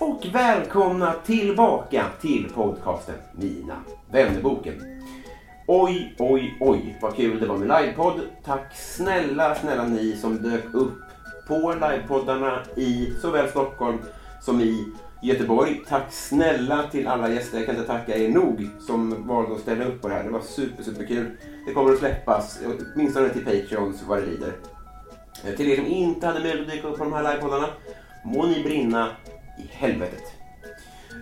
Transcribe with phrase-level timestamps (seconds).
[0.00, 3.76] Och välkomna tillbaka till podcasten Mina
[4.10, 4.74] vännerboken.
[5.66, 8.20] Oj, oj, oj vad kul det var med livepodd.
[8.44, 10.98] Tack snälla, snälla ni som dök upp
[11.48, 13.98] på livepoddarna i såväl Stockholm
[14.40, 14.86] som i
[15.22, 15.82] Göteborg.
[15.88, 17.58] Tack snälla till alla gäster.
[17.58, 20.24] Jag kan inte tacka er nog som valde att ställa upp på det här.
[20.24, 21.30] Det var super, super kul.
[21.66, 22.60] Det kommer att släppas,
[22.94, 24.52] åtminstone till Patreons vad det lider.
[25.44, 27.66] Eh, till er som inte hade möjlighet att dyka upp på de här livepoddarna,
[28.24, 29.08] må ni brinna
[29.72, 30.32] helvetet.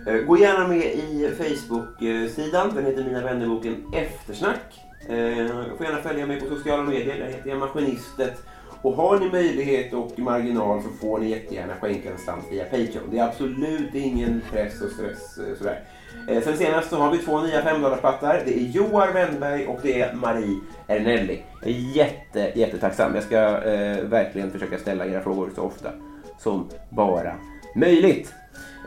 [0.07, 4.85] Eh, gå gärna med i Facebook-sidan, den heter Mina vännerboken Eftersnack.
[5.01, 8.43] Eh, får gärna följa mig på sociala medier, där heter jag Maskinistet.
[8.81, 13.09] Och har ni möjlighet och marginal så får ni jättegärna skänka en slant via Patreon.
[13.11, 15.83] Det är absolut ingen press och stress eh, sådär.
[16.27, 18.41] Eh, sen senast så har vi två nya femdollarsplattar.
[18.45, 21.43] Det är Joar Wennberg och det är Marie Ernelli.
[21.61, 23.15] Jag är jätte, jättetacksam.
[23.15, 25.89] Jag ska eh, verkligen försöka ställa era frågor så ofta
[26.37, 27.35] som bara
[27.75, 28.33] möjligt.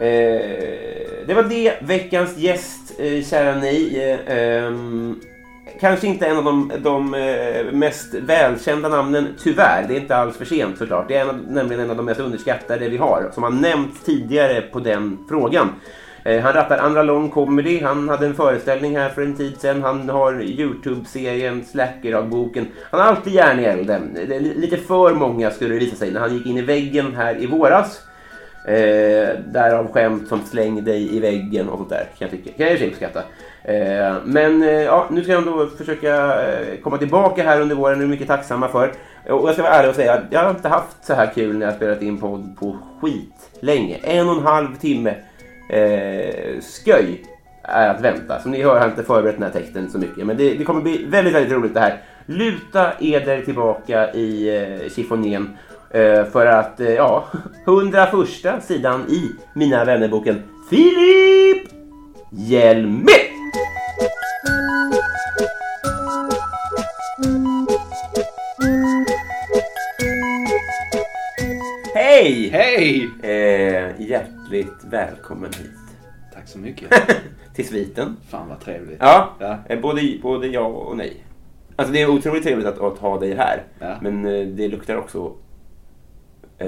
[0.01, 1.75] Eh, det var det.
[1.83, 3.99] Veckans gäst, eh, kära ni.
[4.27, 5.21] Eh, ehm,
[5.81, 9.85] kanske inte en av de, de eh, mest välkända namnen, tyvärr.
[9.89, 11.09] Det är inte alls för sent såklart.
[11.09, 14.05] Det är en av, nämligen en av de mest underskattade vi har, som har nämnts
[14.05, 15.69] tidigare på den frågan.
[16.25, 17.83] Eh, han rattar Andra Lång Comedy.
[17.83, 19.83] Han hade en föreställning här för en tid sedan.
[19.83, 22.67] Han har Youtube-serien Slacker-dagboken.
[22.91, 24.19] Han har alltid järn i elden.
[24.57, 27.47] Lite för många skulle det visa sig när han gick in i väggen här i
[27.47, 28.03] våras.
[28.65, 32.51] Eh, därav skämt som släng dig i väggen och sånt där kan jag tycka.
[32.57, 33.23] Kan jag i uppskatta.
[33.65, 37.99] Eh, men eh, ja, nu ska jag ändå försöka eh, komma tillbaka här under våren.
[37.99, 38.93] Det är vi mycket tacksamma för.
[39.29, 41.59] Och jag ska vara ärlig och säga att jag har inte haft så här kul
[41.59, 43.97] när jag spelat in podd på skit länge.
[44.03, 45.15] En och en halv timme
[45.69, 47.25] eh, sköj
[47.63, 48.41] är att vänta.
[48.41, 50.27] Som ni hör har jag inte förberett den här texten så mycket.
[50.27, 52.01] Men det, det kommer bli väldigt, väldigt roligt det här.
[52.27, 55.57] Luta eder tillbaka i eh, chiffonjen.
[55.95, 57.25] Eh, för att, eh, ja,
[57.67, 61.69] 101 sidan i Mina vännerboken Filip
[62.31, 63.13] Hjelme!
[71.95, 72.49] Hej!
[72.53, 73.11] Hej!
[73.23, 75.71] Eh, hjärtligt välkommen hit
[76.35, 76.89] Tack så mycket.
[77.55, 78.17] till sviten.
[78.31, 78.97] Fan vad trevligt.
[79.01, 79.59] Ja, Ja.
[79.69, 81.25] eh, Både, både ja och nej.
[81.77, 83.63] Alltså det är otroligt trevligt att, att ha dig här.
[83.79, 83.95] Ja.
[84.01, 84.23] Men
[84.57, 85.33] det luktar också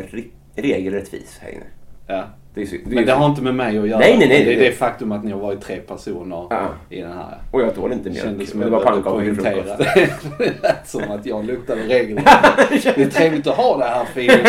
[0.02, 0.22] re,
[0.56, 1.64] regelrättvis här inne.
[2.06, 2.24] Ja.
[2.54, 3.98] Det är, det är Men det har inte med mig att göra.
[3.98, 4.44] Nej, nej, nej.
[4.44, 6.68] Det är det faktum att ni har varit tre personer Ja.
[6.90, 7.38] i den här.
[7.50, 8.52] Och jag tål inte mjölk.
[8.54, 9.78] det var pannkakor till frukost.
[10.38, 10.62] det.
[10.62, 12.22] Lät som att jag luktade regler.
[12.96, 14.46] Det är trevligt att ha det här Filip.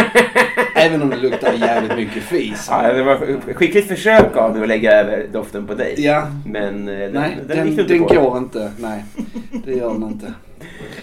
[0.75, 2.67] Även om det luktar jävligt mycket fis.
[2.71, 5.93] Ja, det var skickligt försök av mig att lägga över doften på dig.
[5.97, 6.27] Ja.
[6.45, 8.13] Men eh, den, Nej, den, den, den, på.
[8.13, 8.71] går inte.
[8.79, 9.03] Nej,
[9.65, 10.33] det gör den inte.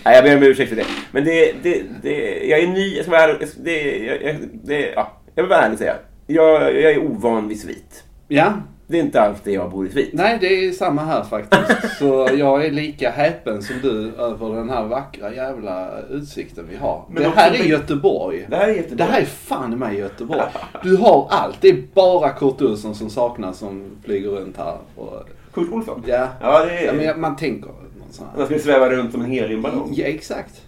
[0.05, 0.87] Nej, jag ber om ursäkt för det.
[1.13, 5.13] Men det, det, det, jag är ny, jag ska vara ärlig, det, jag, det, ja,
[5.35, 5.95] jag vill vara ärlig säga.
[6.27, 8.05] Jag, jag är ovan vid svit.
[8.29, 8.53] Ja,
[8.87, 10.11] Det är inte alltid jag bor i svit.
[10.13, 11.97] nej det är samma här faktiskt.
[11.99, 17.05] Så jag är lika häpen som du över den här vackra jävla utsikten vi har.
[17.11, 18.47] Men det här är Göteborg.
[18.51, 19.07] Det här är jättebra.
[19.07, 20.41] Det här är fan mig Göteborg.
[20.83, 21.57] Du har allt.
[21.61, 24.77] Det är bara Kurt Olsson som saknas som flyger runt här.
[24.97, 26.03] Och, Kurt Olsson?
[26.07, 26.29] ja.
[26.41, 26.87] Ja, det är...
[26.87, 27.71] ja, men man tänker
[28.19, 28.27] här.
[28.37, 29.93] Han skulle sväva runt som en heliumballong.
[29.95, 30.63] Ja, exakt.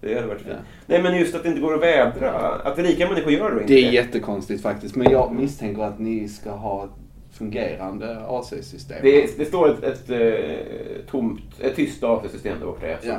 [0.00, 0.50] Det hade varit fint.
[0.52, 0.62] Ja.
[0.86, 2.30] Nej, men just att det inte går att vädra.
[2.64, 3.72] Att rika människor gör det inte.
[3.72, 4.96] Det är jättekonstigt faktiskt.
[4.96, 6.90] Men jag misstänker att ni ska ha ett
[7.38, 8.96] fungerande AC-system.
[9.02, 12.86] Det, det står ett, ett, eh, tomt, ett tyst datasystem där borta.
[12.86, 13.10] Epsom.
[13.10, 13.18] Ja.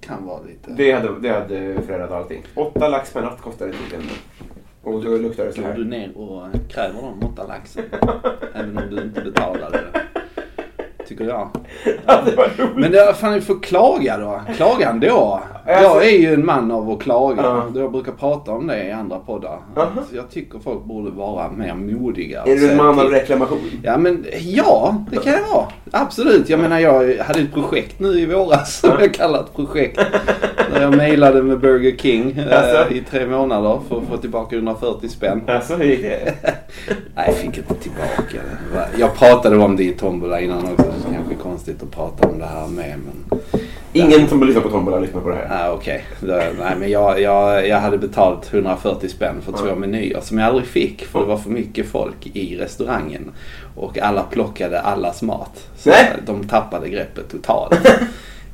[0.00, 0.72] Kan vara lite...
[0.72, 2.42] Det hade, det hade förändrat allting.
[2.54, 4.06] Åtta lax per natt kostar det tydligen.
[4.82, 5.90] Och då luktar det så Går du här.
[5.90, 7.84] ner och kräver de åtta laxen?
[8.54, 10.00] Även om du inte betalade det.
[11.08, 11.48] Tycker jag.
[12.06, 12.76] Ja, det var roligt.
[12.76, 14.40] Men det, fan, får klaga då.
[14.56, 15.40] Klaga ändå.
[15.66, 17.42] Jag är ju en man av att klaga.
[17.42, 17.64] Ja.
[17.74, 19.58] Jag brukar prata om det i andra poddar.
[19.76, 22.42] Att Jag tycker folk borde vara mer modiga.
[22.42, 23.70] Är du en man av reklamation?
[23.82, 25.66] Ja men ja, det kan jag vara.
[25.90, 26.48] Absolut.
[26.48, 30.00] Jag menar jag hade ett projekt nu i våras som jag kallar ett projekt.
[30.74, 32.94] Där jag mejlade med Burger King eh, Alltså?
[32.94, 35.42] i tre månader för att få tillbaka 140 spänn.
[35.46, 36.34] Alltså, hur gick det?
[37.14, 38.38] Nej, jag fick inte tillbaka
[38.72, 38.88] det.
[38.98, 40.91] Jag pratade om det i Tombola innan också.
[41.06, 42.94] Det kanske är konstigt att prata om det här med.
[43.06, 43.40] Men
[43.94, 45.68] Ingen som lyssnar på Tombola lyssnar på det här.
[45.68, 46.04] ah, okej.
[46.20, 50.48] Det- Nej men jag, jag, jag hade betalt 140 spänn för två menyer som jag
[50.48, 51.04] aldrig fick.
[51.06, 53.30] För det var för mycket folk i restaurangen.
[53.76, 55.68] Och alla plockade allas mat.
[55.76, 56.12] Så Nej.
[56.26, 57.78] de tappade greppet totalt.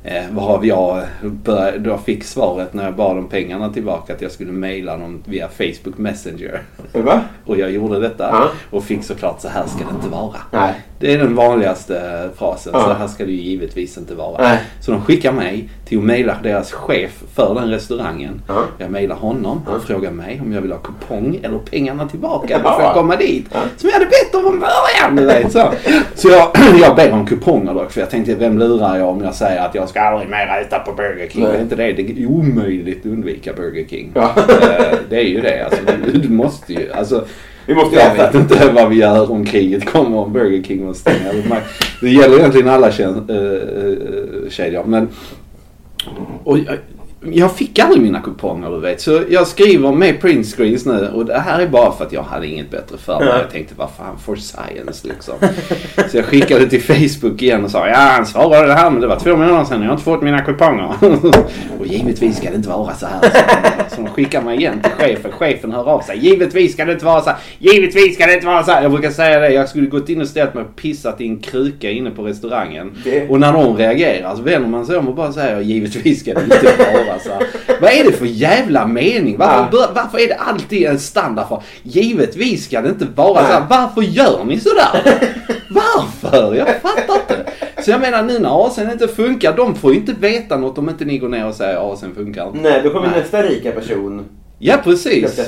[0.03, 4.31] Eh, varav jag började, då fick svaret när jag bad om pengarna tillbaka att jag
[4.31, 6.61] skulle mejla dem via Facebook Messenger.
[6.93, 7.21] Va?
[7.45, 8.47] Och jag gjorde detta Ja.
[8.77, 10.35] och fick såklart så här ska det inte vara.
[10.51, 10.73] Nej.
[10.99, 12.73] Det är den vanligaste frasen.
[12.75, 12.81] Ja.
[12.83, 14.41] Så här ska det ju givetvis inte vara.
[14.41, 14.57] Nej.
[14.81, 18.41] Så de skickar mig till att mejla deras chef för den restaurangen.
[18.47, 18.63] Ja.
[18.77, 19.61] Jag mejlar honom.
[19.67, 22.59] Han frågar mig om jag vill ha kupong eller pengarna tillbaka.
[22.63, 22.73] Ja.
[22.75, 23.45] Får jag komma dit.
[23.53, 23.59] Ja.
[23.77, 25.15] Som jag hade bett om från början.
[25.15, 25.71] Du vet, så
[26.15, 26.51] så jag,
[26.81, 27.91] jag ber om kuponger dock.
[27.91, 30.79] För jag tänkte vem lurar jag om jag säger att jag ska aldrig mer äta
[30.79, 31.43] på Burger King.
[31.43, 31.51] Nej.
[31.51, 31.93] Det är inte det.
[31.93, 34.11] Det är omöjligt att undvika Burger King.
[34.15, 34.33] Ja.
[34.37, 35.65] Eh, Det är ju det.
[35.65, 36.91] Alltså, du, du måste ju.
[36.93, 37.25] Alltså,
[37.69, 38.37] Vi måste ju jag vet äta.
[38.39, 40.81] inte vad vi gör om kriget kommer om Burger King.
[41.05, 41.57] Eller man-
[42.01, 43.35] Det gäller egentligen alla tjän- äh,
[44.45, 44.83] äh, kedjor.
[44.85, 45.07] Men,
[46.43, 46.57] och
[47.21, 49.01] jag, fick aldrig mina kuponger du vet.
[49.01, 51.07] Så jag skriver med print screens nu.
[51.13, 53.27] Och det här är bara för att jag hade inget bättre för mig.
[53.27, 53.37] Ja.
[53.37, 55.33] Jag tänkte vad fan for science liksom.
[56.11, 59.07] Så jag skickade till Facebook igen och sa ja han svarade det här men det
[59.07, 59.81] var två månader sedan.
[59.81, 60.93] Jag har inte fått mina kuponger.
[61.79, 63.19] och givetvis ska det inte vara så här.
[63.89, 65.31] Så, så de skickar mig igen till chefen.
[65.31, 66.17] Chefen hör av sig.
[66.17, 67.39] Givetvis ska det inte vara så här.
[67.59, 68.81] Givetvis ska det inte vara så här.
[68.81, 69.49] Jag brukar säga det.
[69.49, 72.91] Jag skulle gått in och ställt mig och pissat i en kruka inne på restaurangen.
[73.29, 76.43] Och när de reagerar så vänder man sig om och bara säger givetvis ska det
[76.43, 77.47] inte vara så här.
[77.81, 79.37] Vad är det för jävla mening?
[79.37, 83.63] Varför, varför är det alltid en standard för givetvis ska det inte vara så här.
[83.69, 85.19] Varför gör ni sådär?
[85.69, 86.55] Varför?
[86.55, 87.51] Jag fattar inte.
[87.81, 90.89] Så jag menar nu när AC'n inte funkar, de får ju inte veta något om
[90.89, 92.59] inte ni går ner och säger AC'n funkar inte.
[92.59, 93.19] Nej, då kommer Nej.
[93.19, 94.25] nästa rika person
[94.59, 95.39] Ja precis.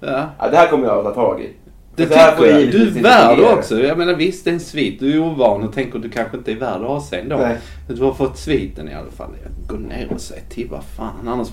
[0.00, 0.30] Ja.
[0.38, 1.50] Ja, det här kommer jag att ta tag i.
[1.96, 2.70] Det tycker jag.
[2.70, 3.80] Du är värd också.
[3.80, 5.00] Jag menar visst det är en svit.
[5.00, 7.36] Du är ovan och tänker du kanske inte är värd AC'n då.
[7.36, 7.56] Nej.
[7.88, 9.30] Du har fått sviten i alla fall.
[9.68, 11.28] Gå ner och säg till vad fan.
[11.28, 11.48] Annars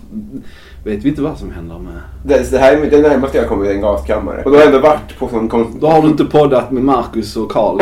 [0.86, 1.94] vet vi inte vad som händer med...
[2.25, 4.44] Det, det här är det närmaste jag kommer en gaskammare.
[4.44, 5.81] Och då har jag ändå varit på sån konst...
[5.81, 7.78] Då har du inte poddat med Marcus och Karl.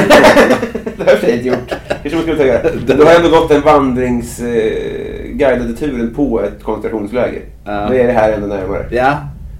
[0.97, 1.69] det har jag inte gjort.
[1.87, 2.61] Kanske man skulle säga.
[2.87, 7.41] Då har jag ändå gått en vandringsguidade eh, turen på ett koncentrationsläger.
[7.65, 7.85] Ja.
[7.87, 8.87] Då är det här ändå närmare.
[8.91, 9.17] ja.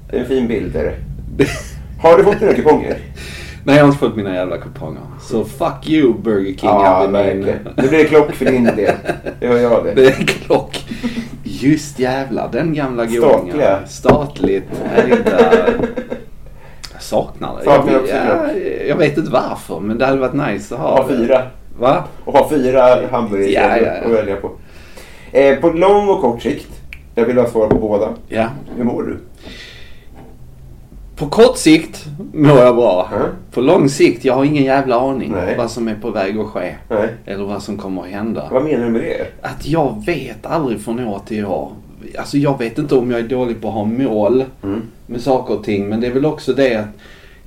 [0.10, 0.76] Det är en fin bild.
[0.76, 0.96] Är
[1.38, 1.46] det.
[2.02, 2.98] Har du fått dina kuponger?
[3.64, 5.02] Nej jag har inte fått mina jävla kuponger.
[5.22, 6.58] Så fuck you Burger King.
[6.70, 7.60] Ja, verkligen.
[7.78, 8.96] Nu blir det klock för din del.
[9.40, 9.94] Det hör jag det.
[9.94, 10.86] Det är klock.
[11.44, 13.30] Just jävlar, den gamla godingen.
[13.30, 13.80] Statliga.
[13.88, 14.64] Statligt
[14.96, 15.40] ägda.
[16.94, 17.64] Jag saknar det.
[17.66, 18.52] Saknar jag, också ja,
[18.88, 21.42] jag vet inte varför men det hade varit nice att ha Ha fyra.
[21.80, 22.04] Va?
[22.26, 22.82] Och ha fyra
[23.12, 24.06] hamburgerkedjor Ja, ja, ja.
[24.06, 24.52] att välja på.
[25.32, 26.68] Eh, på lång och kort sikt.
[27.16, 28.10] Jag vill ha svar på båda.
[28.28, 28.48] Ja.
[28.78, 29.18] Hur mår du?
[31.22, 33.10] På kort sikt mår jag bra.
[33.16, 33.28] Mm.
[33.52, 35.58] På lång sikt, jag har ingen jävla aning Nej.
[35.58, 36.76] vad som är på väg att ske.
[36.90, 37.08] Nej.
[37.26, 38.48] Eller vad som kommer att hända.
[38.52, 39.28] Vad menar du med det?
[39.42, 41.72] Att jag vet aldrig från år till år.
[42.18, 44.82] Alltså jag vet inte om jag är dålig på att ha mål Mm.
[45.06, 45.90] med saker och ting.
[45.90, 46.88] Men det är väl också det att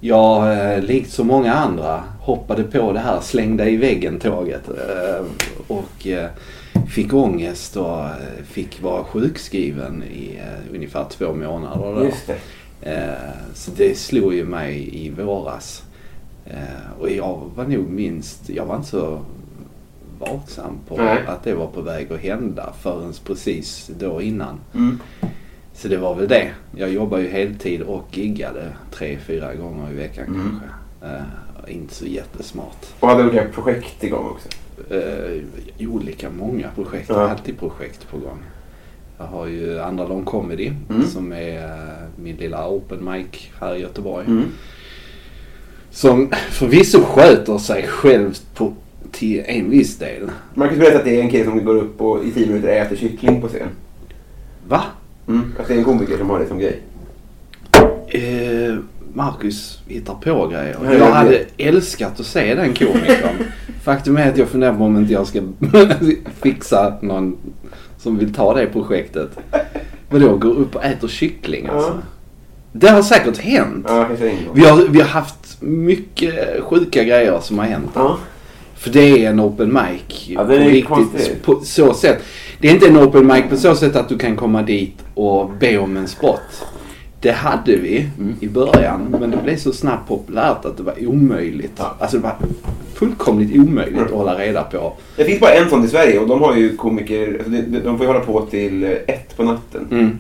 [0.00, 4.68] jag, eh, likt så många andra, hoppade på det här slängda i väggen-tåget.
[4.68, 5.24] Eh,
[5.66, 6.26] och eh,
[6.88, 8.00] fick ångest och
[8.50, 10.38] fick vara sjukskriven i
[10.74, 11.94] ungefär två månader.
[11.98, 12.04] Då.
[12.04, 12.36] Just det.
[12.86, 15.82] Eh, så det slog ju mig i våras.
[16.46, 19.20] Eh, och jag var nog minst, jag var inte så
[20.18, 21.18] vaksam på Nej.
[21.26, 24.60] att det var på väg att hända förrän precis då innan.
[24.74, 24.98] Mm.
[25.74, 26.50] Så det var väl det.
[26.76, 30.40] Jag jobbar ju heltid och giggade tre, fyra gånger i veckan Mm.
[30.50, 31.16] kanske.
[31.16, 32.86] Eh, inte så jättesmart.
[33.00, 34.48] Och hade olika projekt igång också.
[34.94, 35.42] Eh,
[35.88, 37.08] olika många projekt.
[37.08, 37.28] Ja.
[37.28, 38.38] Alltid projekt på gång.
[39.18, 41.06] Jag har ju Andra Lång Comedy Mm.
[41.06, 43.26] som är eh, min lilla open mic
[43.60, 44.26] här i Göteborg.
[44.26, 44.44] Mm.
[45.90, 48.72] Som förvisso sköter sig själv på,
[49.12, 50.30] till en viss del.
[50.54, 52.96] Marcus berättade att det är en kille som går upp och i tio minuter äter
[52.96, 53.68] kyckling på scen.
[54.68, 54.82] Va?
[55.28, 55.52] Mm.
[55.60, 56.80] Att det är en komiker som har det som grej.
[58.08, 58.76] Eh,
[59.12, 60.76] Marcus hittar på grejer.
[60.84, 61.48] Ja, Jag jag hade vet.
[61.58, 63.36] älskat att se den komikern.
[63.82, 65.40] Faktum är att jag funderar på om inte jag ska
[66.42, 67.36] fixa någon
[68.04, 69.30] som vill ta det projektet.
[70.10, 71.90] Vadå, går upp och äter kyckling alltså?
[71.90, 71.96] Ja.
[72.72, 73.86] Det har säkert hänt.
[73.88, 74.08] Ja.
[74.54, 77.90] Vi har, vi har haft mycket sjuka grejer som har hänt.
[77.94, 78.18] Ja.
[78.74, 80.28] För det är en open mic.
[80.28, 81.42] Ja, det är konstigt.
[81.42, 82.22] På så sätt.
[82.60, 85.50] Det är inte en open mic på så sätt att du kan komma dit och
[85.60, 86.40] be om en spot.
[87.20, 88.34] Det hade vi Mm.
[88.40, 91.72] i början men det blev så snabbt populärt att det var omöjligt.
[91.76, 91.94] Ja.
[91.98, 92.36] Alltså det var
[92.94, 94.04] fullkomligt omöjligt Mm.
[94.04, 94.92] att hålla reda på.
[95.16, 97.50] Det finns bara en sån i Sverige och de har ju komiker, alltså
[97.84, 99.88] de, får ju hålla på till eh, ett på natten.
[99.90, 100.18] Mm.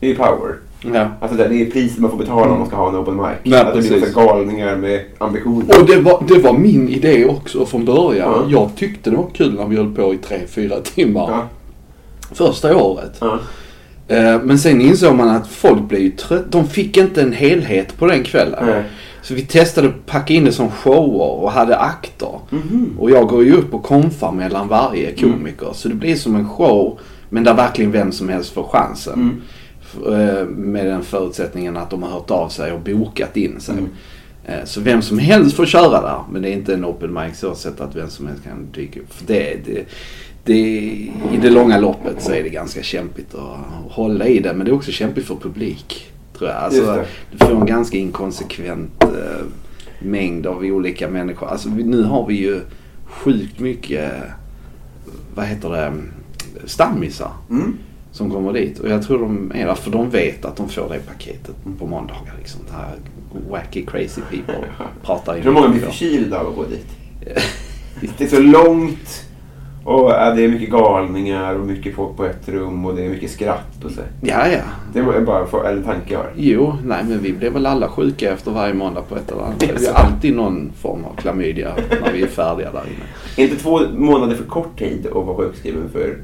[0.00, 0.54] Det är ju power.
[0.94, 1.08] Ja.
[1.20, 3.26] Alltså det är priset man får betala om man ska ha en open mic.
[3.42, 5.80] Ja, att det blir galningar med ambitioner.
[5.80, 8.32] Och det var, det var min idé också från början.
[8.34, 8.44] Ja.
[8.48, 11.28] Jag tyckte det var kul när vi höll på i tre, fyra timmar.
[11.30, 11.48] Ja.
[12.34, 13.22] Första året.
[14.08, 16.44] Eh, Men sen insåg man att folk blev ju trötta.
[16.50, 18.66] De fick inte en helhet på den kvällen.
[18.66, 18.82] Nej.
[19.22, 22.38] Så vi testade att packa in det som shower och hade akter.
[22.50, 22.96] Mhm.
[22.98, 25.68] Och jag går ju upp och konfar mellan varje komiker.
[25.72, 26.98] Så det blir som en show.
[27.28, 29.40] Men där verkligen vem som helst får chansen.
[30.06, 30.28] Mm.
[30.38, 33.74] Eh, Med den förutsättningen att de har hört av sig och bokat in sig.
[33.74, 33.90] Mm.
[34.46, 36.18] Eh, Så vem som helst får köra där.
[36.32, 39.00] Men det är inte en open mic så sätt att vem som helst kan dyka
[39.00, 39.12] upp.
[39.14, 39.84] För det, det,
[40.44, 40.54] det,
[41.32, 44.52] I det långa loppet så är det ganska kämpigt att hålla i det.
[44.54, 46.06] Men det är också kämpigt för publik.
[46.38, 46.58] Tror jag.
[46.58, 49.46] Alltså, du får en ganska inkonsekvent eh,
[49.98, 51.48] mängd av olika människor.
[51.48, 52.60] Alltså nu har vi ju
[53.04, 54.12] sjukt mycket,
[55.34, 55.92] vad heter det,
[56.64, 57.76] stammisar Mm.
[58.12, 58.78] som kommer dit.
[58.78, 61.86] Och jag tror de är där för de vet att de får det paketet på
[61.86, 62.34] måndagar.
[62.38, 62.60] Liksom.
[62.66, 62.94] Det här
[63.50, 64.68] wacky crazy people
[65.02, 66.86] pratar Jag tror många blir förkylda av att gå dit.
[68.18, 69.29] Det är så långt
[69.84, 73.08] och ja, det är mycket galningar och mycket folk på ett rum och det är
[73.10, 74.00] mycket skratt och så.
[74.20, 74.60] Ja, ja.
[74.92, 76.30] Det var bara för, en tanke jag har.
[76.36, 79.60] Jo, nej men vi blir väl alla sjuka efter varje måndag på ett eller annat
[79.62, 79.76] sätt.
[79.80, 81.72] Vi har alltid någon form av klamydia
[82.04, 83.04] när vi är färdiga där inne.
[83.36, 86.16] Är inte två månader för kort tid att vara sjukskriven för?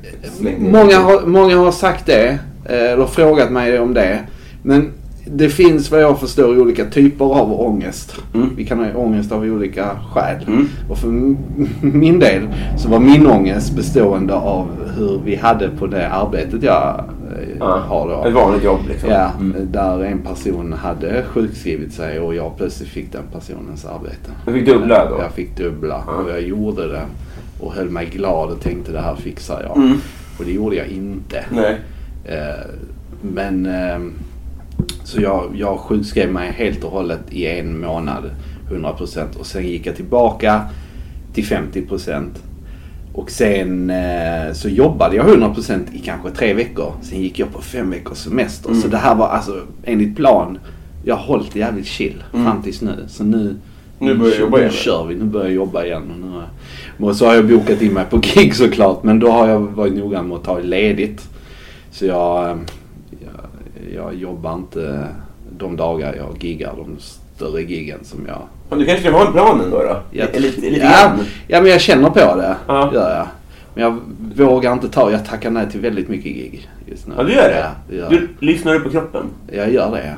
[0.59, 2.29] Många har, många har sagt det.
[2.65, 4.19] eh, Eller frågat mig om det.
[4.63, 4.93] Men
[5.31, 8.17] det finns vad jag förstår olika typer av ångest.
[8.35, 8.51] Mm.
[8.57, 10.45] Vi kan ha ångest av olika skäl.
[10.47, 10.69] Mm.
[10.89, 11.09] Och för
[11.81, 12.43] min del
[12.79, 14.67] så var min ångest bestående av
[14.97, 17.05] hur vi hade på det arbetet jag
[17.39, 18.29] eh, Ja, har då.
[18.29, 19.11] Ett vanligt jobb liksom.
[19.11, 19.69] Ja, Mm.
[19.73, 24.31] där en person hade sjukskrivit sig och jag plötsligt fick den personens arbete.
[24.47, 25.17] Du fick dubbla då?
[25.23, 26.13] Jag fick dubbla Ja.
[26.13, 27.03] och jag gjorde det.
[27.61, 29.77] Och höll mig glad och tänkte det här fixar jag.
[29.77, 29.97] Mm.
[30.39, 31.45] Och det gjorde jag inte.
[31.51, 31.77] Nej.
[32.25, 32.67] Eh,
[33.23, 33.99] men eh,
[35.05, 38.31] så jag, jag sjukskrev mig helt och hållet i en månad
[38.71, 40.61] 100% och sen gick jag tillbaka
[41.35, 42.27] till 50%.
[43.13, 46.93] Och sen eh, så jobbade jag 100% i kanske tre veckor.
[47.03, 48.75] Sen gick jag på fem veckors semester.
[48.75, 50.59] Så det här var alltså enligt plan.
[51.05, 53.05] Jag har hållit jävligt chill fram tills nu.
[53.09, 53.57] Så nu,
[53.99, 54.73] Nu börjar jag jobba nu igen.
[54.75, 55.15] kör vi.
[55.15, 56.03] Nu börjar jag jobba igen.
[56.11, 56.19] Och,
[56.99, 59.03] nu, och så har jag bokat in mig på gig såklart.
[59.03, 61.29] Men då har jag varit noga med att ta ledigt.
[61.91, 62.57] Så jag, eh,
[63.95, 65.09] jag, jobbar inte
[65.59, 66.75] de dagar jag giggar.
[66.77, 66.97] De
[67.37, 68.43] större giggen som jag...
[68.69, 70.03] Men du kanske har en plan ändå då?
[70.11, 71.25] jag lite, lite ja, grann.
[71.49, 72.57] ja, men jag känner på det.
[72.67, 72.91] Ja.
[72.95, 73.27] Gör jag.
[73.75, 74.01] Men jag
[74.47, 75.11] vågar inte ta...
[75.11, 77.15] Jag tackar nej till väldigt mycket gig just nu.
[77.17, 77.71] Ja, du gör det?
[77.89, 79.27] Ja, gör Du lyssnar du på kroppen?
[79.53, 80.17] jag gör det.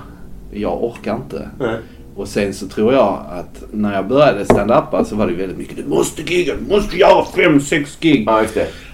[0.58, 1.48] Jag orkar inte.
[1.58, 1.76] Nej.
[2.18, 5.76] Och sen så tror jag att när jag började stand-upa så var det väldigt mycket
[5.76, 8.25] du måste gigga, du måste göra fem, sex gig.
[8.26, 8.44] Ja.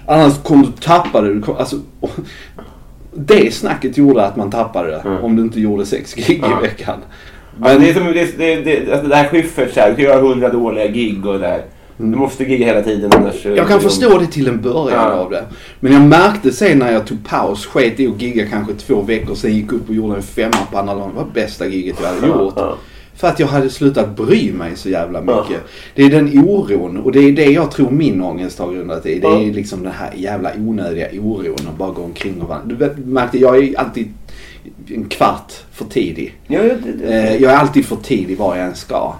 [0.07, 1.33] Annars kommer du tappa det.
[1.33, 1.75] Du kom, alltså,
[3.15, 5.23] det snacket gjorde att man tappade det Mm.
[5.23, 6.59] om du inte gjorde sex gig Ja.
[6.59, 6.99] i veckan.
[7.59, 9.95] Men, Men, det, är som, det, det, det, alltså det här Schyffert, så här, du
[9.95, 11.61] kan göra hundra dåliga gig och det här.
[11.97, 13.45] Du måste gigga hela tiden annars...
[13.45, 15.11] jag kan förstå det till en början Ja.
[15.11, 15.43] av det.
[15.79, 19.35] Men jag märkte sen när jag tog paus, sket i att gigga kanske två veckor,
[19.35, 21.09] sen gick upp och gjorde en femma på andra dagen.
[21.09, 22.53] Det var bästa giget jag hade gjort.
[22.55, 22.77] Ja.
[23.17, 25.35] För att jag hade slutat bry mig så jävla mycket.
[25.51, 25.57] Ja.
[25.95, 29.19] Det är den oron och det är det jag tror min ångest har grundat i.
[29.19, 29.53] Det är Ja.
[29.53, 32.61] liksom den här jävla onödiga oron och bara gå omkring och vara...
[32.65, 34.13] Du märkte, jag är alltid
[34.87, 36.35] en kvart för tidig.
[36.47, 37.13] Ja, det, det.
[37.13, 39.13] Eh, jag är alltid för tidig var jag än ska.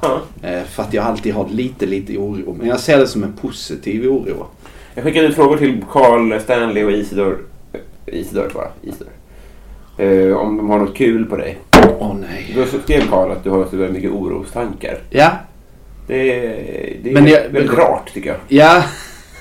[0.44, 2.56] Eh, för att jag alltid har lite, lite oro.
[2.60, 4.46] Men jag ser det som en positiv oro.
[4.96, 7.38] Jag skickade ut frågor till Carl Stanley och Isidor.
[8.06, 8.68] Isidor bara.
[8.82, 9.08] Isidor.
[9.98, 11.58] Eh, om de har något kul på dig.
[12.00, 12.54] Åh nej.
[12.56, 14.98] Då skrev Carl att du har så mycket orostankar.
[15.10, 15.32] Ja,
[16.08, 16.56] Det är,
[17.04, 18.38] det är Men jag- väldigt rart tycker jag.
[18.48, 18.84] ja.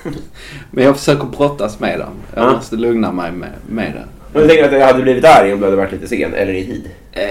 [0.71, 2.13] Men jag försöker brottas med dem.
[2.35, 2.51] Jag Ja.
[2.51, 4.03] måste lugna mig med, med det.
[4.33, 6.53] Men jag tänker att jag hade blivit arg om du hade varit lite sen eller
[6.53, 6.89] i tid.
[7.13, 7.21] Eh,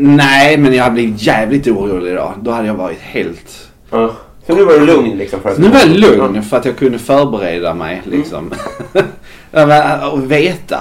[0.00, 2.32] nej, men jag har blivit jävligt orolig idag.
[2.40, 3.68] Då hade jag varit helt...
[3.90, 4.14] Ja.
[4.46, 5.40] Så nu var du lugn liksom?
[5.40, 8.52] För att nu var jag lugn för att jag kunde förbereda mig liksom.
[9.50, 10.78] Men, och veta.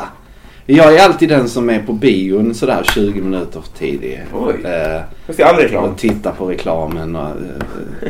[0.66, 4.24] Jag är alltid den som är på bion sådär 20 minuter för tidig.
[4.34, 4.54] Oj.
[4.64, 5.84] Eh, Jag ser all reklam.
[5.84, 8.10] och titta på reklamen och, eh,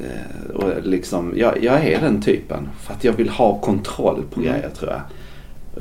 [0.00, 2.68] eh, och liksom, jag, jag är den typen.
[2.86, 5.00] För att jag vill ha kontroll på grejer tror jag.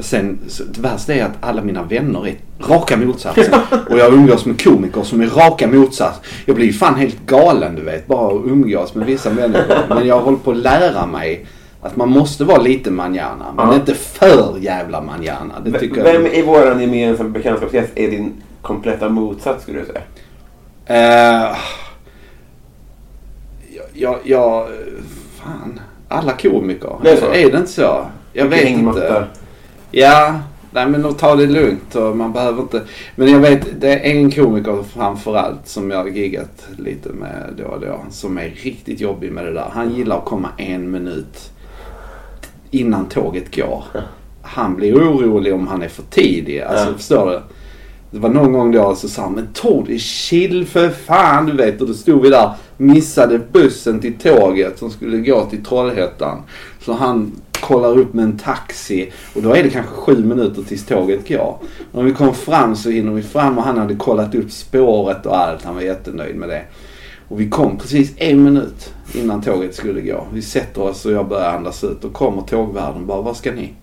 [0.06, 3.54] Sen, så, det värsta är att alla mina vänner är raka motsatsen.
[3.90, 6.20] Och jag umgås med komiker som är raka motsats.
[6.46, 8.08] Jag blir ju fan helt galen du vet.
[8.08, 9.96] Bara att umgås med vissa människor.
[9.96, 11.46] Men jag håller på att lära mig
[11.88, 13.54] att man måste vara lite manjana.
[13.56, 13.76] Men Ja.
[13.76, 15.54] inte för jävla manjana.
[15.66, 16.36] Det tycker Vem jag.
[16.36, 20.02] i våran gemensamma bekantskapskrets är din kompletta motsats skulle du säga?
[20.86, 21.58] Eh,
[23.94, 24.68] jag, jag.
[25.38, 25.80] Fan.
[26.08, 26.96] Alla komiker.
[27.04, 27.26] Det är så?
[27.26, 28.06] är det inte så?
[28.34, 29.00] Jag vet Hängmatta.
[29.08, 29.26] inte.
[29.92, 30.40] Ja,
[30.72, 32.82] nej men ta det lugnt och man behöver inte.
[33.16, 37.64] Men jag vet, det är en komiker framförallt som jag har giggat lite med då
[37.64, 38.00] och då.
[38.10, 39.70] Som är riktigt jobbig med det där.
[39.72, 41.52] Han gillar att komma en minut
[42.72, 43.84] innan tåget går.
[44.42, 46.60] Han blir orolig om han är för tidig.
[46.62, 46.94] Alltså Ja.
[46.98, 47.40] förstår du?
[48.12, 51.82] Det var någon gång då så sa han, men Tord, chill för fan du vet.
[51.82, 56.42] Och då stod vi där, missade bussen till tåget som skulle gå till Trollhättan.
[56.82, 57.32] Så han
[57.62, 61.58] kollar upp med en taxi och då är det kanske sju minuter tills tåget går.
[61.92, 65.38] När vi kom fram så hinner vi fram och han hade kollat upp spåret och
[65.38, 65.64] allt.
[65.64, 66.62] Han var jättenöjd med det.
[67.28, 70.28] Och vi kom precis en minut innan tåget skulle gå.
[70.34, 72.04] Vi sätter oss och jag börjar andas ut.
[72.04, 73.74] Och kommer tågvärden bara, var ska ni?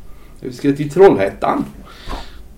[0.40, 1.64] Vi ska till Trollhättan.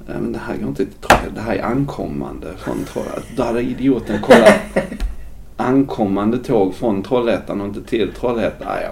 [0.07, 1.35] "Ja, Men det här går inte till Trollhättan.
[1.35, 3.23] Det här är ankommande från Trollhättan.
[3.37, 4.55] Då hade idioten kollat
[5.57, 8.69] ankommande tåg från Trollhättan och inte till Trollhättan.
[8.83, 8.91] Ja.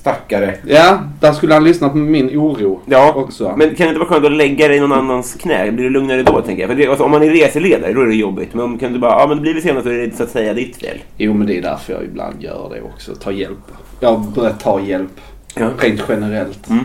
[0.00, 0.54] Stackare.
[0.66, 3.54] ja, där skulle han lyssna på min oro Ja, också.
[3.56, 5.70] men kan det inte vara skönt att lägga dig i någon annans knä?
[5.72, 6.70] Blir det lugnare då, tänker jag?
[6.70, 8.54] För det, alltså, om man är reseledare, då är det jobbigt.
[8.54, 10.22] Men om kan du bara, ja men det blir vi senare så är det så
[10.22, 10.98] att säga ditt fel.
[11.16, 13.14] Jo, men det är därför jag ibland gör det också.
[13.14, 13.58] Ta hjälp.
[14.00, 15.20] Jag har börjat ta hjälp
[15.56, 15.68] Ja.
[15.78, 16.84] rent generellt Mm.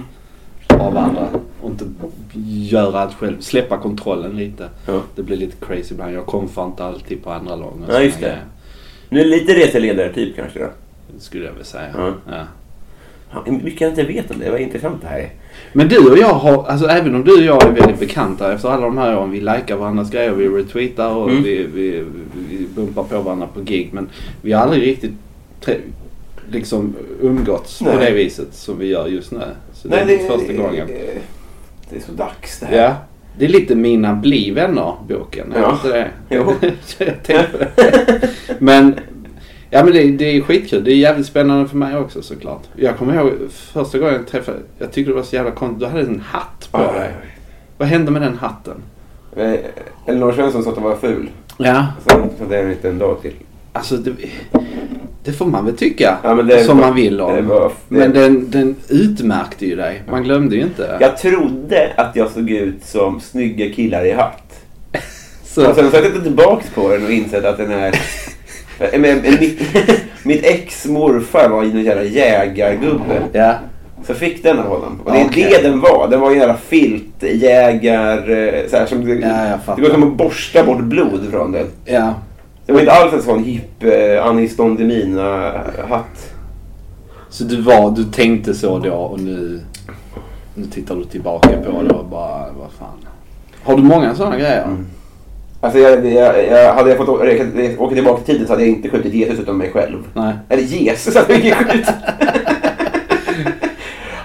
[0.67, 1.27] av andra.
[1.61, 1.85] Och inte
[2.45, 3.39] göra allt själv.
[3.39, 4.69] Släppa kontrollen lite.
[4.87, 5.01] Ja.
[5.15, 6.13] Det blir lite crazy ibland.
[6.13, 7.73] Jag komfar inte alltid på andra lag.
[7.89, 8.21] Ja, just det.
[8.25, 8.41] grejer.
[9.09, 10.65] Nu är det lite reseledare-typ kanske då?
[11.19, 12.13] Skulle jag vilja säga.
[12.27, 12.33] Ja.
[13.45, 14.49] Mycket jag inte vet om det.
[14.51, 15.29] Vad intressant det här är.
[15.73, 18.69] Men du och jag har, alltså även om du och jag är väldigt bekanta efter
[18.69, 19.31] alla de här åren.
[19.31, 21.43] Vi likar varandras grejer, vi retweetar och Mm.
[21.43, 22.03] vi, vi,
[22.49, 23.89] vi bumpar på varandra på gig.
[23.93, 24.09] Men
[24.41, 25.11] vi har aldrig riktigt
[26.51, 27.97] liksom umgåtts på Nej.
[28.05, 29.39] det viset som vi gör just nu.
[29.73, 30.87] Så det är Nej, första gången.
[30.87, 31.21] Det,
[31.89, 32.77] det är så dags det här.
[32.77, 32.95] Ja.
[33.37, 35.49] Det är lite Mina bli vänner-boken.
[35.49, 35.71] Det Ja.
[35.71, 36.07] inte det?
[36.29, 36.53] Jo.
[36.97, 38.29] Jag tänkte på det.
[38.59, 38.95] Men,
[39.75, 40.83] ja, men det, det är skitkul.
[40.83, 42.61] Det är jävligt spännande för mig också såklart.
[42.75, 43.31] Jag kommer ihåg
[43.73, 45.79] första gången jag träffade Jag tyckte det var så jävla konstigt.
[45.79, 47.11] Du hade en hatt på dig.
[47.77, 48.75] Vad hände med den hatten?
[49.35, 49.53] Eh,
[50.05, 51.29] Elinor Svensson sa att hon var ful.
[51.57, 51.87] Ja.
[52.07, 53.33] Så, så det är en liten dag till.
[53.73, 54.11] Alltså det,
[55.23, 56.17] det får man väl tycka.
[56.23, 57.35] Ja, det som man vill om.
[57.35, 60.03] det var- Men den, den utmärkte ju dig.
[60.11, 60.97] Man glömde ju inte.
[60.99, 64.59] Jag trodde att jag såg ut som snygga killar i hatt.
[65.43, 67.95] Så, Och sen så har jag tittat tillbaks på den och insett att den är...
[68.79, 69.61] Men, men, mitt,
[70.23, 73.21] mitt ex morfar var en jävla jägargubbe.
[73.31, 73.53] ja.
[74.07, 75.01] Så fick den av honom.
[75.05, 75.49] Och det är Okej.
[75.61, 76.07] det den var.
[76.07, 78.29] Den var en jävla filtjägar...
[78.31, 79.75] eh, Så här, som det, Ja, jag fattar.
[79.75, 81.67] det går som att borsta bort blod från den.
[81.85, 82.13] Ja.
[82.65, 86.33] Det var inte alls en sån hipp eh, Anis Don Demina-hatt.
[87.29, 89.61] Så du var, du tänkte så då och nu,
[90.55, 92.97] nu tittar du tillbaka på det och bara, vad fan.
[93.63, 94.63] Har du många sådana grejer?
[94.63, 94.85] Mm.
[95.65, 97.23] Alltså jag, jag, jag, hade jag fått åka,
[97.77, 99.97] åka tillbaka till tiden så hade jag inte skjutit Jesus utan mig själv.
[100.13, 100.33] Nej.
[100.49, 101.87] Eller Jesus hade jag inte skjutit.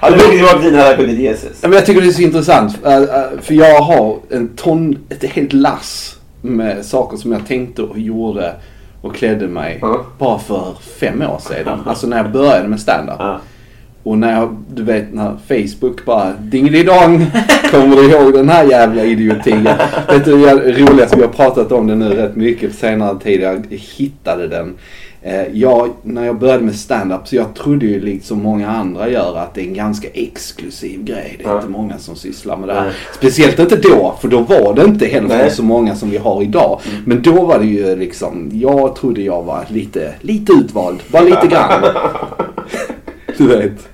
[0.01, 1.59] hade jag åkt tillbaka till tiden hade jag skjutit Jesus.
[1.63, 2.79] Ja, men jag tycker det är så intressant.
[2.87, 7.83] äh, äh, För jag har en ton, ett helt lass med saker som jag tänkte
[7.83, 8.55] och gjorde
[9.03, 10.05] och klädde mig Ja.
[10.19, 11.81] bara för fem år sedan.
[11.87, 13.17] Alltså när jag började med stand-up.
[13.19, 13.41] Ja.
[14.03, 17.27] Och när jag, du vet när Facebook bara dingelidong.
[17.71, 19.65] Kommer du ihåg den här jävla idiotin?
[20.09, 23.41] vet du det roligaste, vi har pratat om det nu rätt mycket på senare tid.
[23.41, 23.65] Jag
[23.97, 24.75] hittade den.
[25.23, 29.37] Eh, jag, när jag började med stand-up så jag trodde ju liksom många andra gör
[29.39, 31.35] att det är en ganska exklusiv grej.
[31.39, 31.57] Det är Ja.
[31.57, 32.85] inte många som sysslar med det här.
[32.85, 32.93] Nej.
[33.15, 35.51] Speciellt inte då, för då var det inte hälften Nej.
[35.51, 36.81] så många som vi har idag.
[37.07, 40.99] Men då var det ju liksom, jag trodde jag var lite, lite utvald.
[41.09, 41.83] Bara lite grann.
[43.41, 43.89] Du vet.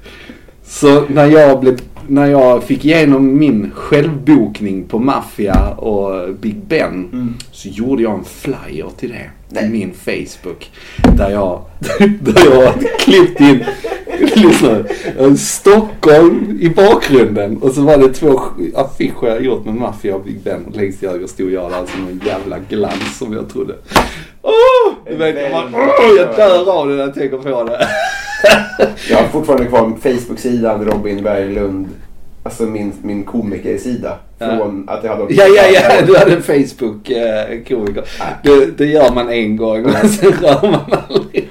[0.64, 7.34] Så när jag, blev, när jag fick igenom min självbokning på Mafia och Big Ben
[7.52, 9.14] så gjorde jag en flyer till
[9.50, 9.60] det.
[9.60, 10.70] I min Facebook.
[11.16, 11.62] Där jag,
[12.20, 13.64] där jag klippt in
[14.36, 14.84] lyssna,
[15.18, 17.56] en Stockholm i bakgrunden.
[17.56, 18.40] Och så var det två
[18.74, 20.64] affischer jag gjort med Mafia och Big Ben.
[20.64, 23.74] Och längst till höger stod jag där som en jävla glans som jag trodde.
[24.42, 24.92] Åh!
[25.08, 27.88] Du vet, jag, bara, åh, jag dör av det när jag tänker på det.
[29.10, 31.88] Jag har fortfarande kvar Facebook-sidan Robin Berglund.
[32.42, 34.18] Alltså min, min komikersida.
[34.38, 35.34] Från att jag hade...
[35.34, 36.02] Ja, ja, ja.
[36.06, 38.04] Du hade en Facebook-komiker.
[38.42, 41.48] Det, det gör man en gång men sen rör man aldrig.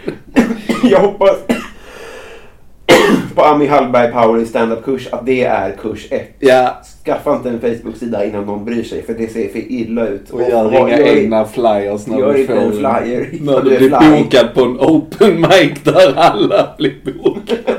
[0.84, 1.38] Jag hoppas...
[3.36, 6.36] på Ami Hallberg Power stand-up-kurs att det är kurs 1.
[6.40, 10.30] Ja, Skaffa inte en Facebook-sida innan någon bryr sig för det ser för illa ut.
[10.30, 13.30] och gör vad- inga gör- egna flyers när gör du får en flyer.
[13.42, 14.24] När Gör du blir flyer.
[14.24, 16.94] bokad på en open mic där alla blir
[17.24, 17.62] bokade.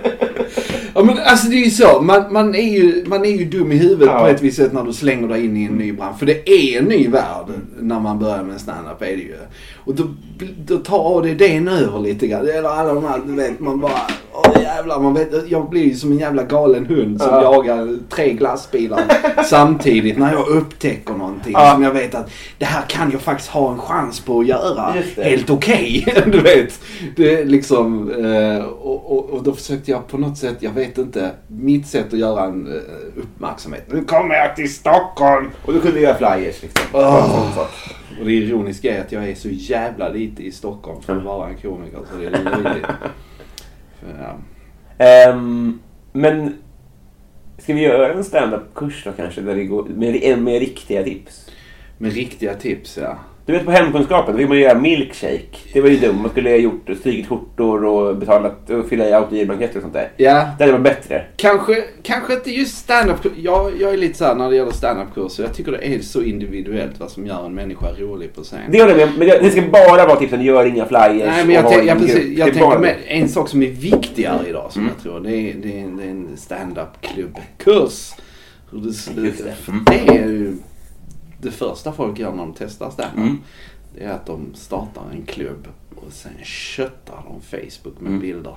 [0.95, 2.01] Ja men alltså det är ju så.
[2.01, 4.19] Man, man, är, ju, man är ju dum i huvudet Ja.
[4.21, 6.19] på ett visst sätt när du slänger dig in i en ny bransch.
[6.19, 7.47] För det är en ny värld
[7.81, 9.35] när man börjar med stand-up är det ju.
[9.87, 10.05] Och då,
[10.67, 12.41] då tar ADDn över lite grann.
[12.49, 13.93] Eller alla de här, du vet man bara,
[14.33, 15.01] åh jävlar.
[15.01, 17.43] Man vet, jag blir ju som en jävla galen hund som Ja.
[17.43, 19.03] jagar tre glassbilar
[19.45, 21.73] samtidigt när jag upptäcker någonting Ja.
[21.73, 24.95] som jag vet att det här kan jag faktiskt ha en chans på att göra.
[25.17, 25.23] Det.
[25.25, 26.07] Helt okej.
[26.27, 26.81] du vet.
[27.17, 30.99] Det är liksom, eh, och, och, och då försökte jag på något sätt, jag vet
[30.99, 33.85] inte, mitt sätt att göra en eh, uppmärksamhet.
[33.93, 35.51] Nu kommer jag till Stockholm!
[35.65, 36.85] Och du kunde göra flyers liksom.
[36.93, 37.67] Åh.
[38.21, 41.49] Och det ironiska är att jag är så jävla lite i Stockholm för att vara
[41.49, 42.87] en komiker så det är löjligt.
[44.21, 44.39] Ja.
[45.05, 45.81] Ehm,
[46.13, 46.55] men
[47.59, 49.41] ska vi göra en stand-up-kurs då kanske?
[49.41, 51.51] Där vi går med, med riktiga tips?
[51.99, 53.19] Med riktiga tips ja.
[53.47, 55.57] Du vet på hemkunskapen, då vill man göra milkshake.
[55.73, 56.19] Det var ju dumt.
[56.23, 60.11] Man skulle ha gjort strykit skjortor och betalat och fylla i autogirblanketter och sånt där.
[60.17, 61.25] Ja, Det hade varit bättre.
[61.37, 63.17] Kanske, kanske inte just stand-up.
[63.37, 65.43] Jag, jag är lite såhär när det gäller stand-up-kurser.
[65.43, 68.59] Jag tycker det är så individuellt vad som gör en människa rolig på scen.
[68.71, 70.43] Det håller jag med Men det, ska bara vara tipsen.
[70.45, 71.27] Gör inga flyers.
[71.27, 74.73] Nej men jag, tänk, jag, precis, jag tänker med en sak som är viktigare idag
[74.73, 75.21] som jag tror.
[75.21, 78.13] Det är, det är, det är en stand-up klubbkurs.
[78.71, 79.55] Hur det det.
[79.87, 80.57] Det är ju
[81.47, 83.17] det första folk gör när de testar stand-up.
[83.17, 83.39] Mm.
[83.95, 88.13] Det är att de startar en klubb och sen köttar de Facebook Mm.
[88.13, 88.55] med bilder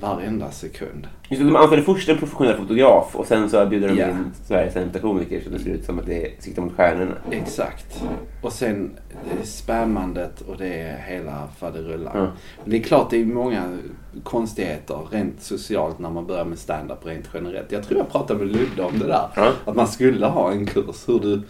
[0.00, 1.06] varenda sekund.
[1.28, 4.08] Just det, de anställer först en professionell fotograf och sen så bjuder de Ja.
[4.10, 7.14] in Sveriges sämsta komiker så det ser ut som att det siktar mot stjärnorna.
[7.30, 8.02] Exakt.
[8.42, 8.90] Och sen
[9.24, 12.12] det är spammandet och det är hela faderullan.
[12.14, 12.20] Ja.
[12.62, 13.78] Men det är klart det är många
[14.22, 17.72] konstigheter rent socialt när man börjar med stand-up rent generellt.
[17.72, 19.28] Jag tror jag pratade med Ludde om det där.
[19.36, 19.52] Ja.
[19.64, 21.42] Att man skulle ha en kurs hur du...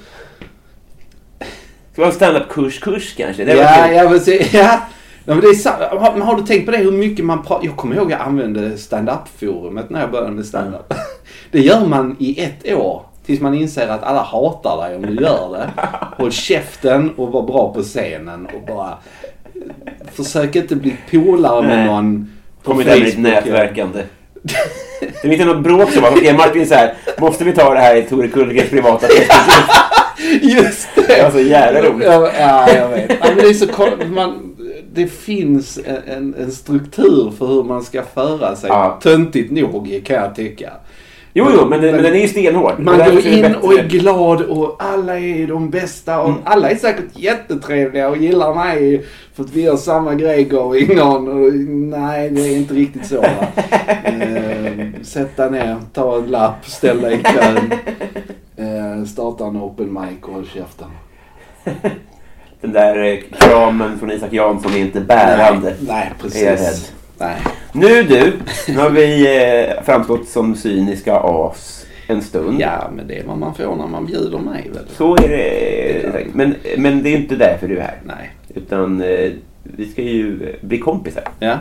[1.95, 3.45] Ska vi ha en stand-up-kurs-kurs kanske?
[3.45, 4.53] Det Ja, ja, precis.
[4.55, 4.81] Ja.
[5.27, 5.77] Ja, men, det är sant.
[5.91, 7.67] Har, har du tänkt på det hur mycket man pratar?
[7.67, 10.95] Jag kommer ihåg att jag använde stand-up-forumet när jag började med stand-up.
[11.51, 13.03] Det gör man i ett år.
[13.27, 15.71] Tills man inser att alla hatar dig om du gör det.
[16.23, 18.99] Håll käften och var bra på scenen och bara...
[20.13, 21.87] Försök inte bli polare med Nej.
[21.87, 23.33] någon på Kommer där med ditt Facebook.
[23.33, 24.03] nätverkande.
[25.23, 26.25] Det är inte något bråk som var.
[26.25, 29.84] Är Martin så här, måste vi ta det här i Tore Kullgrens privata Facebook?
[30.43, 31.03] Just det!
[31.17, 32.07] Det var så jävla roligt.
[32.07, 33.11] Ja, ja, jag vet.
[33.21, 33.67] Ja, men det, är så,
[34.07, 34.57] man,
[34.93, 38.69] det finns en, en, struktur för hur man ska föra sig.
[38.71, 38.99] Ja.
[39.03, 40.71] Töntigt nog kan jag tycka.
[41.37, 42.75] Jo, jo, men, den- men den är ju stenhård.
[42.79, 47.05] Man går in och är glad och alla är de bästa och alla är säkert
[47.19, 51.29] jättetrevliga och gillar mig för att vi gör samma grej going on.
[51.29, 51.55] Och,
[51.99, 53.21] nej, det är inte riktigt så.
[53.21, 53.47] Va?
[55.05, 57.73] eh, sätt dig ner, ta en lapp, ställ dig i kön.
[58.57, 60.89] Eh, starta en open mic och håll käften.
[62.61, 65.75] Den där eh, kramen från Isak Jansson är inte bärande.
[65.81, 66.93] Nej, precis.
[67.19, 67.37] Nej.
[67.73, 68.33] Nu du,
[68.69, 69.37] nu har vi
[69.67, 72.61] eh, framstått som cyniska as en stund.
[72.61, 74.89] Ja, men det är vad man får när man bjuder mig väl.
[74.89, 76.27] Så är det.
[76.33, 78.01] Men, men det är inte därför du är här.
[78.05, 78.31] Nej.
[78.55, 79.31] Utan eh,
[79.63, 81.29] vi ska ju bli kompisar.
[81.39, 81.59] Ja.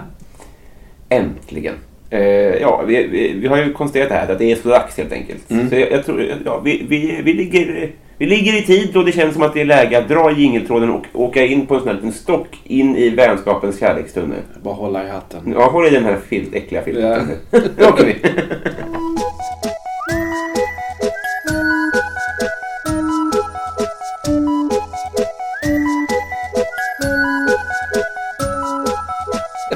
[1.10, 1.75] Äntligen.
[2.13, 4.97] Eh, ja, vi, vi, vi har ju konstaterat det här att det är så dags
[4.97, 5.52] helt enkelt.
[5.52, 5.69] Mm.
[5.69, 9.12] Så jag, jag tror, ja, vi, vi, vi, ligger, vi ligger i tid och det
[9.12, 11.88] känns som att det är läge att dra jingeltråden och åka in på en sån
[11.88, 14.39] här liten stock in i vänskapens kärlekstunnel.
[14.63, 15.54] Bara hålla i hatten.
[15.58, 17.30] Ja, håll i den här filt, äckliga filten.
[17.52, 17.60] Ja.
[17.78, 18.15] Då åker vi.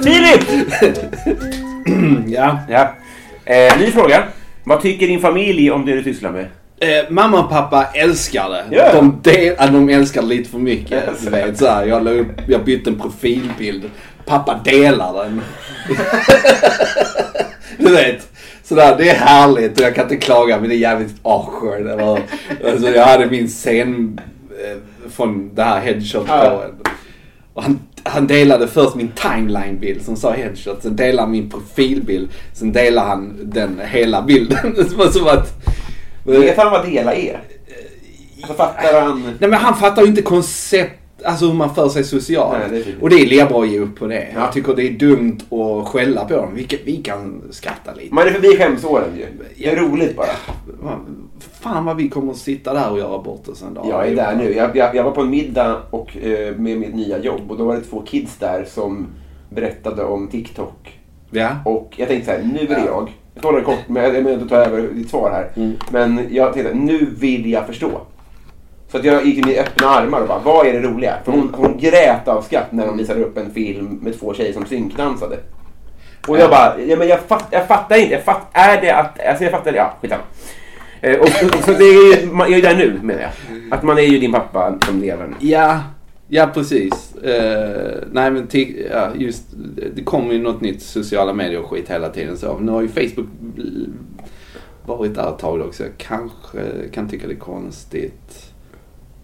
[0.03, 1.63] Filip!
[2.27, 2.59] Ja.
[2.69, 2.93] Ja.
[3.45, 4.23] Eh, ny fråga.
[4.63, 6.45] Vad tycker din familj om det du sysslar med?
[6.79, 8.63] Eh, mamma och pappa älskar det.
[8.71, 8.93] Ja.
[8.93, 11.03] De, del, de älskar det lite för mycket.
[11.23, 13.83] Du vet, så här, jag, la upp, jag bytte en profilbild.
[14.25, 15.41] Pappa delar den.
[17.77, 18.27] du vet.
[18.63, 21.99] Sådär, det är härligt och jag kan inte klaga men det är jävligt awkward.
[21.99, 22.19] Var,
[22.65, 24.21] alltså, jag hade min scen
[24.63, 26.63] eh, från det här headshot Ja.
[27.53, 30.83] och han, han delade först min timeline-bild som sa headshot.
[30.83, 32.29] Sen delade han min profilbild.
[32.53, 34.73] Sen delade han den hela bilden.
[34.75, 35.53] Det var som att...
[36.23, 37.41] Vet han vad dela är?
[38.41, 39.21] Alltså, fattar han?
[39.39, 42.57] Nej men han fattar ju inte koncept, alltså hur man för sig socialt.
[42.71, 44.27] Nej, det och det är lika att ge upp på det.
[44.33, 44.39] Ja.
[44.39, 46.51] Jag tycker det är dumt att skälla på dem.
[46.55, 48.15] Vi kan, vi kan skratta lite.
[48.15, 49.25] Man är förbi skämsåren ju.
[49.57, 50.29] Det är roligt bara.
[51.39, 53.85] Fan vad vi kommer att sitta där och göra bort oss en dag.
[53.89, 54.55] Jag är där nu.
[54.55, 57.65] Jag, jag, jag var på en middag och, eh, med mitt nya jobb och då
[57.65, 59.07] var det två kids där som
[59.49, 60.99] berättade om TikTok.
[61.29, 61.49] Ja.
[61.65, 62.85] Och jag tänkte så här, nu är det Ja.
[62.85, 63.11] jag.
[63.33, 65.63] Jag ska hålla det kort, men jag menar inte ta över ditt svar här.
[65.63, 65.77] Mm.
[65.91, 67.91] Men jag tänkte, nu vill jag förstå.
[68.91, 71.13] Så att jag gick in i öppna armar och bara, vad är det roliga?
[71.25, 74.53] För hon, hon grät av skratt när de visade upp en film med två tjejer
[74.53, 75.37] som synkdansade.
[76.27, 78.13] Och jag bara, ja, men jag, fatt, jag fattar inte.
[78.13, 80.23] Jag fatt, är det att, alltså jag fattar, ja skitsamma.
[81.01, 83.31] Eh, och, och, så det är ju, man- jag är där nu menar jag.
[83.71, 85.29] Att man är ju din pappa som lever.
[85.39, 85.83] Ja,
[86.27, 87.15] ja precis.
[87.15, 88.47] Eh, nej men
[88.91, 89.43] ja, just
[89.95, 92.59] det kommer ju något nytt sociala medier och skit hela tiden så.
[92.59, 93.27] Nu har ju Facebook
[94.85, 95.83] varit där ett tag också.
[95.83, 96.59] Jag kanske
[96.93, 98.46] kan tycka det är konstigt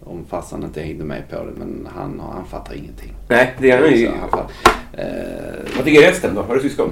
[0.04, 3.12] om farsan inte hängde med på det men han, han fattar ingenting.
[3.28, 4.06] Nej, det är han ju.
[4.06, 6.42] Eh, Vad tycker resten då?
[6.42, 6.90] Har du syskon?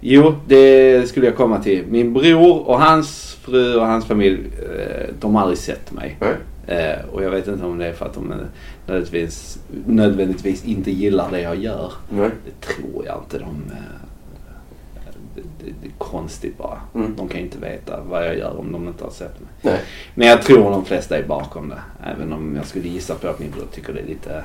[0.00, 1.84] Jo, det skulle jag komma till.
[1.88, 6.16] Min bror och hans fru och hans familj, eh, de har aldrig sett mig.
[6.20, 6.34] Nej.
[6.78, 8.32] Eh, och jag vet inte om det är för att de
[8.86, 11.92] nödvändigtvis, nödvändigtvis inte gillar det jag gör.
[12.08, 12.30] Nej.
[12.44, 13.38] Det tror jag inte.
[13.38, 13.78] De, eh,
[15.82, 16.80] det, är konstigt bara.
[16.94, 17.14] Mm.
[17.16, 19.48] De kan ju inte veta vad jag gör om de inte har sett mig.
[19.62, 19.80] Nej.
[20.14, 21.80] Men jag tror de flesta är bakom det.
[22.06, 24.44] Även om jag skulle gissa på att min bror tycker det är lite...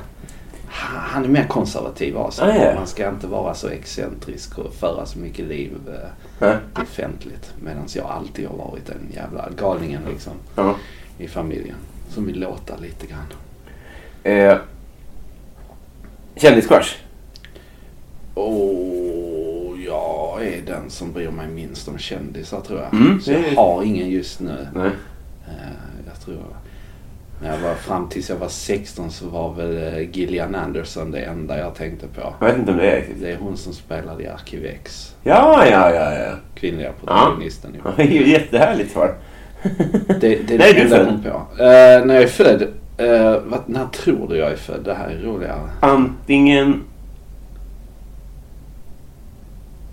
[0.73, 2.71] Han är mer konservativ av sig.
[2.71, 2.75] Ah.
[2.75, 6.57] Man ska inte vara så excentrisk och föra så mycket liv eh, Nej.
[6.75, 7.53] offentligt.
[7.63, 10.75] Medan jag alltid har varit den jävla galningen liksom Ja.
[11.17, 11.75] i familjen.
[12.10, 13.27] Som vill låta lite grann.
[14.23, 14.57] Eh,
[16.36, 16.95] Kändiscrush?
[18.34, 19.30] Och
[19.91, 22.93] jag är den som bryr mig minst om kändisar tror jag.
[23.01, 24.67] Mm, Så jag är- har ingen just nu.
[24.75, 24.91] Nej.
[25.47, 25.54] Eh,
[26.08, 26.38] jag tror...
[27.43, 31.19] När jag var fram tills jag var 16 så var väl eh, Gillian Anderson det
[31.19, 32.34] enda jag tänkte på.
[32.39, 33.21] Jag vet inte om det är riktigt.
[33.21, 35.15] Det är hon som spelade i Arkiv X.
[35.23, 36.32] Ja, ja, ja, ja.
[36.56, 37.75] Kvinnliga protagonisten.
[37.84, 37.91] Ja.
[38.04, 39.13] Är jättehärligt svar.
[40.08, 41.08] Det, det är är det enda född?
[41.08, 41.63] kom på.
[41.63, 42.62] Eh, när jag är född?
[42.97, 44.84] eh, vad, när tror du jag är född?
[44.84, 45.60] Det här är roligare.
[45.80, 46.84] Antingen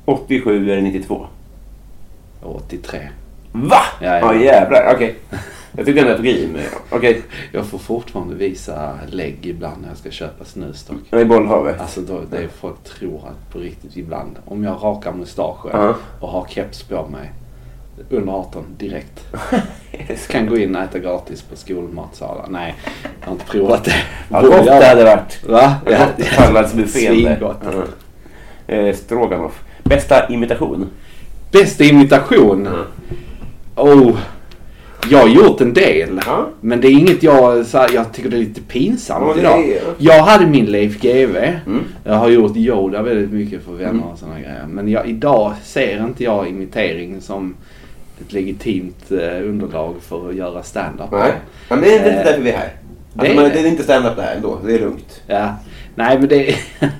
[0.08, 1.26] 87 eller 92.
[2.42, 2.98] 83.
[3.52, 3.76] Va?
[4.00, 4.34] Ja, ja.
[4.34, 4.92] Ja, jävlar.
[4.94, 5.14] Okej.
[5.76, 6.48] Jag tyckte ändå jag tog i.
[6.90, 7.22] Okej.
[7.52, 11.20] Jag får fortfarande visa lägg ibland när jag ska köpa snus dock.
[11.20, 11.80] I bollhavet.
[11.80, 14.36] Alltså då, det är folk tror att på riktigt ibland.
[14.44, 15.94] Om jag rakar mustaschen Ja.
[16.20, 17.32] och har keps på mig.
[18.10, 19.26] Under 18 direkt.
[20.30, 22.46] kan gå in och äta gratis på skolmatsalar.
[22.50, 22.74] Nej,
[23.20, 23.94] jag har inte provat det.
[24.30, 25.44] Ja, gott det hade varit.
[25.48, 25.74] Va?
[26.36, 27.14] Salladsbuffén.
[27.14, 27.62] Svingott.
[28.68, 28.74] Ja.
[28.74, 29.62] Eh, Stroganoff.
[29.88, 30.86] Bästa imitation?
[31.52, 32.68] Bästa imitation?
[33.76, 34.18] Oh,
[35.10, 36.20] jag har gjort en del.
[36.26, 36.48] Ja.
[36.60, 39.68] Men det är inget jag, så här, jag tycker det är lite pinsamt det idag.
[39.68, 41.38] är- Jag hade min Leif GW.
[41.66, 41.84] Mm.
[42.04, 44.64] Jag har gjort Yoda väldigt mycket för vänner och sådana grejer.
[44.68, 47.54] Men jag, idag ser inte jag imitering som
[48.20, 51.10] ett legitimt eh, underlag för att göra stand-up.
[51.12, 51.32] Nej.
[51.68, 52.68] Men det är inte Eh, därför vi är här.
[53.12, 53.62] det Alltså, är men det.
[53.62, 54.58] det är inte stand-up det här ändå.
[54.66, 55.20] Det är lugnt.
[55.26, 55.54] Ja.
[55.98, 56.54] Nej men det...
[56.80, 56.90] Nej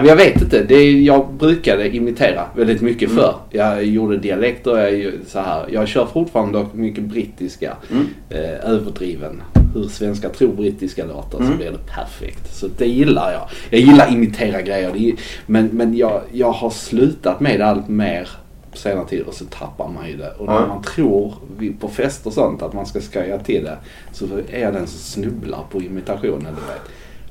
[0.00, 0.62] men jag vet inte.
[0.62, 3.22] Det jag brukade imitera väldigt mycket Mm.
[3.22, 3.34] förr.
[3.50, 4.76] Jag gjorde dialekter.
[4.88, 5.66] Jag, så här.
[5.72, 7.76] jag kör fortfarande dock mycket brittiska.
[7.90, 8.06] Mm.
[8.30, 9.42] Eh, överdriven.
[9.74, 11.50] Hur svenska tror brittiska låter Mm.
[11.50, 12.54] så blir det perfekt.
[12.56, 13.48] Så det gillar jag.
[13.70, 14.90] Jag gillar imitera grejer.
[14.94, 15.14] Det
[15.46, 18.28] men men jag, jag har slutat med det allt mer
[18.72, 20.30] på senare tid och så tappar man ju det.
[20.38, 20.66] Och när Ja.
[20.66, 21.34] man tror
[21.80, 23.76] på fest och sånt att man ska skoja till det
[24.12, 26.40] så är jag den som snubblar på imitationen.
[26.54, 26.82] Du vet.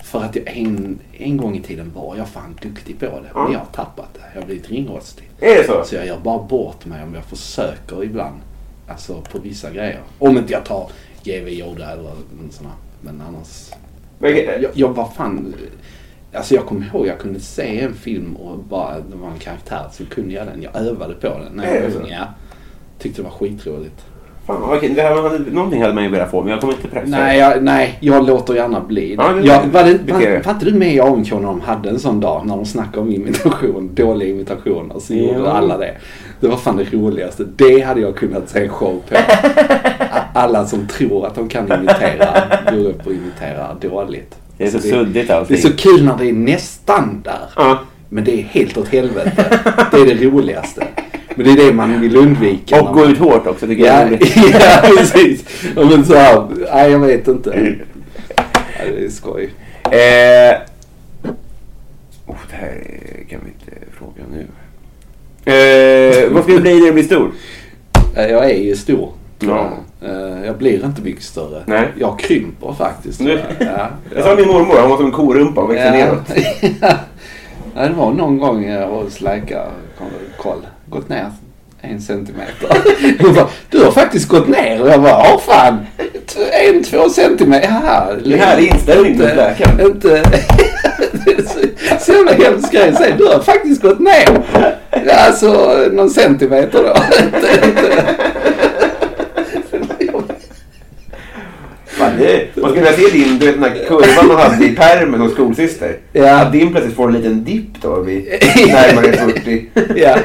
[0.04, 3.30] För att jag en, en gång i tiden var jag fan duktig på det.
[3.34, 3.44] Ja.
[3.44, 4.20] Men jag har tappat det.
[4.34, 5.30] Jag har blivit ringrostig.
[5.40, 5.84] Är det så?
[5.86, 8.42] Så jag gör bara bort mig om jag försöker ibland.
[8.88, 10.00] Alltså på vissa grejer.
[10.20, 10.90] Om inte jag tar
[11.24, 12.72] GV Yoda eller här.
[13.02, 13.72] Men annars.
[14.20, 15.56] Men, Jag, jag var fan...
[16.34, 19.88] Alltså jag kommer ihåg jag kunde se en film och bara det var en karaktär
[19.92, 20.62] så kunde jag den.
[20.62, 22.10] Jag övade på den när Är jag var ung.
[22.12, 22.28] Ja.
[23.00, 24.06] Tyckte det var skitroligt.
[24.48, 27.08] Fan, okej, det här, någonting hade man ju velat få, men jag kommer inte pressa.
[27.08, 29.16] Nej jag, nej, jag låter gärna bli.
[29.18, 31.90] Ja, det- jag, var, det, det var, inte du med i AMK när de hade
[31.90, 35.00] en sån dag när de snackade om imitation, dåliga imitationer?
[35.00, 35.34] Så Jo.
[35.34, 35.92] gjorde alla det.
[36.40, 37.44] Det var fan det roligaste.
[37.56, 39.16] Det hade jag kunnat se en show på.
[40.34, 44.36] Alla som tror att de kan imitera går upp och imiterar dåligt.
[44.58, 45.58] Det är så Alltså, suddigt Det är allting.
[45.58, 47.40] så kul när det är nästan där.
[47.56, 47.80] Ja.
[48.10, 49.60] Men det är helt åt helvete.
[49.92, 50.88] Det är det roligaste.
[51.36, 52.82] Men det är det man vill undvika.
[52.82, 53.96] Och gå ut hårt också tycker jag.
[53.96, 54.36] Ja, är roligt.
[54.54, 55.46] ja precis.
[55.76, 57.76] Ja, men så här, nej jag vet inte.
[58.80, 59.50] Ja, det är skoj.
[59.84, 60.62] Eh,
[62.28, 62.84] oh, det här
[63.30, 64.48] kan vi inte fråga nu.
[65.46, 67.32] Eh, vad ska du bli när du blir stor?
[68.16, 69.10] Eh, Jag är ju stor.
[69.40, 69.70] Ja.
[70.00, 70.10] jag.
[70.10, 71.64] Eh, Jag blir inte mycket större.
[71.66, 71.88] Nej.
[72.00, 73.22] Jag krymper faktiskt.
[73.22, 73.40] Jag.
[73.60, 75.92] Ja, Jag sa min mormor, hon var som en korumpa och växte ja.
[75.94, 76.32] neråt.
[77.76, 79.68] ja, det var någon gång jag var hos läkare.
[79.98, 80.60] kom- Koll.
[80.94, 81.32] Gått ner
[81.82, 82.78] en centimeter.
[83.20, 84.82] Hon bara, du har faktiskt gått ner.
[84.82, 85.80] Och jag bara, ja fan.
[86.52, 87.68] En, två centimeter.
[87.68, 88.08] Jaha.
[88.26, 89.80] Det här är inställningen Inte- läkaren.
[89.82, 90.24] Inte...
[92.00, 93.16] så, jävla hemsk grej att säga.
[93.18, 94.42] Du har faktiskt gått ner.
[95.06, 96.94] Ja, alltså någon centimeter då.
[102.04, 104.76] Fan, det, man skulle vilja se din, du vet den här kurvan man hade i
[104.76, 105.98] pärmen hos skolsyster.
[106.14, 106.42] Ja.
[106.42, 108.26] Att din plötsligt får en liten dipp då vid
[108.68, 109.66] närmare 40.
[109.96, 110.18] ja.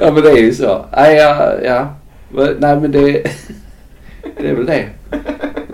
[0.00, 0.84] ja, men det är ju så.
[0.96, 1.94] Nej, ja, ja.
[2.58, 3.26] Nej, men det,
[4.40, 4.88] det är väl det.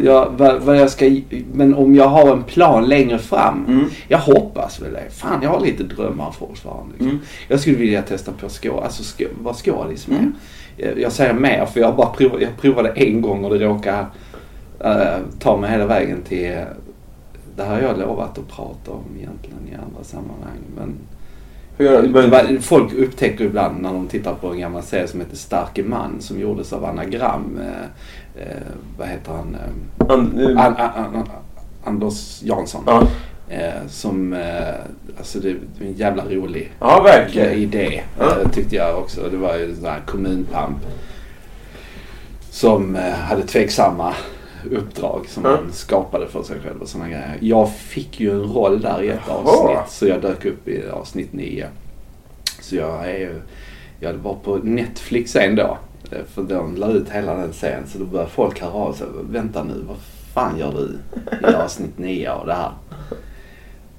[0.03, 1.11] Ja, vad, vad jag ska,
[1.53, 3.65] men om jag har en plan längre fram.
[3.69, 3.85] Mm.
[4.09, 5.11] Jag hoppas väl det.
[5.11, 6.93] Fan, jag har lite drömmar fortfarande.
[6.93, 7.09] Liksom.
[7.09, 7.21] Mm.
[7.49, 10.33] Jag skulle vilja testa på skå, alltså skå, vara skådis med.
[10.77, 14.07] Jag, jag säger mer för jag bara provat, jag provade en gång och det råkade
[14.81, 16.65] eh, ta mig hela vägen till
[17.57, 20.59] det här har jag lovat att prata om egentligen i andra sammanhang.
[20.77, 20.95] Men
[22.61, 26.41] Folk upptäcker ibland när de tittar på en gammal serie som heter Starke man som
[26.41, 27.59] gjordes av Anagram.
[27.61, 28.57] Eh, eh,
[28.99, 29.55] vad heter han?
[29.55, 31.29] Eh, An- An, an, an, an,
[31.85, 32.83] Anders Jansson.
[32.87, 33.03] Ja.
[33.49, 34.33] Eh, som,
[35.19, 37.53] alltså det är en jävla rolig ja, verkligen.
[37.53, 38.03] idé.
[38.21, 39.29] Eh, tyckte jag också.
[39.31, 40.79] Det var ju en sån här kommunpamp.
[42.51, 42.95] Som
[43.29, 44.15] hade tveksamma
[44.71, 47.39] uppdrag som han skapade för sig själv och såna grejer.
[47.41, 49.37] Jag fick ju en roll där i ett Jaha.
[49.37, 49.93] avsnitt.
[49.93, 51.67] Så jag dök upp i avsnitt nio.
[52.61, 53.41] Så jag är ju,
[54.01, 55.77] jag var på Netflix en dag.
[56.13, 57.87] eh, För de la ut hela den serien.
[57.87, 59.07] Så då började folk höra av sig.
[59.31, 59.97] Vänta nu, vad
[60.35, 60.99] fan gör du
[61.49, 62.71] i avsnitt nio av det här?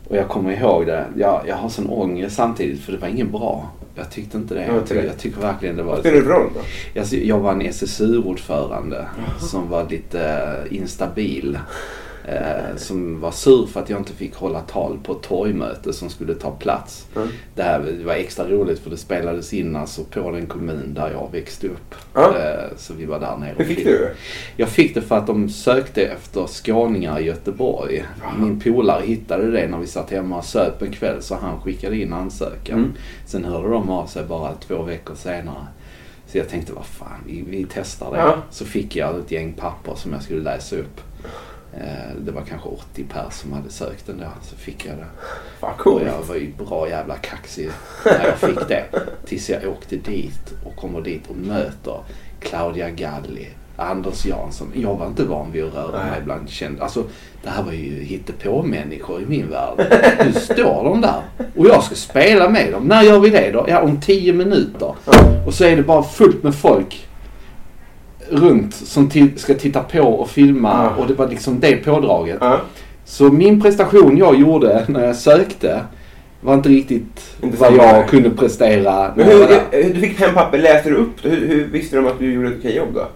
[0.10, 1.06] Och jag kommer ihåg det.
[1.18, 3.70] Jag, jag har sån ångest samtidigt för det var ingen bra.
[4.02, 4.66] Jag tyckte inte det.
[4.66, 5.08] Ja, Jag, tycker, det.
[5.08, 5.92] jag tycker verkligen det var...
[5.92, 6.60] Vad spelar det för roll då?
[6.94, 9.06] Jag, jag var en SSU-ordförande
[9.40, 10.22] som var lite
[10.70, 11.60] eh, instabil.
[12.26, 16.10] Eh, som var sur för att jag inte fick hålla tal på ett torgmöte som
[16.10, 17.08] skulle ta plats.
[17.16, 17.28] Mm.
[17.56, 21.30] Det här var extra roligt för det spelades in alltså på den kommun där jag
[21.32, 21.96] växte upp.
[22.14, 22.38] Ja.
[22.38, 23.54] Eh, så vi var där nere.
[23.58, 24.12] Hur fick du?
[24.58, 28.04] Jag fick det för att de sökte efter skåningar i Göteborg.
[28.40, 31.98] Min polare hittade det när vi satt hemma och söp en kväll så han skickade
[31.98, 32.78] in ansökan.
[32.78, 32.92] Mm.
[33.26, 35.68] Sen hörde de av sig bara två veckor senare.
[36.28, 38.38] Så jag tänkte, vad fan, vi, vi testar det.
[38.50, 41.02] Så fick jag ett gäng papper som jag skulle läsa upp.
[41.78, 44.30] Eh, Det var kanske 80 pers som hade sökt den där.
[44.42, 45.06] Så fick jag det.
[45.60, 46.04] Och coolt.
[46.06, 47.70] jag var ju bra jävla kaxig
[48.06, 48.84] när jag fick det.
[49.26, 52.00] Tills jag åkte dit och kommer dit och möter
[52.40, 54.72] Claudia Galli, Anders Jansson.
[54.76, 56.84] Jag var inte van vid att röra mig bland kända.
[56.84, 57.04] Alltså
[57.44, 60.02] det här var ju hittepå-människor i min värld.
[60.26, 61.22] Nu står de där
[61.58, 62.84] och jag ska spela med dem.
[62.88, 63.66] När gör vi det då?
[63.68, 64.96] Ja, om 10 minuter.
[65.46, 67.08] Och så är det bara fullt med folk
[68.32, 71.02] runt som ska titta på och filma Ja.
[71.02, 72.38] och det var liksom det pådraget.
[72.42, 72.60] Ja.
[73.06, 75.80] Så min prestation jag gjorde när jag sökte
[76.42, 79.12] var inte riktigt Inte vad jag kunde prestera.
[79.16, 81.26] Men hur, hur, du fick fem papper, läste du upp?
[81.26, 83.08] Hur, hur visste de att du gjorde ett okej jobb då?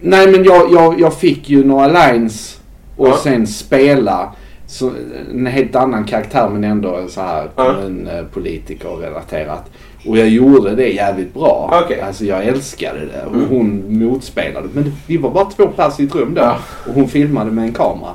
[0.00, 2.60] Nej men jag, jag, jag fick ju några lines
[2.96, 3.16] och Ja.
[3.16, 4.32] sen spela
[4.66, 4.90] så,
[5.32, 7.74] en helt annan karaktär men ändå så här Ja.
[7.82, 9.70] kommunpolitiker relaterat.
[10.06, 11.80] Och jag gjorde det jävligt bra.
[11.84, 12.00] Okej.
[12.00, 13.48] Alltså jag älskade det och Mm.
[13.48, 14.68] hon motspelade.
[14.72, 16.40] Men vi var bara två pers i ett rum då.
[16.40, 16.56] Ja.
[16.88, 18.10] Och hon filmade med en kamera.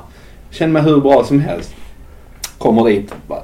[0.50, 1.74] Kände mig hur bra som helst.
[2.58, 3.42] Kommer dit, bara,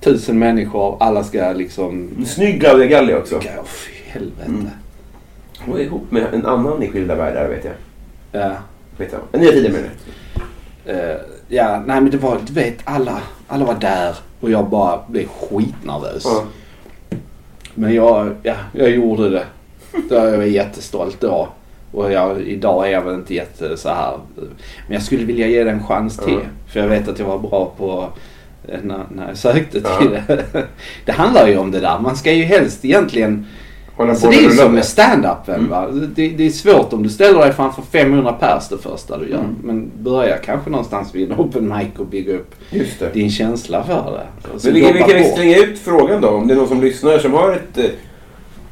[0.00, 2.10] tusen människor, alla ska liksom...
[2.26, 3.34] Snygg Claudia Galli också.
[3.34, 4.44] Ja, fy helvete.
[4.46, 4.68] Mm.
[5.58, 7.74] Hon är ihop med en annan i Skilda Världar vet jag.
[8.42, 8.52] Ja.
[8.98, 9.40] Vet jag.
[9.40, 10.92] Nya tider med det.
[10.92, 11.16] Eh,
[11.48, 15.26] ja, nej men det var, du vet, alla, alla var där och jag bara blev
[15.26, 16.22] skitnervös.
[16.24, 16.44] Ja.
[17.74, 19.44] Men jag, ja, jag gjorde det.
[20.08, 21.48] Då jag var jättestolt då.
[21.92, 24.18] Och jag, idag är jag väl inte jätte så här.
[24.86, 26.32] Men jag skulle vilja ge det en chans till.
[26.32, 26.72] Ja.
[26.72, 28.08] För jag vet att jag var bra på
[28.68, 30.44] eh, när, när jag sökte till det.
[31.04, 31.98] Det handlar ju om det där.
[31.98, 33.46] Man ska ju helst egentligen
[33.96, 35.70] Hålla Alltså på det är ju som med stand-upen Mm.
[35.70, 35.86] va.
[36.14, 39.38] Det, det är svårt om du ställer dig framför 500 pers det första du gör.
[39.38, 39.56] Mm.
[39.62, 43.10] Men börja kanske någonstans vid en open mic och bygga upp Just det.
[43.14, 43.94] din känsla för
[44.42, 44.58] det.
[44.60, 45.36] Så Men vi, vi kan på.
[45.36, 46.28] slänga ut frågan då.
[46.28, 47.84] Om det är någon som lyssnar som har ett, eh,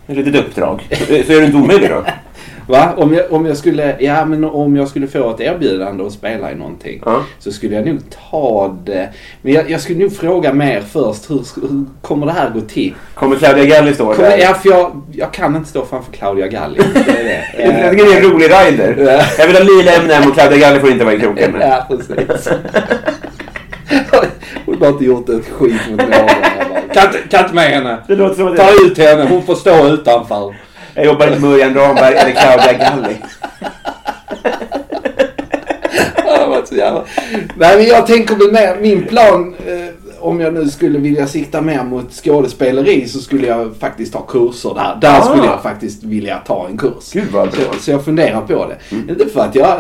[0.07, 0.89] ett litet uppdrag.
[1.09, 2.05] Så är du inte omöjlig då?
[2.71, 2.93] Va?
[2.97, 6.53] Om jag, om jag skulle, ja men om jag skulle få ett erbjudande att spela
[6.53, 7.03] i någonting.
[7.07, 7.23] Ja.
[7.39, 7.99] Så skulle jag nog
[8.31, 9.09] ta det.
[9.43, 11.31] Men jag, jag skulle nog fråga mer först.
[11.31, 12.95] Hur, hur kommer det här gå till?
[13.15, 14.39] Kommer Claudia Galli stå Kommer, där?
[14.39, 16.81] ja, för jag, jag kan inte stå framför Claudia Galli.
[16.95, 17.45] Det är det.
[17.83, 18.97] Jag tycker det är en rolig rider.
[18.99, 19.23] Ja.
[19.39, 21.57] Jag vill ha lila M&M och Claudia Galli får inte vara i kroken.
[21.61, 22.49] Ja, precis.
[24.67, 26.11] Hon har inte gjort ett skit mot någon.
[26.95, 27.99] Kan inte- kan inte med henne.
[28.57, 29.27] Ta ut henne.
[29.31, 30.55] Hon får stå utanför.
[30.95, 33.17] Jag jobbar inte med Örjan Ramberg eller Claudia Galli.
[37.57, 41.61] Nej men jag tänker väl mer, min plan eh, om jag nu skulle vilja sikta
[41.61, 44.99] mer mot skådespeleri så skulle jag faktiskt ta kurser där.
[45.01, 45.23] Där Ah.
[45.23, 47.13] skulle jag faktiskt vilja ta en kurs.
[47.13, 47.61] Gud vad bra.
[47.73, 48.97] Så, så jag funderar på det.
[49.13, 49.77] Inte för att jag,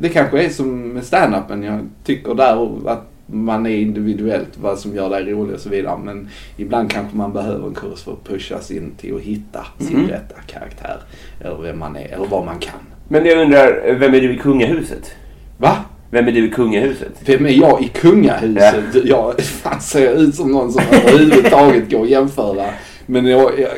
[0.00, 1.62] det kanske är som med stand-upen.
[1.64, 5.98] Jag tycker där att man är individuellt vad som gör dig rolig och så vidare.
[6.04, 9.96] Men ibland kanske man behöver en kurs för att pushas in till att hitta sin
[9.96, 10.08] Mm.
[10.08, 10.96] rätta karaktär.
[11.44, 12.74] Eller vem man är, eller vad man kan.
[13.08, 15.10] Men jag undrar, vem är du i kungahuset?
[15.58, 15.76] Va?
[16.10, 17.12] Vem är du i kungahuset?
[17.24, 19.04] Vem är jag i kungahuset?
[19.04, 22.64] Jag fan ser jag ut som någon som överhuvudtaget går att jämföra.
[23.06, 23.70] Men jag, jag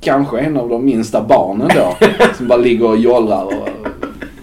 [0.00, 1.96] kanske en av de minsta barnen då.
[2.36, 3.68] Som bara ligger och jollrar och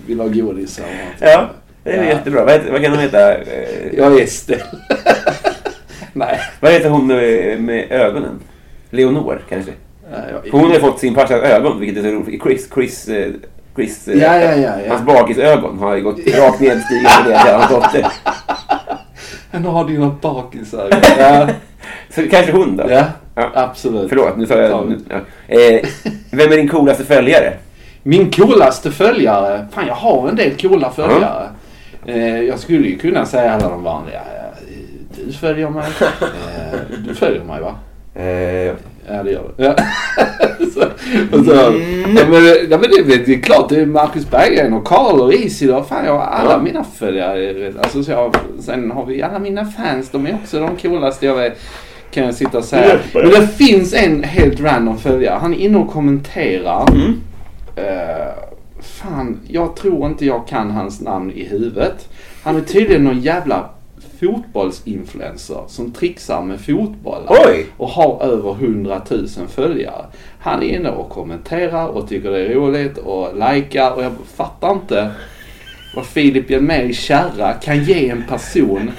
[0.07, 0.79] vill ha godis.
[0.79, 0.85] Och
[1.19, 1.49] Ja,
[1.85, 2.09] det är Ja.
[2.09, 2.43] jättebra.
[2.45, 3.19] Vad, heter, vad kan hon heta?
[3.93, 4.59] Jag är snäll.
[6.13, 6.39] Nej.
[6.59, 8.39] Vad heter hon med, med ögonen?
[8.89, 9.71] Leonor kanske?
[10.31, 12.43] jag- För hon har fått sin farsas ögon, vilket är så roligt.
[12.43, 13.31] Chris, Chris, eh,
[13.75, 14.89] Chris eh, Ja, ja, ja, ja.
[14.93, 18.05] hans bakisögon har ju gått rakt nedstigande ner till hans dotter.
[19.51, 20.99] Han har dina bakisögon.
[21.19, 21.47] Ja,
[22.09, 22.83] Så kanske hon då?
[22.89, 23.03] ja,
[23.35, 23.51] Ja.
[23.53, 24.09] absolut.
[24.09, 24.89] Förlåt, nu sa jag...
[24.89, 25.15] Nu, ja.
[25.55, 25.85] eh,
[26.31, 27.53] vem är din coolaste följare?
[28.03, 29.67] Min coolaste följare.
[29.71, 31.43] Fan, jag har en del coola följare.
[31.43, 31.49] Eh,
[32.47, 34.17] jag skulle ju kunna säga alla de vanliga.
[34.19, 34.65] Eh,
[35.27, 35.83] Du följer mig.
[36.21, 37.75] Eh, du följer mig va?
[38.21, 38.73] Eh,
[39.07, 39.63] Ja, det gör du.
[39.63, 39.75] Ja.
[40.73, 40.81] så,
[41.37, 41.71] och så, ja,
[42.29, 45.83] men, ja, men det, det är klart, det är Marcus Berggren och Karl och Isidor.
[45.83, 46.59] Fan, jag har alla Ja.
[46.61, 47.73] mina följare.
[47.81, 50.09] Alltså, så jag, sen har vi alla mina fans.
[50.11, 51.59] De är också de coolaste jag vet.
[52.11, 52.95] Kan jag sitta och säga.
[53.13, 55.37] Men det finns en helt random följare.
[55.41, 56.85] Han är inne och kommenterar.
[56.91, 57.21] Mm.
[57.75, 58.27] Eh,
[59.05, 62.09] fan, jag tror inte jag kan hans namn i huvudet.
[62.43, 63.69] Han är tydligen någon jävla
[64.19, 67.37] fotbollsinfluencer som trixar med fotbollar.
[67.47, 67.65] Oj!
[67.77, 70.05] Och har över 100 000 följare.
[70.39, 74.71] Han är inne och kommenterar och tycker det är roligt och likar och jag fattar
[74.71, 75.11] inte
[75.95, 78.91] vad Filip Hjelmér Kärra kan ge en person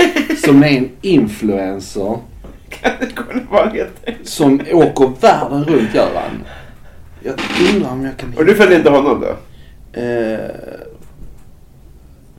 [0.44, 2.18] som är en influencer
[4.22, 6.44] som åker världen runt gör han.
[7.22, 7.34] Jag
[7.74, 9.36] undrar om jag kan Och du följer inte honom då?
[9.97, 10.38] Eh,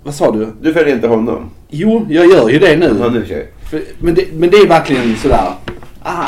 [0.03, 0.47] vad sa du?
[0.61, 1.49] Du följer inte honom?
[1.69, 2.95] Jo, jag gör ju det nu.
[2.99, 3.45] Ja, nu kör.
[3.69, 5.53] För, men, det, men det är verkligen sådär.
[6.03, 6.27] Ah,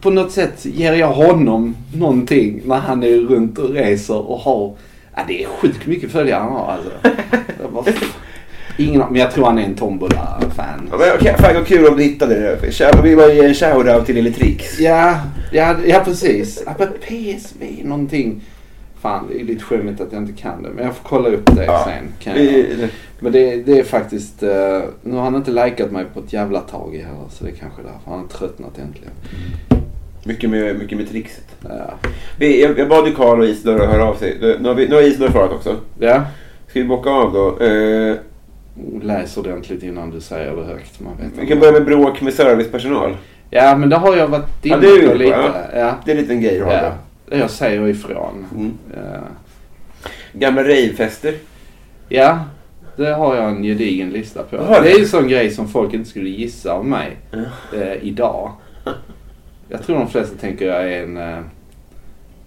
[0.00, 4.74] på något sätt ger jag honom någonting när han är runt och reser och har...
[5.14, 6.90] Ah, det är sjukt mycket följare han har alltså.
[7.72, 7.84] Bara,
[8.78, 10.88] ingen, men jag tror han är en Tombola-fan.
[10.90, 12.70] Ja, men, okej, fan vad kul om du hittade det.
[12.70, 14.80] Shout- Vi var ge en shoutout till Lille Trix.
[14.80, 15.20] Ja,
[15.52, 16.62] ja, ja precis.
[16.66, 18.40] Ja, PSV någonting.
[19.04, 20.68] Fan, det är lite skämmigt att jag inte kan det.
[20.74, 21.84] Men jag får kolla upp det Ja.
[21.84, 22.04] sen.
[22.18, 22.64] Kan jag.
[23.20, 24.42] Men det, det är faktiskt...
[24.42, 27.28] eh, nu har han inte likat mig på ett jävla tag heller.
[27.30, 29.10] Så det är kanske därför han har tröttnat äntligen.
[30.24, 31.44] mycket, med, mycket med trixet.
[31.68, 31.94] Ja.
[32.38, 34.36] Vi, jag, jag bad ju Karl och Isidor att höra av sig.
[34.60, 35.76] Nu har, vi, nu har Isidor svarat också.
[35.98, 36.22] ja.
[36.68, 37.64] Ska vi bocka av då?
[37.64, 38.16] Eh,
[39.02, 41.00] Läs ordentligt innan du säger det högt.
[41.00, 43.16] Man vet vi kan börja med bråk med servicepersonal.
[43.50, 45.30] Ja, men det har jag varit inne är på lite.
[45.30, 45.52] ja.
[45.74, 45.94] Ja.
[46.04, 46.92] Det är en liten grej du har ja.
[47.26, 47.38] Där.
[47.38, 48.46] Jag säger ifrån.
[48.54, 48.72] Mm.
[48.94, 49.20] Ja.
[50.32, 51.34] Gamla ravefester.
[52.08, 52.44] ja,
[52.96, 54.56] det har jag en gedigen lista på.
[54.56, 57.16] Det är en sån grej som folk inte skulle gissa av mig
[57.74, 58.52] eh, idag.
[59.68, 61.16] Jag tror de flesta tänker jag är en...
[61.16, 61.38] Eh,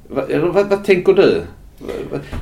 [0.08, 1.42] vad, vad, vad tänker du?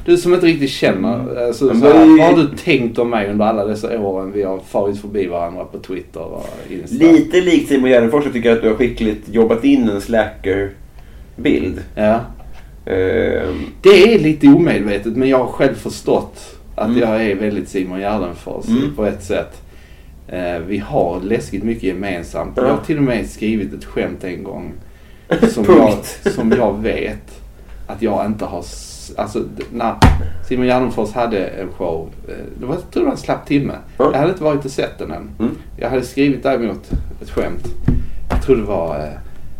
[0.05, 1.45] Du som inte riktigt känner.
[1.47, 4.59] Alltså, så här, vad har du tänkt om mig under alla dessa åren vi har
[4.59, 7.05] farit förbi varandra på Twitter och Insta?
[7.05, 8.23] Lite likt Simon Gärdenfors.
[8.23, 10.01] Jag tycker att du har skickligt jobbat in en
[11.35, 11.83] slacker-bild.
[11.95, 12.13] Ja.
[12.85, 13.49] Eh,
[13.81, 16.99] Det är lite omedvetet men jag har själv förstått att Mm.
[16.99, 18.95] jag är väldigt Simon Gärdenfors Mm.
[18.95, 19.61] på ett sätt.
[20.27, 22.53] Eh, vi har läskigt mycket gemensamt.
[22.57, 22.63] Ja.
[22.63, 24.73] Jag har till och med skrivit ett skämt en gång.
[25.49, 25.93] Som, jag,
[26.33, 27.41] som jag vet
[27.87, 28.63] att jag inte har...
[29.17, 29.95] Alltså när
[30.47, 32.09] Simon Gärdenfors hade en show.
[32.27, 33.73] eh, Det var, jag tror det var en slapp timme.
[33.97, 34.09] Ja.
[34.13, 35.29] Jag hade inte varit och sett den än.
[35.39, 35.51] Mm.
[35.77, 37.67] Jag hade skrivit däremot ett skämt.
[38.29, 39.03] Jag tror det var eh,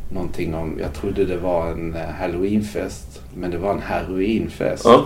[0.10, 0.78] någonting om...
[0.82, 3.22] Jag trodde det var en eh, halloweenfest.
[3.34, 4.86] Men det var en heroinfest.
[4.86, 5.06] ja.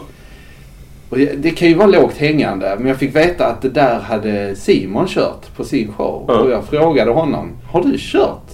[1.10, 2.76] Och det- kan ju vara lågt hängande.
[2.78, 6.26] Men jag fick veta att det där hade Simon kört på sin show.
[6.28, 6.40] Ja.
[6.40, 7.52] Och jag frågade honom.
[7.72, 8.48] Har du kört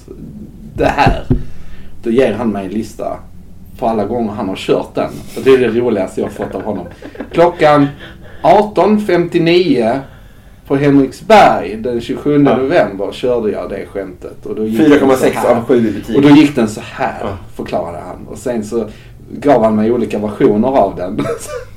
[0.76, 1.24] det här?
[2.04, 3.18] Då ger han mig en lista
[3.80, 5.10] på alla gånger han har kört den.
[5.38, 6.86] Och det är det roligaste jag fått av honom.
[7.32, 7.88] Klockan
[8.42, 10.00] 18.59
[10.68, 12.58] på Henriksberg den 27 Ja.
[12.58, 14.46] november körde jag det skämtet.
[14.46, 15.56] Och då gick den så 4,6 här.
[15.56, 16.16] av 7 i betyg.
[16.16, 17.28] Och då gick den så här, Ja.
[17.56, 18.28] förklarade han.
[18.28, 18.90] Och sen så
[19.32, 21.26] gav han mig olika versioner av den.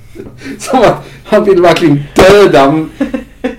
[0.58, 2.84] som att han ville verkligen döda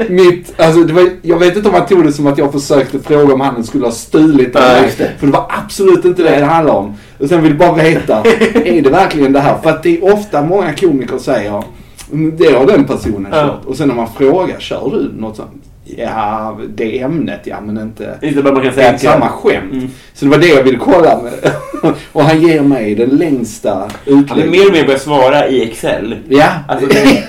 [0.10, 0.54] mitt...
[0.60, 3.34] Alltså det var, jag vet inte om han tog det som att jag försökte fråga
[3.34, 4.92] om han skulle ha stulit det.
[5.20, 6.94] För det var absolut inte det det handlade om.
[7.20, 8.24] Och sen vill bara veta,
[8.54, 9.58] är det verkligen det här?
[9.64, 11.64] För att det är ofta många komiker säger, "Mm,
[12.12, 13.38] det har den personen Ja.
[13.42, 13.66] kört.
[13.66, 15.64] Och sen när man frågar, kör du något sånt?
[15.98, 18.18] Ja, det ämnet ja, men inte...
[18.22, 19.72] Inte bara man kan säga inte samma skämt.
[19.74, 19.88] Mm.
[20.14, 21.52] Så det var det jag ville kolla med.
[22.12, 24.52] och han ger mig den längsta Han är utläggningen.
[24.52, 26.16] mer och mer börjat svara i Excel.
[26.30, 27.24] Ja, Alltså, det-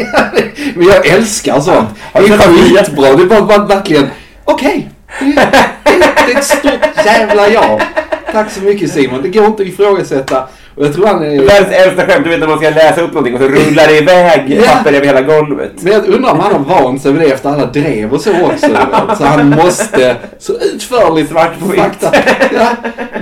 [0.74, 1.88] men jag älskar sånt.
[2.12, 3.14] Det är skitbra.
[3.16, 4.06] Det var bara verkligen...
[4.44, 4.88] Okej,
[5.20, 5.52] det, det,
[6.26, 7.80] det är ett stort jävla ja.
[8.32, 9.22] Tack så mycket Simon.
[9.22, 10.48] Det går inte att ifrågasätta.
[10.82, 11.38] Jag tror han är...
[11.38, 13.98] Världens äldsta skämt, du vet när man ska läsa upp någonting och så rullar det
[13.98, 15.72] iväg papper över hela golvet.
[15.82, 18.30] Men jag undrar om han har vant sig vid det efter alla drev och så
[18.46, 18.66] också.
[19.18, 21.80] Så han måste så utförligt Svart på vitt.
[21.80, 22.12] fakta.
[22.52, 22.68] Ja,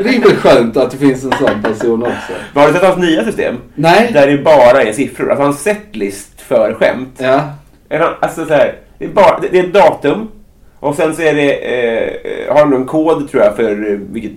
[0.02, 2.32] det är väl skönt att det finns en sån person också.
[2.54, 3.56] Har du sett hans nya system?
[3.74, 4.11] Nej.
[4.12, 5.30] Där det bara är siffror.
[5.30, 7.14] Alltså hans setlist för skämt.
[7.18, 7.40] Ja.
[8.20, 10.28] Alltså så här, det, är bara, det, är ett datum.
[10.80, 14.32] Och sen så är det, eh, har han en kod tror jag för eh, vilket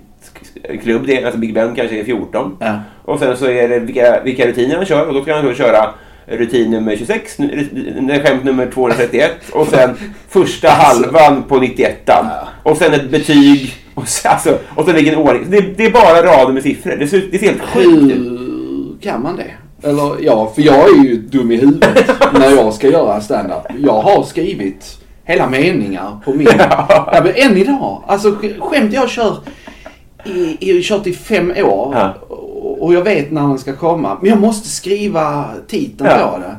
[0.82, 1.24] klubb det är.
[1.24, 2.56] Alltså Big Ben kanske är 14.
[2.60, 2.78] Ja.
[3.04, 5.06] Och sen så är det vilka, vilka rutiner han kör.
[5.08, 5.90] Och då ska han då köra
[6.26, 7.68] rutin nummer 26, nu-
[8.00, 9.90] nu- skämt nummer 231 och sen
[10.28, 12.10] första halvan på 91
[12.62, 15.44] Och sen ett betyg och sen, alltså, och sen vilken ordning.
[15.50, 16.96] Det, det är bara rader med siffror.
[16.96, 19.02] Det ser, det ser helt sjukt ut.
[19.02, 19.50] Kan man det?
[19.88, 23.62] Eller ja, för jag är ju dum i huvudet när jag ska göra stand-up.
[23.78, 26.48] Jag har skrivit hela meningar på min...
[26.58, 28.02] ja, men än idag.
[28.06, 29.36] Alltså sk- skämt jag kör
[30.24, 31.94] i, jag har kört i fem år.
[31.96, 32.14] Ja.
[32.80, 34.18] Och jag vet när den ska komma.
[34.20, 36.30] Men jag måste skriva titeln Ja.
[36.32, 36.56] på det.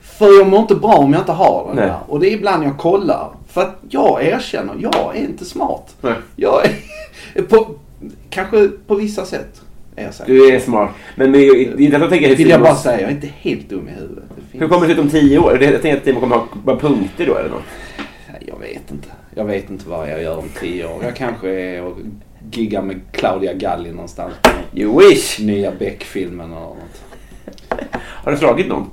[0.00, 1.86] För jag mår inte bra om jag inte har den Nej.
[1.86, 1.98] där.
[2.08, 3.30] Och det är ibland jag kollar.
[3.48, 5.94] För att jag erkänner, jag är inte smart.
[6.00, 6.14] Nej.
[6.36, 6.62] Jag
[7.34, 7.66] är, på,
[8.30, 9.62] kanske på vissa sätt
[9.96, 10.26] är jag.
[10.26, 10.90] Du är smart.
[11.16, 13.10] Men det är det är inte att jag tänker hur Vill jag bara säga, jag
[13.10, 14.24] är inte helt dum i huvudet.
[14.36, 14.62] Det finns...
[14.62, 15.56] Hur kommer det se ut om tio år?
[15.60, 17.62] Det- Jag tänker att Simon kommer ha bara punkter då eller något.
[18.46, 19.08] Jag vet inte.
[19.34, 20.98] Jag vet inte vad jag gör om tio år.
[21.04, 21.96] Jag kanske är och
[22.50, 24.32] giggar med Claudia Galli någonstans.
[24.74, 25.40] You wish!
[25.40, 27.04] Nya Beck-filmen eller något.
[28.00, 28.90] Har du slagit någon?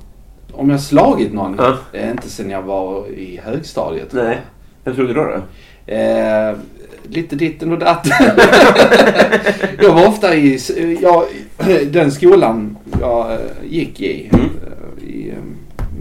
[0.52, 1.54] Om jag slagit någon?
[1.58, 1.76] Ja.
[1.92, 4.12] Det är inte sen jag var i högstadiet.
[4.12, 4.40] Nej.
[4.84, 5.24] Vem tror du då?
[5.24, 5.42] då?
[5.92, 6.54] Eh,
[7.08, 8.12] lite ditten och datten.
[9.80, 10.58] jag var ofta i,
[11.02, 11.24] jag,
[11.92, 13.38] den skolan jag eh,
[13.68, 14.50] gick i, Mm.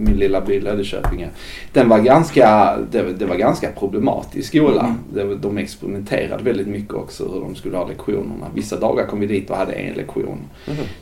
[0.03, 1.29] Min lilla by Löddeköpinge.
[1.73, 4.95] Den var ganska, det, det var ganska problematisk skola.
[5.13, 8.47] Det, de experimenterade väldigt mycket också hur de skulle ha lektionerna.
[8.55, 10.39] Vissa dagar kom vi dit och hade en lektion.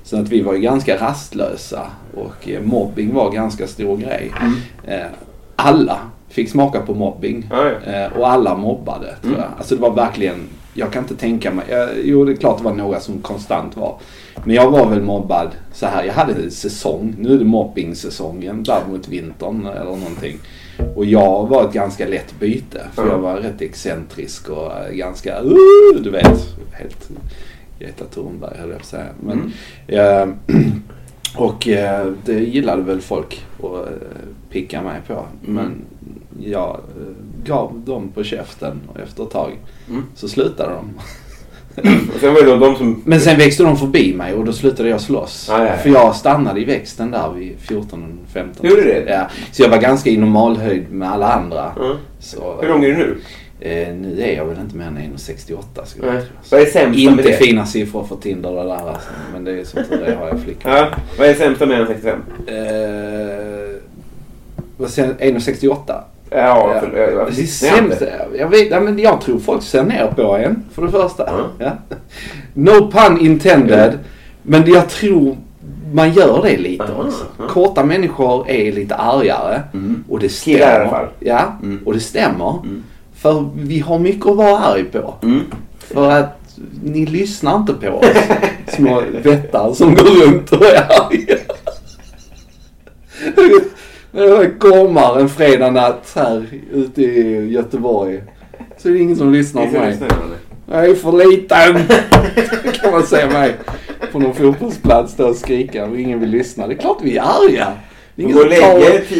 [0.03, 1.81] Så att vi var ju ganska rastlösa
[2.13, 4.31] och eh, mobbing var ganska stor grej.
[4.87, 5.05] Eh,
[5.55, 5.99] alla
[6.29, 7.47] fick smaka på mobbing.
[7.49, 7.91] Ja.
[7.91, 9.47] Eh, och alla mobbade tror jag.
[9.57, 10.39] Alltså det var verkligen,
[10.73, 13.77] jag kan inte tänka mig, jag, jo det är klart det var några som konstant
[13.77, 13.99] var.
[14.45, 18.63] Men jag var väl mobbad så här, jag hade en säsong, nu är det mobbing-säsongen
[18.63, 20.37] där mot vintern eller någonting.
[20.95, 23.11] Och jag var ett ganska lätt byte för Ja.
[23.11, 27.11] jag var rätt excentrisk och eh, ganska, uh, du vet, helt
[27.81, 29.07] Greta Thunberg höll jag på att säga.
[29.19, 29.53] Men,
[29.87, 30.27] eh,
[31.37, 33.93] och eh, det gillade väl folk att eh,
[34.49, 35.25] picka mig på.
[35.41, 35.71] Men
[36.39, 39.51] jag eh, gav dem på käften och efter ett tag
[39.91, 40.05] Mm.
[40.15, 40.89] så slutade de.
[42.19, 43.01] Sen var det de som...
[43.05, 45.47] Men sen växte de förbi mig och då slutade jag slåss.
[45.49, 45.77] Ja, ja, ja.
[45.77, 48.07] För jag stannade i växten där vid 14-15.
[48.61, 49.05] Gjorde det?
[49.07, 49.27] Ja.
[49.51, 51.71] Så jag var ganska i normalhöjd med alla andra.
[51.77, 51.95] Ja.
[52.19, 53.17] Så, Hur lång är du nu?
[53.59, 56.31] eh, nu är jag väl inte mer än 1,68 skulle jag tro.
[56.51, 57.33] Vad är sämsta med Inte det?
[57.33, 59.09] fina siffror för Tinder och det där alltså.
[59.33, 60.73] Men det är som tur är har jag flickvän.
[60.77, 60.87] Ja.
[61.17, 62.19] Vad är sämsta med en 65?
[62.47, 62.55] Eh,
[64.77, 66.01] vad säger 1,68?
[66.35, 66.99] Ja, för, Ja.
[67.01, 68.01] jag, jag, Det är sämst.
[68.39, 71.23] Jag, vet, ja, men jag tror folk ser ner på en, för det första.
[71.27, 71.47] Ja.
[71.57, 71.71] Ja.
[72.53, 73.99] No pun intended.
[74.43, 75.37] Men jag tror
[75.93, 77.25] man gör det lite Aha, också.
[77.49, 79.61] Korta människor är lite argare.
[80.09, 80.57] Och det stämmer.
[80.57, 81.07] Killar i alla fall.
[81.19, 81.79] Ja, Mm.
[81.85, 82.55] och det stämmer.
[83.15, 85.13] För vi har mycket att vara arg på.
[85.23, 85.41] Mm.
[85.79, 86.37] För att
[86.83, 88.05] ni lyssnar inte på oss.
[88.67, 91.35] Små vättar som går runt och är arga.
[94.11, 98.23] Jag gormar en fredag natt här ute i Göteborg.
[98.77, 99.97] Så är det ingen som lyssnar på mig.
[100.71, 101.87] Jag är för liten.
[102.81, 103.55] kan man säga mig.
[104.11, 106.67] På någon fotbollsplats där och skrika och ingen vill lyssna.
[106.67, 107.67] Det är klart vi är arga.
[108.15, 108.79] Det är ingen som tar,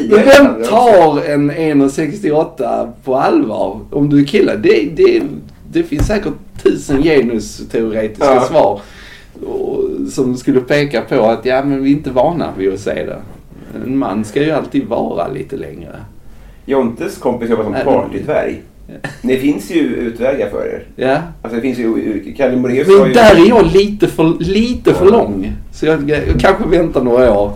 [0.10, 3.80] men vem ibland tar en 1,68 på allvar?
[3.92, 4.56] Om du är kille.
[4.56, 5.22] Det, det,
[5.72, 6.34] det finns säkert
[6.64, 8.42] tusen genusteoretiska Ja.
[8.42, 8.82] svar.
[10.12, 13.18] Som skulle peka på att ja men vi är inte vana vid att se det.
[13.76, 15.96] En man ska ju alltid vara lite längre.
[16.66, 18.62] Jontes kompis jobbar som Nej, partytverg.
[19.22, 20.84] Det finns ju utvägar för er.
[20.96, 21.18] Ja.
[21.42, 22.34] Alltså det finns ju...
[22.38, 23.14] Kalle Moraeus Men ju...
[23.14, 25.54] där är jag lite för, lite för lång.
[25.72, 27.54] Så jag, jag kanske väntar några år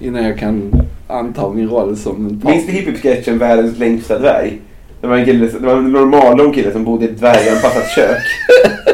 [0.00, 0.72] innan jag kan
[1.08, 4.60] anta min roll som en Minns du hiphop-sketchen Världens längsta dvärg?
[5.00, 8.22] Det var en, kille, det var en normallång kille som bodde i ett dvärganpassat kök.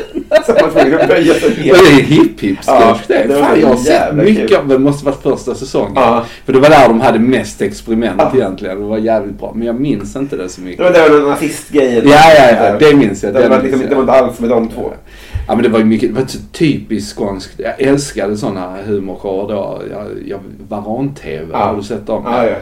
[0.47, 1.74] som var tvungen att böja sig ner.
[1.74, 3.28] är det hipp hipp Ja, det?
[3.41, 4.57] Fan, jag har så sett mycket kul.
[4.57, 4.78] av det.
[4.78, 5.93] måste varit första säsongen.
[5.95, 6.24] Ja.
[6.47, 8.33] För det var där de hade mest experiment Ja.
[8.35, 8.80] egentligen.
[8.80, 9.53] Det var jävligt bra.
[9.55, 10.78] Men jag minns inte det så mycket.
[10.78, 12.09] Det var där med nazistgrejen.
[12.09, 12.76] Ja, ja, ja.
[12.78, 13.35] Det minns jag.
[13.35, 14.93] Det Det var, liksom, det var inte alls med de två.
[15.49, 17.53] Ja men det var ju mycket, det var så typiskt skånskt.
[17.57, 19.83] Jag älskade sådana humorshower då.
[19.91, 21.59] Jag, jag, Varan-TV, Ja.
[21.59, 22.22] har du sett dem?
[22.26, 22.55] Ja, ja.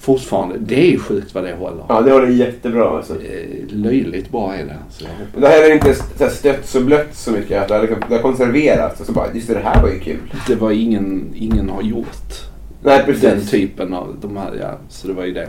[0.00, 0.58] Fortfarande.
[0.58, 1.84] Det är ju sjukt vad det håller.
[1.88, 3.14] Ja, det håller jättebra alltså.
[3.14, 4.76] Eh, Löjligt bra är det.
[4.90, 7.68] Så jag det här är inte så stött och blött så mycket.
[7.68, 9.98] Det, har liksom, det har konserverats och så bara, just det, det här var ju
[9.98, 10.18] kul.
[10.46, 12.48] Det var ingen, ingen har gjort
[12.82, 13.22] Nej, precis.
[13.22, 14.78] den typen av de här, ja.
[14.88, 15.48] Så det var ju det.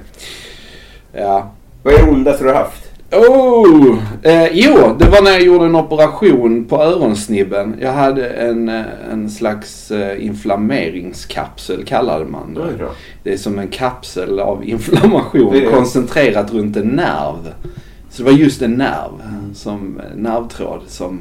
[1.13, 1.51] Ja.
[1.83, 2.88] Vad är det ondaste du har haft?
[3.12, 3.97] Oh!
[4.24, 7.76] Eh, jo, det var när jag gjorde en operation på öronsnibben.
[7.82, 12.62] Jag hade en, eh, en slags eh, inflammeringskapsel kallade man det.
[12.62, 12.89] Oj.
[13.24, 17.53] Det är som en kapsel av inflammation Det koncentrerat runt en nerv.
[18.10, 19.12] Så det var just en nerv,
[19.53, 21.20] som eh, nervtråd som...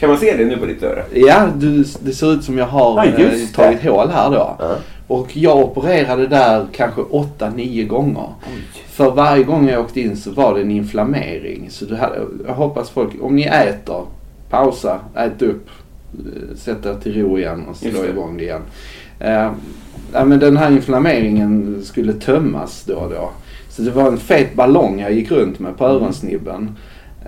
[0.00, 1.02] Kan man se det nu på ditt öra?
[1.14, 4.56] Ja, du, det ser ut som jag har just eh, tagit hål här då.
[4.58, 4.76] Ja.
[5.10, 8.28] Och jag opererade där kanske 8-9 gånger.
[8.88, 11.70] För varje gång jag åkte in så var det en inflammering.
[11.70, 14.06] Så hade, jag hoppas folk, om ni äter,
[14.50, 15.68] pausa, ät upp,
[16.12, 18.08] eh, sätt er till ro igen och slå det.
[18.08, 18.62] igång det igen.
[19.20, 19.52] Eh,
[20.12, 23.30] ja, men den här inflammeringen skulle tömmas då och då.
[23.68, 26.76] Så det var en fet ballong jag gick runt med på öronsnibben.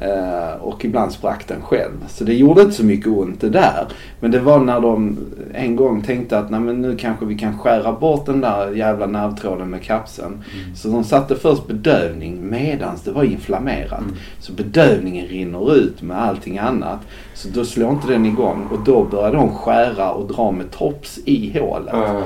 [0.04, 2.06] Eh, och ibland sprack den själv.
[2.08, 3.86] Så det gjorde inte så mycket ont det där.
[4.20, 5.18] Men det var när de
[5.54, 9.06] en gång tänkte att Nej, men nu kanske vi kan skära bort den där jävla
[9.06, 10.44] nervtråden med kapseln.
[10.74, 14.02] Så de satte först bedövning medans det var inflammerat.
[14.38, 16.98] Så bedövningen rinner ut med allting annat.
[17.34, 21.18] Så då slår inte den igång och då börjar de skära och dra med tops
[21.24, 21.94] i hålet.
[21.94, 22.22] Ja.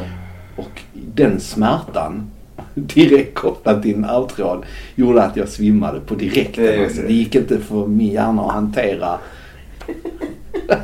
[0.57, 2.31] Och den smärtan
[2.95, 4.65] direkt kopplat till nervtråd
[4.95, 6.65] gjorde att jag svimmade på direkten.
[6.65, 7.13] Det alltså, det.
[7.13, 9.19] gick inte för min hjärna att hantera.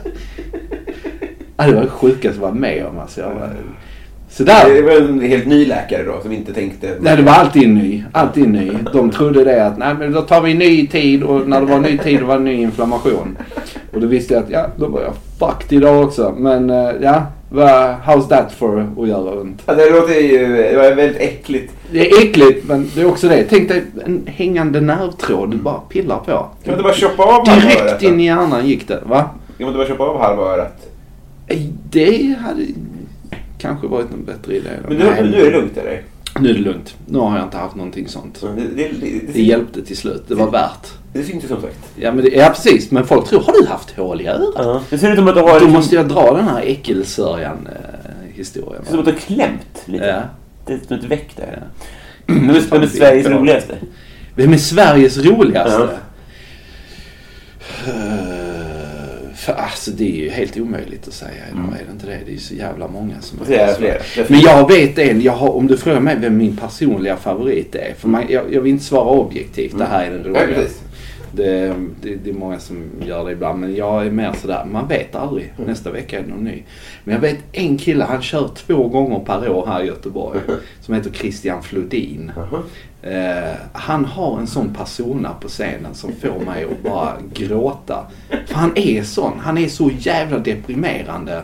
[1.57, 2.99] ja, det var det sjukaste jag var med om.
[2.99, 3.51] Alltså, jag var...
[4.29, 4.75] Så där.
[4.75, 6.97] Det var en helt ny läkare då som inte tänkte...
[7.01, 8.05] Nej, det var alltid ny.
[8.13, 8.73] Alltid ny.
[8.93, 11.67] De trodde det att nej, men då tar vi en ny tid och när det
[11.67, 13.37] var ny tid då var det ny inflammation.
[13.93, 16.35] Och då visste jag att ja, då var jag fucked idag också.
[16.39, 19.63] Men eh, ja, vad- how's that for att göra ont?
[19.67, 21.73] Ja, det låter ju det var väldigt äckligt.
[21.93, 23.45] Det är äckligt men det är också det.
[23.51, 26.25] Tänk dig en hängande nervtråd du bara pillar på.
[26.25, 27.67] Kan man inte bara choppa av halva?
[27.69, 29.01] Direkt in i hjärnan gick det.
[29.07, 29.23] Va?
[29.59, 30.89] Kan man inte bara choppa av halva örat?
[31.91, 32.67] Det hade
[33.59, 34.69] kanske varit en bättre idé.
[34.83, 34.89] då.
[34.89, 36.03] Men nu, Nej, nu är det lugnt eller?
[36.41, 36.95] Nu är det lugnt.
[37.07, 38.41] Nu har jag inte haft någonting sånt.
[38.41, 40.25] Det, det, det, det, Det hjälpte till slut.
[40.29, 40.93] Det var värt.
[41.13, 41.79] Det syns ju som sagt.
[41.97, 42.91] Ja, men det, ja precis.
[42.91, 44.83] Men folk tror, har du haft hål i örat?
[44.91, 47.69] Det ser ut som att du har, Då liksom, måste jag dra den här äckelsörjan
[47.73, 48.83] eh, historien.
[48.85, 50.05] det ser ut som att du har klämt lite.
[50.07, 50.23] Ja.
[50.67, 51.59] Det är som ett väck där.
[51.61, 51.67] Ja.
[52.27, 53.33] Vem är, vem är Sveriges Ja.
[53.33, 53.75] roligaste?
[54.35, 55.89] Vem är Sveriges roligaste?
[55.89, 55.89] Ja.
[57.87, 62.19] Eh, för, alltså det är ju helt omöjligt att säga idag, är det inte det?
[62.25, 63.99] Det är ju så jävla många som Får säga flera.
[64.29, 67.95] Men jag vet en, jag har, om du frågar mig vem min personliga favorit är.
[67.99, 70.55] För man, jag, jag vill inte svara objektivt, det här är den Ja, roligaste.
[70.55, 70.81] precis.
[71.35, 74.89] Det, det, det är många som gör det ibland men jag är mer sådär, man
[74.89, 75.53] vet aldrig.
[75.67, 76.63] Nästa vecka är det någon ny.
[77.05, 80.41] Men jag vet en kille, han kör två gånger per år här i Göteborg.
[80.81, 82.33] Som heter Christian Flodin.
[83.03, 88.07] Eh, han har en sån persona på scenen som får mig att bara gråta.
[88.47, 89.33] För han är sån.
[89.39, 91.43] Han är så jävla deprimerande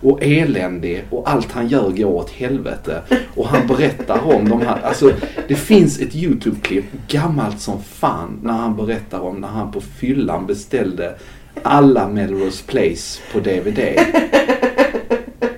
[0.00, 3.02] och eländig och allt han gör går åt helvete.
[3.34, 5.12] Och han berättar om de här, alltså
[5.48, 10.46] det finns ett YouTube-klipp, gammalt som fan, när han berättar om när han på fyllan
[10.46, 11.14] beställde
[11.62, 13.78] alla Melrose Place på DVD.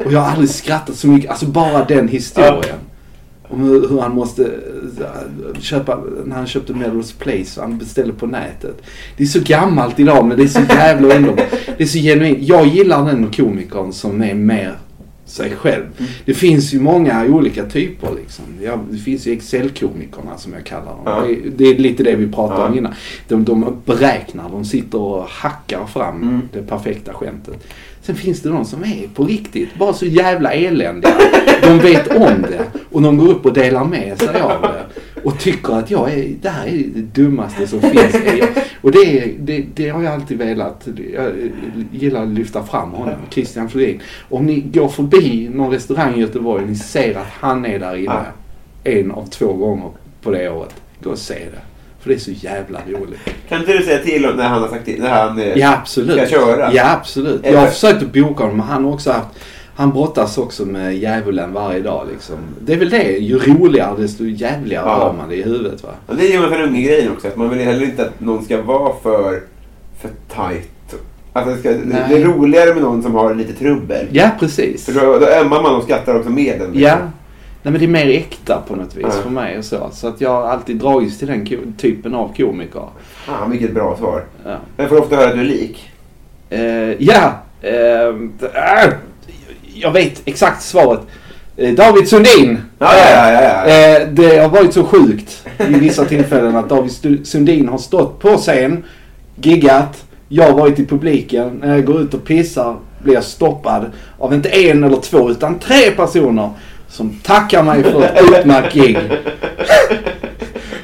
[0.05, 2.79] Och jag har aldrig skrattat så mycket, alltså bara den historien.
[3.53, 8.27] Om hur, hur han måste eh, köpa, när han köpte Melrose Place, han beställde på
[8.27, 8.83] nätet.
[9.17, 11.47] Det är så gammalt idag men det är så jävla underbart.
[11.77, 12.39] Det är så genuint.
[12.41, 14.75] Jag gillar den komikern som är mer
[15.25, 15.85] sig själv.
[16.25, 18.45] Det finns ju många olika typer liksom.
[18.63, 21.03] Ja, det finns ju Excel-komikerna som jag kallar dem.
[21.05, 21.21] Ja.
[21.27, 22.79] Det, är, det är lite det vi pratade om Ja.
[22.79, 22.93] innan.
[23.29, 26.41] De, de beräknar, de sitter och hackar fram Mm.
[26.53, 27.67] det perfekta skämtet.
[28.03, 31.15] Sen finns det de som är på riktigt bara så jävla eländiga.
[31.63, 34.85] De vet om det och de går upp och delar med sig av det.
[35.25, 38.17] Och tycker att jag är, det här är det dummaste som finns.
[38.81, 40.89] Och det, det, det har jag alltid velat.
[41.15, 41.33] Jag
[41.93, 44.01] gillar att lyfta fram honom, Christian Flodin.
[44.29, 47.97] Om ni går förbi någon restaurang i Göteborg och ni ser att han är där
[47.97, 48.25] inne
[48.85, 49.91] en av två gånger
[50.23, 50.75] på det året.
[51.03, 51.72] Gå och se det.
[52.03, 53.19] För det är så jävla roligt.
[53.49, 55.77] Kan inte du säga till om när han har sagt till, när han eh, Ja,
[55.81, 56.17] absolut.
[56.29, 56.73] ska köra?
[56.73, 57.41] Ja, absolut.
[57.43, 59.29] Jag Eller- har försökt att boka honom, men han har också haft
[59.75, 62.37] han brottas också med djävulen varje dag liksom.
[62.61, 63.03] Det är väl det.
[63.19, 64.95] Ju roligare desto jävligare Ja.
[64.95, 65.89] har man det i huvudet va.
[66.07, 67.29] Och det är ju ungefär unge-grejen också.
[67.29, 69.41] Att man vill heller inte att någon ska vara för,
[70.01, 70.69] för tight.
[71.33, 71.71] Alltså det, ska,
[72.09, 74.07] det är roligare med någon som har lite trubbel.
[74.11, 74.85] Ja, precis.
[74.87, 76.73] För då, då ömmar man och skrattar också med den.
[76.73, 76.81] liksom.
[76.83, 76.97] Ja.
[77.63, 79.11] Nej men det är mer äkta på något vis Ja.
[79.11, 79.89] för mig och så.
[79.93, 82.89] Så att jag har alltid dragits till den typen av komiker.
[83.27, 84.25] Fan vilket bra svar.
[84.45, 84.57] Ja.
[84.77, 85.91] Jag får ofta höra att du är lik.
[86.51, 86.63] Eh,
[87.03, 87.33] ja,
[87.63, 88.09] eh,
[88.85, 88.93] äh,
[89.75, 91.01] jag vet exakt svaret.
[91.57, 92.59] Eh, David Sundin.
[92.79, 93.65] Ja, ja, ja.
[93.67, 98.37] Eh, Det har varit så sjukt i vissa tillfällen att David Sundin har stått på
[98.37, 98.85] scen,
[99.37, 100.05] giggat.
[100.29, 101.59] Jag har varit i publiken.
[101.63, 103.85] När jag går ut och pissar blir jag stoppad
[104.19, 106.51] av inte en eller två utan tre personer
[106.93, 108.99] som tackar mig för ett utmärkt gig.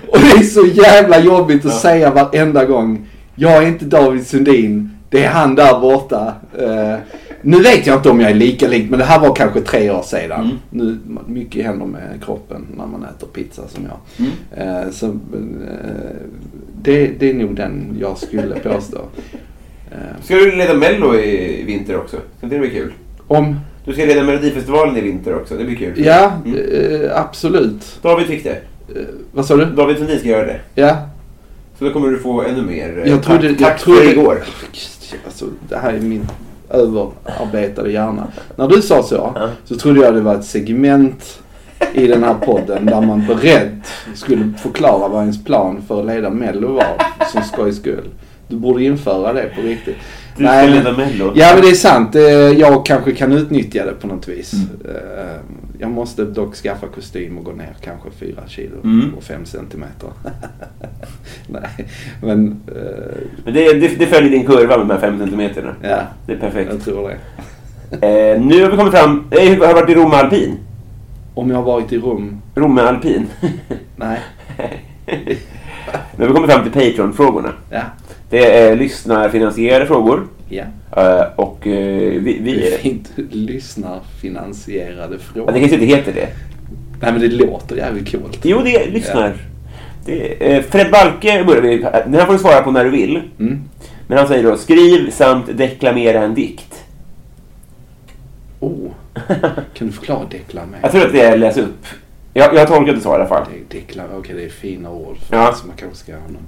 [0.09, 3.07] Och det är så jävla jobbigt att säga varenda gång.
[3.35, 4.91] Jag är inte David Sundin.
[5.11, 6.35] Det är han där borta.
[6.59, 6.97] Eh,
[7.43, 9.91] nu vet jag inte om jag är lika lik, men det här var kanske tre
[9.91, 10.41] år sedan.
[10.41, 10.57] Mm.
[10.71, 14.27] Nu, mycket händer med kroppen när man äter pizza som jag.
[14.27, 14.85] Mm.
[14.85, 15.13] Eh, så, eh,
[16.83, 18.99] det, det är nog den jag skulle påstå.
[20.23, 22.17] Ska du leda Mello i vinter också?
[22.41, 22.93] Så det blir kul.
[23.27, 25.57] om, Du ska leda Melodifestivalen i vinter också.
[25.57, 25.93] Det blir kul.
[26.05, 27.03] ja, Mm.
[27.05, 27.99] eh, absolut.
[28.03, 28.51] David fick det.
[28.97, 29.65] Eh, vad sa du?
[29.65, 30.61] David Sundin ska göra det.
[30.75, 30.97] Ja,
[31.79, 33.03] Så då kommer du få ännu mer.
[33.05, 34.39] eh, Jag trodde- tack, jag tack trodde- för igår.
[35.25, 36.27] Alltså, det här är min
[36.71, 38.27] överarbetade hjärna.
[38.57, 39.49] När du sa så, Ja.
[39.65, 41.41] så trodde jag det var ett segment
[41.95, 43.81] i den här podden där man beredd
[44.15, 48.05] skulle förklara vad ens plan för att leda Mello var, som skojs skull.
[48.49, 49.97] Du borde införa det på riktigt.
[50.39, 51.33] Du ska Nej, leda men- Mello.
[51.35, 52.15] Ja men det är sant.
[52.15, 54.53] Eh, Jag kanske kan utnyttja det på något vis.
[54.53, 54.97] Mm.
[54.97, 55.41] Eh,
[55.81, 59.15] Jag måste dock skaffa kostym och gå ner kanske 4 kilo Mm.
[59.17, 60.09] och 5 centimeter.
[61.47, 61.87] Nej,
[62.23, 65.75] men eh, Men det, det, det följer din kurva med de här fem centimeterna.
[65.83, 66.71] ja, Det är perfekt.
[66.73, 67.17] jag tror det.
[68.01, 69.25] Eh, nu har vi kommit fram.
[69.31, 70.57] Eh, har varit i Romme Alpin?
[71.35, 72.43] Om jag har varit i rum?
[72.55, 73.27] Romme Alpin.
[73.97, 74.19] Nej.
[76.17, 77.53] nu har vi kommit fram till Patreon-frågorna.
[77.71, 77.81] Ja.
[78.31, 80.27] Det är lyssnarfinansierade frågor.
[80.49, 80.65] Ja.
[80.97, 82.39] Eh, och eh, vi...
[82.45, 83.13] Det är vi fint.
[83.31, 85.53] Lyssnarfinansierade ja, frågor.
[85.53, 86.29] det kanske inte heter det.
[87.01, 88.39] Nej men det låter jävligt coolt.
[88.43, 89.35] Jo, det är lyssnar.
[90.05, 91.77] Det är, eh, Fred Balke börjar vi.
[91.79, 93.23] Den här får du svara på när du vill.
[93.39, 93.61] Mm.
[94.07, 96.85] Men han säger då skriv samt deklamera en dikt.
[98.61, 98.91] Oh.
[99.75, 100.81] Kan du förklara deklamera?
[100.83, 101.87] Jag tror att det är läs upp.
[102.35, 103.47] Jag, jag har tolkat det så i alla fall.
[103.69, 105.17] Deklamera, okej det är fina ord.
[105.19, 105.55] För Ja.
[105.67, 106.47] Man kanske ska ha någon...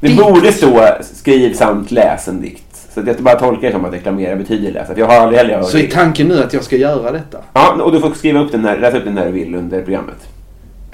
[0.00, 0.22] Det Dikt.
[0.22, 2.64] borde stå skriv samt läs en dikt.
[2.94, 4.94] Så att jag bara tolkar det som att deklamera betyder läsa.
[4.94, 7.38] För jag har aldrig heller hört Så är tanken nu att jag ska göra detta?
[7.52, 9.82] Ja, och du får skriva upp den när, läsa upp den när du vill under
[9.82, 10.28] programmet.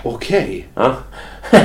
[0.02, 0.66] Okej.
[0.74, 0.94] Ja.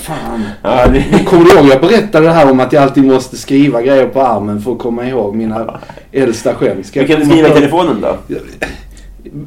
[0.00, 0.44] Fan.
[0.62, 3.82] Ja, det, Kommer du ihåg jag berättade det här om att jag alltid måste skriva
[3.82, 5.80] grejer på armen för att komma ihåg mina
[6.12, 6.86] äldsta skämt?
[6.86, 8.16] Ska du kan komma skriva i telefonen då?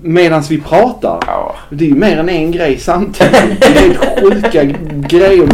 [0.02, 1.20] Medan vi pratar?
[1.28, 1.56] Ja.
[1.70, 3.32] Det är ju mer än en grej samtidigt.
[3.62, 4.64] Det är helt sjuka
[5.08, 5.48] grejer.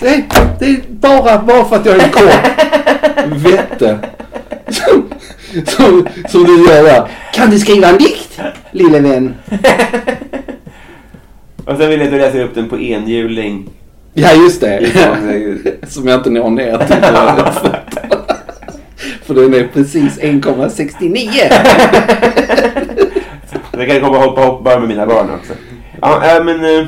[0.00, 0.24] Se,
[0.58, 2.32] det är bara, bara för att jag är kort
[3.26, 3.98] vette.
[4.68, 5.08] Som,
[5.66, 7.08] som, som du gör där.
[7.32, 8.40] Kan du skriva en dikt,
[8.70, 9.34] lille vän?
[11.64, 13.70] Och sen vill jag att du läser upp den på enhjuling.
[14.14, 14.90] Ja, just det.
[15.88, 16.96] Som jag inte når ner till.
[19.22, 21.28] För den är precis 1,69.
[23.78, 25.52] Jag kan komma och hoppa hopp bara med mina barn också.
[26.00, 26.64] Ja, äh, men...
[26.64, 26.86] eh,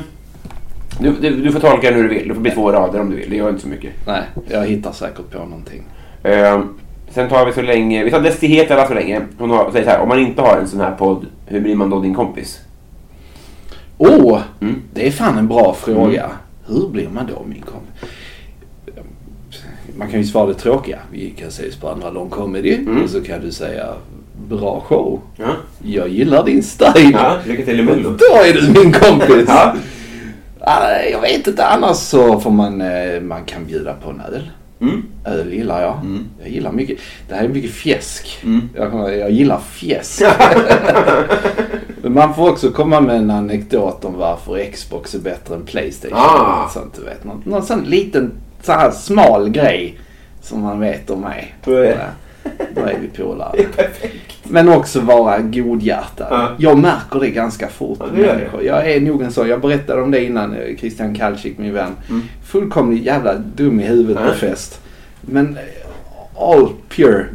[0.99, 2.27] Du, du, du får tolka den hur du vill.
[2.27, 3.29] Det får bli två rader om du vill.
[3.29, 3.91] Det gör inte så mycket.
[4.07, 5.83] Nej, jag hittar säkert på någonting.
[6.23, 6.61] Eh,
[7.09, 8.03] sen tar vi så länge...
[8.03, 9.21] Vi tar Desti Hetala så länge.
[9.37, 10.01] Hon har, säger så här.
[10.01, 12.59] Om man inte har en sån här podd, hur blir man då din kompis?
[13.97, 14.81] Åh, oh, Mm.
[14.93, 16.25] det är fan en bra fråga.
[16.67, 18.11] Hur blir man då min kompis?
[19.97, 20.99] Man kan ju svara det tråkiga.
[21.11, 22.75] Vi kan ses på andra lång comedy.
[22.75, 23.03] Mm.
[23.03, 23.85] Och så kan du säga
[24.49, 25.21] bra show.
[25.35, 25.45] Ja.
[25.83, 27.11] Jag gillar din stil.
[27.13, 28.09] ja lycka till i Mello.
[28.09, 29.45] Då är du min kompis.
[29.47, 29.75] Ja.
[30.69, 34.49] Ah, Jag vet inte, annars så får man, eh, man kan bjuda på en öl.
[34.81, 35.03] Mm.
[35.25, 35.93] Öl gillar jag.
[36.01, 36.25] Mm.
[36.39, 36.99] Jag gillar mycket.
[37.29, 38.39] Det här är mycket fjäsk.
[38.43, 38.69] Mm.
[38.75, 40.21] Jag, jag gillar fjäsk.
[42.03, 46.17] Man får också komma med en anekdot om varför Xbox är bättre än Playstation.
[46.17, 46.61] Ah.
[46.63, 47.23] Något sånt, du vet.
[47.23, 49.99] Någon, någon sån liten så här smal grej
[50.41, 51.55] som man vet om mig.
[51.65, 52.09] Då är-
[52.75, 53.57] Då är vi polare.
[54.49, 56.27] Men också vara godhjärtad.
[56.31, 56.49] Ja.
[56.57, 58.63] Jag märker det ganska fort Ja, det gör det.
[58.65, 59.47] Jag är nog en sån.
[59.47, 60.53] Jag berättade om det innan.
[60.53, 61.91] eh, Christian Kalcik, min vän.
[62.09, 62.21] Mm.
[62.45, 64.31] Fullkomligt jävla dum i huvudet Ja.
[64.31, 64.81] på fest.
[65.21, 67.25] Men eh, all pure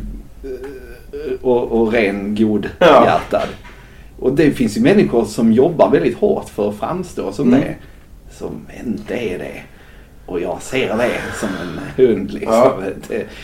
[0.45, 3.05] eh, och, och ren god Ja.
[3.05, 3.49] hjärtad.
[4.19, 7.61] Och det finns ju människor som jobbar väldigt hårt för att framstå som Mm.
[7.61, 7.75] det.
[8.39, 8.51] Som
[8.87, 9.63] inte är det.
[10.33, 11.11] Och jag ser det
[11.41, 12.53] som en hund liksom.
[12.55, 12.79] Ja.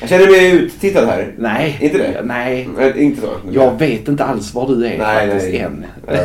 [0.00, 1.32] Jag känner mig uttittad här.
[1.38, 1.78] nej.
[1.80, 2.22] Inte det?
[2.24, 2.68] Nej.
[2.78, 3.28] Nej, inte så.
[3.50, 5.58] Jag vet inte alls var du är Nej, faktiskt nej.
[5.60, 5.84] än.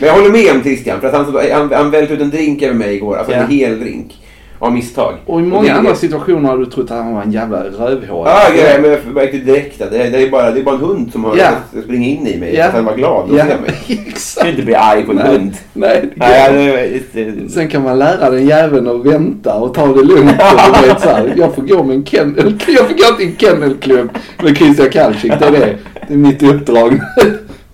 [0.00, 2.62] Men jag håller med om Christian, för att han, han, han välte ut en drink
[2.62, 3.16] över mig igår.
[3.16, 3.38] Alltså Ja.
[3.38, 4.20] en hel drink.
[4.64, 5.14] Av misstag.
[5.26, 7.64] Och i många är andra det- situationer har du trott att han var en jävla
[7.64, 8.26] rövhål.
[8.28, 10.80] Ja, grejer, men jag märkte direkt att det, det, är bara, det är bara en
[10.80, 11.50] hund som har Ja.
[11.84, 12.54] springit in i mig.
[12.56, 12.66] Ja.
[12.66, 13.44] Att han var glad att ja.
[13.44, 13.54] mig.
[13.86, 14.48] Jag kan Exakt.
[14.48, 15.26] inte bli arg på en Nej.
[15.32, 15.54] hund.
[15.72, 20.02] Nej, Nej, går det, Sen kan man lära den jäveln att vänta och ta det
[20.02, 20.30] lugnt.
[20.80, 23.36] Och vet, så här, jag får gå med en kennel, jag får gå till en
[23.36, 24.10] kennelklubb
[24.42, 25.32] med Christian Kalcik.
[25.38, 25.76] Det är det.
[26.08, 27.00] Det är mitt uppdrag.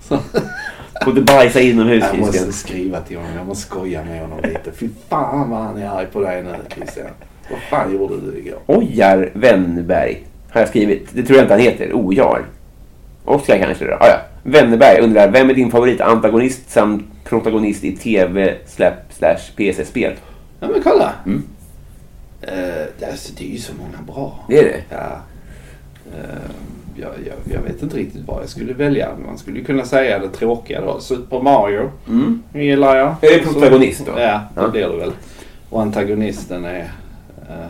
[0.08, 0.18] Så,
[1.04, 2.52] Får du bajsa inomhus Jag måste Christian?
[2.52, 3.32] skriva till honom.
[3.36, 4.72] Jag måste skoja med honom lite.
[4.72, 7.06] Fy fan vad han är arg på dig nu Christian.
[7.50, 8.58] Vad fan gjorde du igår?
[8.66, 11.08] Ojar Wennerberg har jag skrivit.
[11.12, 11.92] Det tror jag inte han heter.
[11.92, 12.42] Ojar.
[13.24, 13.94] Oskar kanske det.
[13.96, 14.20] Ah, ja.
[14.42, 20.12] Wennerberg undrar, vem är din favorit antagonist samt protagonist i tv slash PC-spel?
[20.60, 21.12] Ja men kolla.
[21.26, 21.42] Mm.
[22.98, 24.44] det, alltså, det är ju så många bra.
[24.48, 24.80] Det är det?
[24.90, 25.20] Ja.
[26.16, 26.50] Eh,
[26.96, 29.08] jag, jag, jag vet inte riktigt vad jag skulle välja.
[29.26, 31.00] Man skulle kunna säga det tråkiga då.
[31.00, 32.42] Super Mario Mm.
[32.54, 33.08] gillar jag.
[33.20, 34.12] Är det protagonist då?
[34.16, 34.68] Ja, det Ja.
[34.68, 35.12] blir det väl.
[35.70, 36.90] Och antagonisten är...
[37.48, 37.66] eh,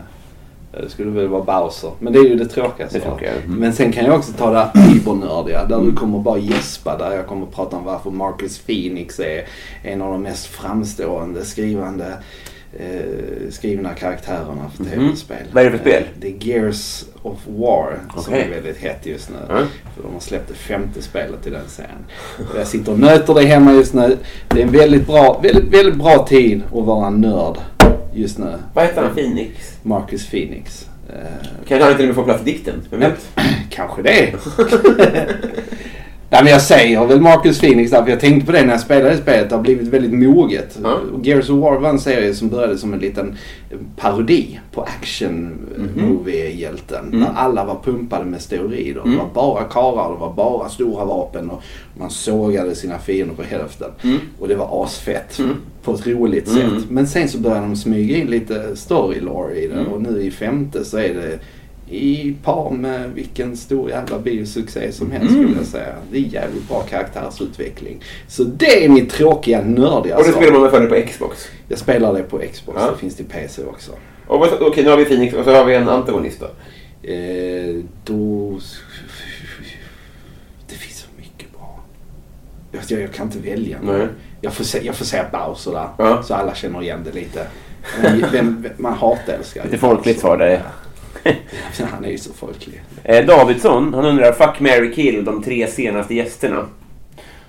[0.81, 1.91] det skulle väl vara Bowser.
[1.99, 2.97] Men det är ju det tråkigaste.
[2.99, 3.57] Det tråkiga, mm.
[3.59, 5.65] Men sen kan jag också ta det hypernördiga.
[5.69, 6.97] Där du kommer bara gäspa.
[6.97, 9.43] Där jag kommer prata om varför Marcus Phoenix är
[9.83, 12.13] en av de mest framstående skrivande
[12.79, 15.37] eh, skrivna karaktärerna för tv-spel.
[15.41, 15.47] Mhm.
[15.53, 16.03] Vad är det för spel?
[16.03, 18.41] Eh, Det är Gears of War som Okej.
[18.45, 19.53] är väldigt hett just nu.
[19.55, 19.67] Mm.
[19.95, 22.05] För de har släppt det femte spelet i den serien.
[22.55, 24.17] Jag sitter och nöter det hemma just nu.
[24.47, 27.57] Det är en väldigt bra, väldigt, väldigt bra tid att vara en nörd
[28.13, 28.53] just nu.
[28.73, 29.15] Vad heter han?
[29.15, 29.77] Phoenix?
[29.83, 30.87] Marcus Phoenix.
[31.09, 31.15] Eh,
[31.67, 32.81] Kanske han till och med får plats i dikten.
[32.89, 33.29] Vem vet?
[33.69, 34.33] Kanske det.
[36.31, 38.81] Nej men jag säger väl Marcus Phoenix där för jag tänkte på det när jag
[38.81, 39.49] spelade spelet.
[39.49, 40.79] Det har blivit väldigt moget.
[41.13, 43.35] Och Gears of War var en serie som började som en liten
[43.97, 45.57] parodi på action
[45.95, 49.01] movie hjälten Där alla var pumpade med steroider.
[49.05, 51.63] Det var bara karlar, det var bara stora vapen och
[51.99, 53.91] man sågade sina fiender på hälften.
[54.39, 55.39] Och det var asfett.
[55.83, 56.89] På ett roligt sätt.
[56.89, 60.31] Men sen så började de smyga in lite story lore i det och nu i
[60.31, 61.39] femte så är det
[61.91, 65.95] i par med vilken stor jävla biosuccé som helst skulle jag säga.
[66.11, 68.03] Det är jävligt bra karaktärsutveckling.
[68.27, 71.47] Så det är mitt tråkiga nördiga Och det spelar man med fördel på Xbox.
[71.67, 72.91] Jag spelar det på Xbox, Ja.
[72.91, 73.91] det finns till PC också.
[74.27, 76.45] Okej, nu har vi Phoenix och så har vi en antagonist då.
[77.09, 78.59] Eh, då...
[80.69, 81.79] Det finns så mycket bra.
[82.71, 83.77] Jag, jag kan inte välja.
[83.83, 84.07] Nej.
[84.41, 86.23] Jag, får se, jag får säga Bowser där, Ja.
[86.23, 87.47] så alla känner igen det lite.
[88.01, 90.61] Men vem, vem, man hatälskar Lite folkligt svar där.
[91.91, 92.81] Han är ju så folklig.
[93.03, 96.65] Eh, Davidsson, han undrar Fuck, Mary kill de tre senaste gästerna.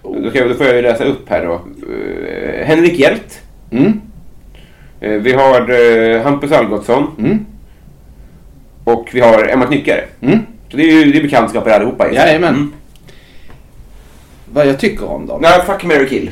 [0.02, 1.52] Då, kan, då får jag ju läsa upp här då.
[1.94, 3.40] Eh, Henrik Hjelt.
[3.70, 4.00] Mm,
[5.00, 7.06] Eh, vi har eh, Hampus Algotsson.
[7.18, 7.46] mm,
[8.84, 10.04] Och vi har Emma Knyckare.
[10.20, 10.38] mm.
[10.70, 12.12] Så det är ju det är bekantskaper allihopa.
[12.12, 12.54] Jajamän.
[12.54, 12.72] Mm.
[14.52, 15.38] Vad jag tycker om dem?
[15.42, 16.30] Nej, fuck, Mary kill.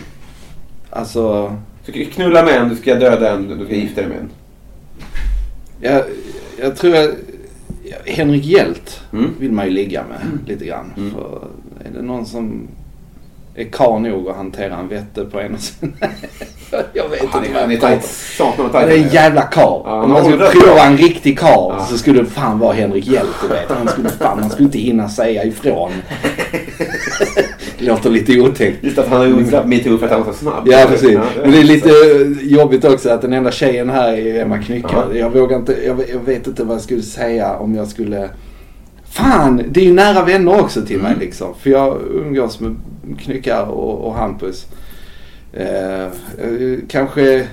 [0.91, 4.18] Alltså, Du ska knulla med en, du ska döda en, du ska gifta dig med
[4.18, 4.30] en.
[5.80, 6.03] jag,
[6.61, 7.11] jag tror jag...
[8.07, 9.30] Henrik Hjelt Mm.
[9.38, 10.93] vill man ju ligga med lite grann.
[11.14, 11.49] För
[11.84, 12.68] är det någon som
[13.55, 15.97] är karl nog att hantera en vette på en och sin...
[16.93, 17.81] jag vet Han inte han är tajt.
[17.81, 19.83] pratar Satan vad Han är en jävla karl.
[19.85, 21.85] Ja, Om man skulle prova en riktig karl Ja.
[21.91, 23.68] så skulle det fan vara Henrik Hjelt du vet.
[23.79, 25.91] Han skulle, fan, man skulle inte hinna säga ifrån.
[27.79, 28.85] det låter lite otäckt.
[28.85, 30.62] Just att han har slapp metoo för att han var så snabb.
[30.68, 31.12] Ja precis.
[31.12, 31.91] Ja, Men det är lite
[32.43, 35.18] jobbigt också att den enda tjejen här är Emma Knyckare.
[35.18, 38.31] Jag vågar inte, jag, jag vet inte vad jag skulle säga om jag skulle...
[39.12, 41.55] Fan, det är ju nära vänner också till mig liksom.
[41.61, 42.77] För jag umgås med
[43.21, 44.66] Knyckare och, och Hampus.
[45.53, 47.46] Eh, eh, kanske...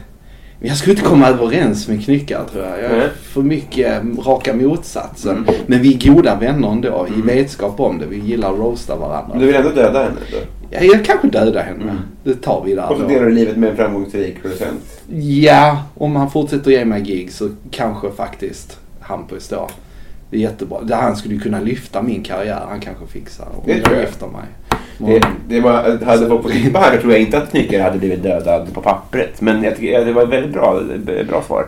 [0.60, 2.84] Jag skulle inte komma överens med Knyckare tror jag.
[2.84, 5.48] Jag är för mycket raka motsatsen.
[5.66, 8.06] Men vi är goda vänner ändå i vetskap om det.
[8.06, 9.30] Vi gillar att roasta varandra.
[9.32, 10.38] Men du vill ändå döda henne då?
[10.70, 11.98] Ja, jag kanske dödar henne.
[12.24, 15.02] Det tar vi där Och delar livet med en framgångsrik producent.
[15.20, 19.70] Ja, om han fortsätter ge mig gig så kanske faktiskt Hampus då.
[20.30, 20.96] Det är jättebra.
[20.96, 22.62] Han skulle kunna lyfta min karriär.
[22.70, 24.46] Han kanske fixar om Det jag gifter mig.
[24.98, 28.24] Det, det var, hade folk på klippa här tror jag inte att Knyckare hade blivit
[28.24, 29.42] dödad på pappret.
[29.42, 30.82] Men jag tycker, det var ett väldigt bra,
[31.30, 31.66] bra svar.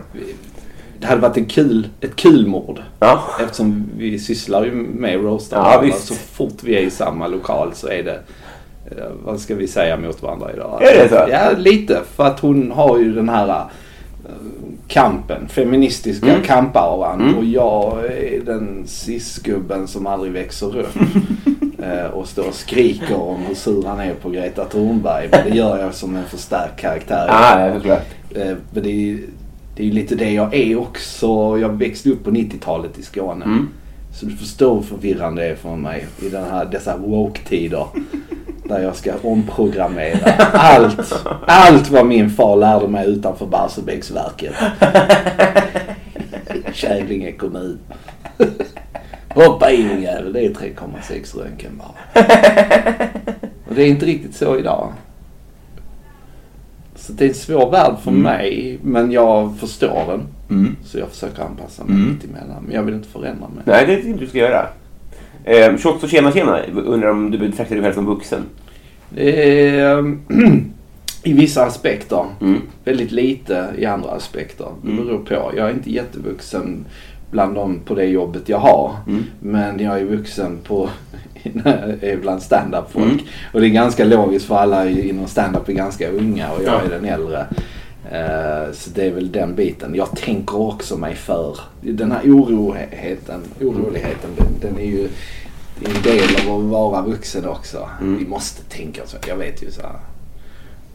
[0.99, 2.80] Det hade varit en kul, ett kul mord.
[2.99, 3.23] Ja.
[3.43, 6.07] Eftersom vi sysslar ju med roastar Ja, visst.
[6.07, 8.19] Så fort vi är i samma lokal så är det
[8.86, 10.84] eh, vad ska vi säga mot varandra idag?
[10.84, 11.15] Är det så?
[11.32, 12.01] Ja, lite.
[12.15, 14.32] För att hon har ju den här eh,
[14.88, 16.41] kampen, feministiska Mm.
[16.43, 17.21] kampauran.
[17.21, 17.38] Mm.
[17.38, 20.93] Och jag är den cisgubben som aldrig växer upp.
[21.84, 25.27] Eh, och står och skriker om hur sur han är på Greta Thunberg.
[25.32, 27.27] Men det gör jag som en förstärkt karaktär.
[27.30, 27.91] Ah, förstår.
[28.41, 29.27] Eh, Men det är ju
[29.75, 31.57] det är ju lite det jag är också.
[31.61, 33.45] Jag växte upp på 90-talet i Skåne.
[33.45, 33.69] Mm.
[34.13, 37.86] Så du förstår hur förvirrande det är för mig i den här, dessa woke-tider.
[38.63, 41.25] Där jag ska omprogrammera allt.
[41.47, 44.53] Allt vad min far lärde mig utanför Barsebäcksverket.
[46.73, 47.80] Kävlinge kommun.
[49.46, 52.24] Hoppa in din jävel, det är 3,6 röntgen bara.
[53.70, 54.94] Och det är inte riktigt så idag.
[56.96, 60.22] Så det är en svår värld för mig, men jag förstår den.
[60.50, 60.76] Mm.
[60.86, 62.10] Så jag försöker anpassa mig Mm.
[62.10, 62.64] mitt emellan.
[62.66, 63.64] Men jag vill inte förändra mig.
[63.66, 64.68] Nej, det tycker inte du ska göra.
[65.44, 68.42] Eh, Shots och tjena tjena undrar om du betraktar dig själv som vuxen.
[69.18, 70.20] Ehm,
[71.24, 72.26] I vissa aspekter.
[72.42, 72.62] Mm.
[72.84, 74.68] Väldigt lite i andra aspekter.
[74.84, 75.06] Det Mm.
[75.06, 75.52] beror på.
[75.58, 76.86] Jag är inte jättevuxen
[77.32, 78.95] bland dem på det jobbet jag har.
[79.07, 79.23] Mm.
[79.39, 80.89] Men jag är vuxen på
[82.01, 83.05] är bland stand-up folk.
[83.11, 83.25] Mm.
[83.53, 86.73] Och det är ganska logiskt för alla i- inom stand-up är ganska unga och jag
[86.73, 86.82] Ja.
[86.82, 87.45] är den äldre.
[88.11, 89.95] Eh, Så det är väl den biten.
[89.95, 91.57] Jag tänker också mig för.
[91.82, 95.07] Den här oroheten, oroligheten, den, den är ju
[95.86, 97.89] en del av att vara vuxen också.
[98.01, 98.17] Mm.
[98.17, 99.17] Vi måste tänka så.
[99.27, 99.91] Jag vet ju så här.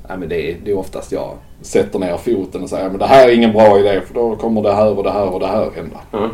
[0.09, 3.07] Nej, men det, är, det är oftast jag sätter ner foten och säger men det
[3.07, 5.47] här är ingen bra idé för då kommer det här och det här och det
[5.47, 6.01] här hända.
[6.11, 6.31] Ja.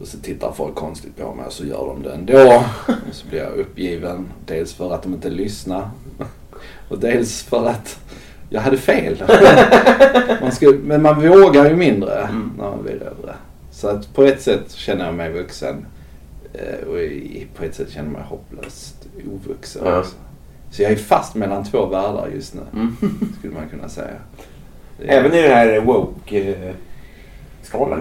[0.00, 2.62] Och så tittar folk konstigt på mig och så gör de det ändå.
[3.08, 4.26] Och så blir jag uppgiven.
[4.46, 5.90] Dels för att de inte lyssnar.
[6.88, 7.98] Och dels för att
[8.50, 9.22] jag hade fel.
[10.40, 12.28] Man ska, men man vågar ju mindre
[12.58, 13.34] när man blir äldre.
[13.70, 15.86] Så att på ett sätt känner jag mig vuxen.
[16.54, 16.98] eh, Och
[17.58, 19.98] på ett sätt känner jag mig hopplöst ovuxen Ja.
[19.98, 20.14] också.
[20.70, 22.60] Så jag är fast mellan två världar just nu.
[22.72, 22.96] Mm.
[23.38, 24.10] Skulle man kunna säga.
[24.98, 26.72] Det är- Även i den här woke-skalan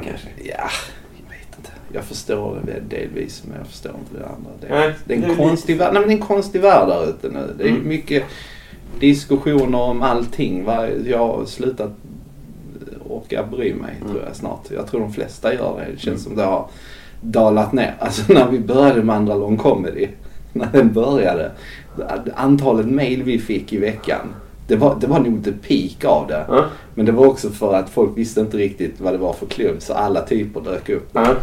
[0.01, 0.28] kanske?
[0.38, 0.70] Ja,
[1.18, 1.72] jag vet inte.
[1.93, 4.49] Jag förstår det delvis men jag förstår inte det andra.
[4.61, 5.93] Det, Nej, det, är, det en är konstig värld.
[5.93, 7.53] Nej, men det är en konstig värld där ute nu.
[7.57, 7.88] Det är Mm.
[7.88, 8.24] mycket
[8.99, 10.63] diskussioner om allting.
[10.66, 10.88] Va?
[11.05, 11.91] Jag har slutat
[13.09, 14.11] orka bry mig Mm.
[14.11, 14.72] tror jag snart.
[14.72, 15.91] Jag tror de flesta gör det.
[15.91, 16.68] Det känns som det har
[17.22, 17.95] dalat ner.
[17.99, 20.07] Alltså när vi började med andra long comedy.
[20.56, 21.51] När den började.
[22.36, 24.34] Antalet mail vi fick i veckan.
[24.68, 26.45] Det var, det var nog the peak av det.
[26.47, 26.66] Ja.
[26.95, 29.76] Men det var också för att folk visste inte riktigt vad det var för klubb
[29.80, 31.10] så alla typer dök upp.
[31.14, 31.36] Ja.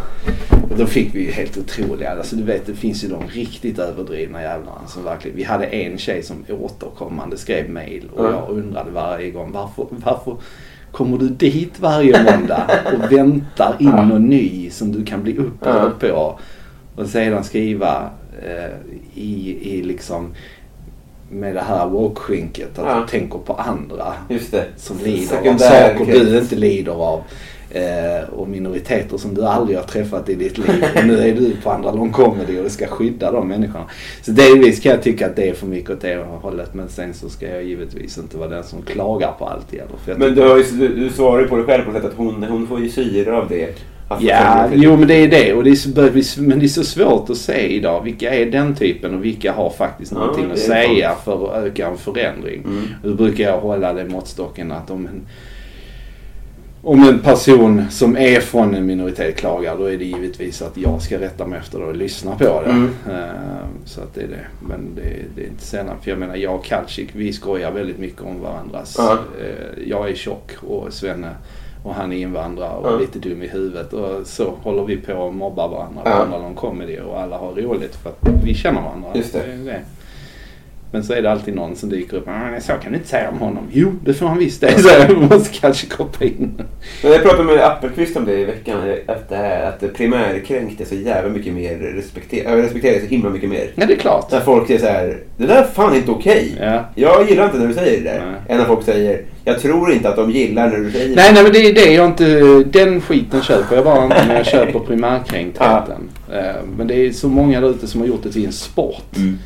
[0.70, 3.78] Och då fick vi ju helt otroliga, alltså du vet det finns ju de riktigt
[3.78, 8.30] överdrivna jävlarna som verkligen, vi hade en tjej som återkommande skrev mail och Ja.
[8.30, 10.36] jag undrade varje gång varför, varför
[10.92, 15.92] kommer du dit varje måndag och väntar in någon ny som du kan bli upprörd
[16.00, 16.38] på
[16.96, 18.10] och sedan skriva
[19.14, 20.34] i, i liksom
[21.30, 23.00] med det här woke-skynket att Ja.
[23.00, 24.12] du tänker på andra
[24.76, 26.20] som lider av Sekundär saker krets.
[26.30, 27.22] du inte lider av.
[27.74, 30.84] Eh, och minoriteter som du aldrig har träffat i ditt liv.
[30.96, 33.84] Och nu är du på andra long comedy och du ska skydda de människorna.
[34.22, 36.74] Så delvis kan jag tycka att det är för mycket åt det hållet.
[36.74, 40.18] Men sen så ska jag givetvis inte vara den som klagar på allt heller.
[40.18, 42.42] Men du, har ju, du, du svarar ju på det själv på sätt att hon,
[42.42, 43.68] hon får ju syre av det.
[44.12, 45.52] Alltså, Ja, jo men det är det.
[45.54, 48.02] Och det är så, men det är så svårt att se idag.
[48.04, 51.64] Vilka är den typen och vilka har faktiskt Ja, någonting det att säga för att
[51.64, 52.62] öka en förändring.
[52.64, 52.82] Mm.
[53.02, 55.20] Då brukar jag hålla den måttstocken att om en,
[56.84, 61.02] om en person som är från en minoritet klagar då är det givetvis att jag
[61.02, 62.70] ska rätta mig efter det och lyssna på det.
[62.70, 62.90] Mm.
[63.10, 63.14] Eh,
[63.84, 64.46] Så att det är det.
[64.68, 65.02] Men det,
[65.36, 65.96] det är inte sällan.
[66.02, 68.98] För jag menar jag och Kalcik vi skojar väldigt mycket om varandras.
[68.98, 71.30] Eh, Jag är tjock och Svenne
[71.82, 72.96] och han är invandrare och Ja.
[72.96, 73.92] lite dum i huvudet.
[73.92, 76.10] Och så håller vi på och mobbar varandra Ja.
[76.10, 79.08] på andra någon comedy och alla har roligt för att vi känner varandra.
[79.14, 79.38] Just det.
[79.42, 79.80] är det.
[80.92, 82.28] Men så är det alltid någon som dyker upp.
[82.28, 83.64] "Ah, Så kan du inte säga om honom.
[83.72, 84.82] Jo, det får han visst det.
[84.82, 86.52] Så jag måste kanske koppla in.
[87.02, 88.78] Men jag pratade med Appelqvist om det i veckan.
[89.06, 92.58] Att, det här, att det primärkränkt är så jävla mycket mer respekterat.
[92.64, 93.70] Respekterar det så himla mycket mer.
[93.74, 94.30] Ja, det är klart.
[94.32, 95.18] När folk säger så här.
[95.36, 96.56] Det där är fan inte okej.
[96.60, 96.84] Ja.
[96.94, 98.18] Jag gillar inte när du säger det där.
[98.26, 98.40] Nej.
[98.48, 99.22] Än när folk säger.
[99.44, 101.92] Jag tror inte att de gillar när du säger Nej, nej, men det är det
[101.94, 102.24] jag inte...
[102.78, 106.08] Den skiten köper jag bara inte när jag köper primärkränktheten.
[106.32, 109.16] Eh, Men det är så många där ute som har gjort det till en sport.
[109.16, 109.38] Mm.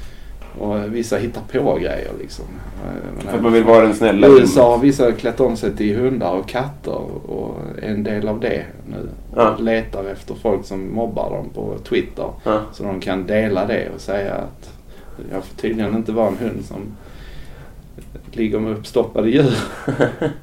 [0.59, 2.45] Och vissa hittar på grejer liksom.
[2.85, 4.27] Eh, För att man vill vara den snälla.
[4.29, 6.99] USA har vissa klätt om sig till hundar och katter
[7.31, 9.09] och är en del av det nu.
[9.37, 9.51] Ja.
[9.51, 12.27] Och letar efter folk som mobbar dem på Twitter.
[12.45, 12.61] Ja.
[12.73, 14.71] Så de kan dela det och säga att
[15.33, 16.81] jag får tydligen inte vara en hund som
[18.33, 19.55] ligger med uppstoppade djur.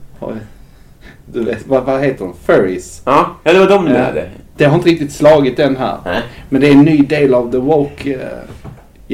[1.26, 2.34] Du vet, vad, vad heter de?
[2.34, 3.02] Furries.
[3.06, 4.04] Ja, ja det var de du Ja.
[4.04, 4.30] hade.
[4.58, 5.98] Det har inte riktigt slagit den här.
[6.06, 6.22] Nej.
[6.50, 8.20] Men det är en ny del av the woke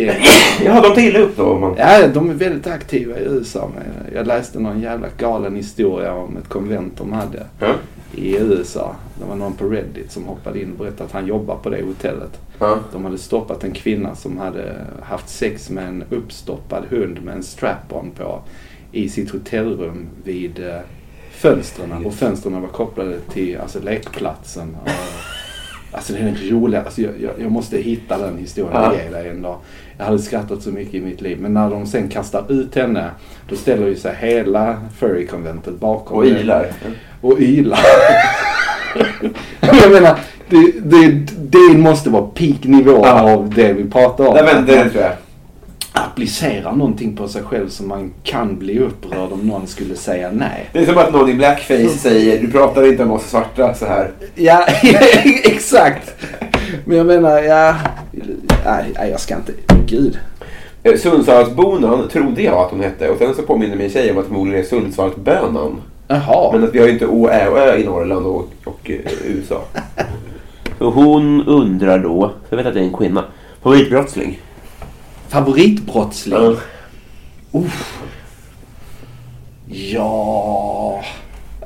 [0.05, 0.21] gäng.
[0.65, 1.59] Ja, de tillade upp då.
[1.59, 1.75] Man...
[1.77, 3.69] Ja, de är väldigt aktiva i USA.
[4.13, 7.73] Jag läste någon jävla galen historia om ett konvent de hade Ja.
[8.15, 8.95] i USA.
[9.19, 11.81] Det var någon på Reddit som hoppade in och berättade att han jobbar på det
[11.81, 12.39] hotellet.
[12.59, 12.77] Ja.
[12.91, 17.43] De hade stoppat en kvinna som hade haft sex med en uppstoppad hund med en
[17.43, 18.39] strap-on på
[18.91, 20.79] i sitt hotellrum vid eh,
[21.31, 22.05] fönstren.
[22.05, 24.77] Och fönstren var kopplade till alltså, lekplatsen.
[24.83, 24.89] Och,
[25.91, 29.09] alltså det är den roliga, alltså, jag, jag, jag måste hitta den historien och ge
[29.17, 29.57] dig en dag.
[29.97, 31.37] Jag hade skrattat så mycket i mitt liv.
[31.41, 33.09] Men när de sen kastar ut henne
[33.49, 36.67] då ställer ju sig hela furry-konventet bakom Och ilar.
[37.21, 37.79] och ylar.
[39.61, 40.19] jag menar,
[40.49, 43.33] det, det, det måste vara peaknivå Ja.
[43.33, 44.33] av det vi pratar om.
[44.33, 45.11] Nej, men det tror jag.
[46.05, 50.69] Applicerar någonting på sig själv så man kan bli upprörd om någon skulle säga nej.
[50.73, 53.85] Det är som att någon i blackface säger du pratar inte om oss svarta så
[53.85, 54.11] här.
[54.35, 54.65] Ja,
[55.43, 56.15] exakt.
[56.85, 57.75] Men jag menar, ja...
[58.65, 59.51] Nej, jag ska inte...
[59.85, 60.19] Gud.
[60.83, 64.25] Eh, Sundsvallsbonan trodde jag att hon hette och sen så påminner min tjej om att
[64.25, 65.81] förmodligen är Sundsvallsbönan.
[66.07, 66.51] Jaha.
[66.51, 69.11] Men att vi har ju inte Å, Ä och Ö i Norrland och, och eh,
[69.25, 69.63] USA.
[70.77, 73.23] Så hon undrar då, jag vet att det är en kvinna,
[73.63, 74.39] favoritbrottsling?
[75.29, 76.55] Favoritbrottsling?
[79.67, 81.01] Ja...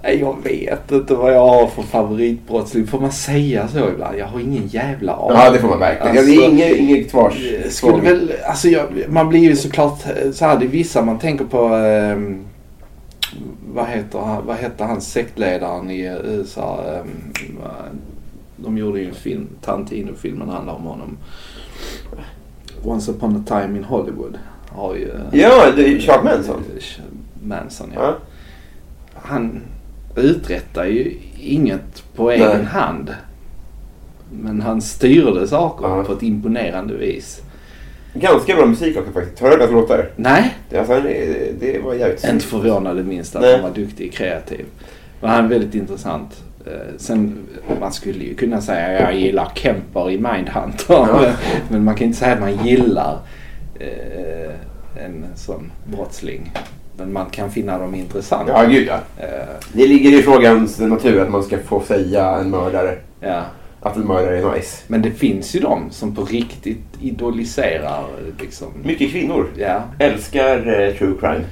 [0.03, 2.88] Nej, Jag vet inte vad jag har för favoritbrottsling.
[2.88, 4.18] Får man säga så ibland?
[4.18, 5.38] Jag har ingen jävla aning.
[5.38, 6.18] Ja, det får man verkligen.
[6.18, 7.34] Alltså, det är inget, inget svars.
[7.70, 11.20] Skulle väl, alltså jag, man blir ju såklart eh, så här, det är vissa man
[11.20, 12.45] tänker på, ehm,
[13.74, 16.84] vad heter han, vad heter han sektledaren i eh, USA?
[16.88, 17.34] ehm,
[18.55, 21.18] de gjorde ju en film, Tarantino-filmen handlar om honom.
[22.84, 24.38] Once upon a time in Hollywood.
[24.69, 26.63] Har ju, eh, Ja, det är Charles Manson.
[27.43, 28.01] Manson ja.
[28.03, 28.17] Ja.
[29.13, 29.61] Han
[30.15, 32.41] uträttar ju inget på Nej.
[32.41, 33.15] egen hand.
[34.41, 36.03] Men han styrde saker Ja.
[36.03, 37.41] på ett imponerande vis.
[38.13, 39.39] Ganska bra musik också faktiskt.
[39.39, 40.09] Har du hört hans låtar?
[40.15, 44.07] Nej, Det, alltså, det, det var jävligt inte förvånad det minsta att han var duktig
[44.09, 44.65] och kreativ.
[45.21, 46.43] Men han är väldigt intressant.
[46.66, 47.38] Eh, Sen,
[47.80, 50.86] man skulle ju kunna säga att jag gillar Kemper i Mindhunter.
[50.93, 51.20] Ja.
[51.22, 51.34] Men,
[51.70, 53.18] men man kan inte säga att man gillar
[53.80, 56.51] eh, en sån brottsling.
[56.97, 58.51] Men man kan finna dem intressanta.
[58.64, 58.99] Ja, gud ja.
[59.24, 62.95] Eh, Det ligger i frågans natur att man ska få säga en mördare.
[63.20, 63.41] ja.
[63.86, 64.84] Att en mördare är nice.
[64.88, 68.03] Men det finns ju de som på riktigt idoliserar
[68.39, 68.68] liksom.
[68.84, 71.43] Mycket kvinnor Ja, älskar eh, true crime.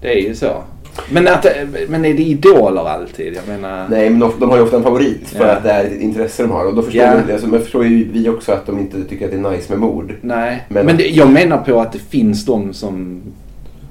[0.00, 0.62] det är ju så.
[1.10, 1.46] Men, att,
[1.88, 3.34] men är det idoler alltid?
[3.36, 3.86] Jag menar...
[3.88, 5.52] Nej, men de har ju ofta en favorit för Ja.
[5.52, 6.64] att det är ett intresse de har.
[6.66, 7.14] Och då förstår, Ja.
[7.26, 9.72] vi, alltså, men förstår ju vi också att de inte tycker att det är nice
[9.72, 10.14] med mord.
[10.20, 13.22] Nej, Men- men, det, jag menar på att det finns de som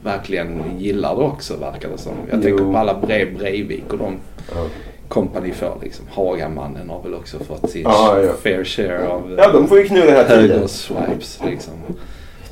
[0.03, 2.11] verkligen gillar det också verkar det som.
[2.31, 2.71] Jag tänker Jo.
[2.73, 4.13] på alla Brev Breivik och de
[4.55, 4.65] Ja.
[5.07, 6.05] kompani för liksom.
[6.11, 8.31] Hagamannen har väl också fått sin Ja, ja.
[8.43, 10.61] fair share av Ja, de får ju knulla hela tiden.
[10.61, 10.95] liksom.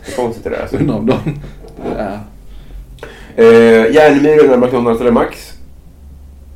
[0.05, 0.61] Det är konstigt det där.
[0.61, 0.77] Alltså.
[0.77, 1.15] Undrar om de...
[1.97, 2.07] Ja.
[3.38, 5.53] Eh, Järnemyr undrar McDonalds eller Max?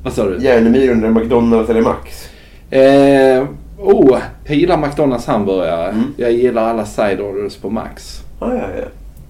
[0.04, 0.38] Vad sa du?
[0.44, 2.30] Järnemyr undrar McDonalds eller Max?
[2.72, 3.44] Eh,
[3.78, 5.90] oh, jag gillar McDonalds hamburgare.
[5.90, 6.04] Mm.
[6.18, 8.22] Jag gillar alla side orders på Max.
[8.40, 8.84] Ah, ja, ja.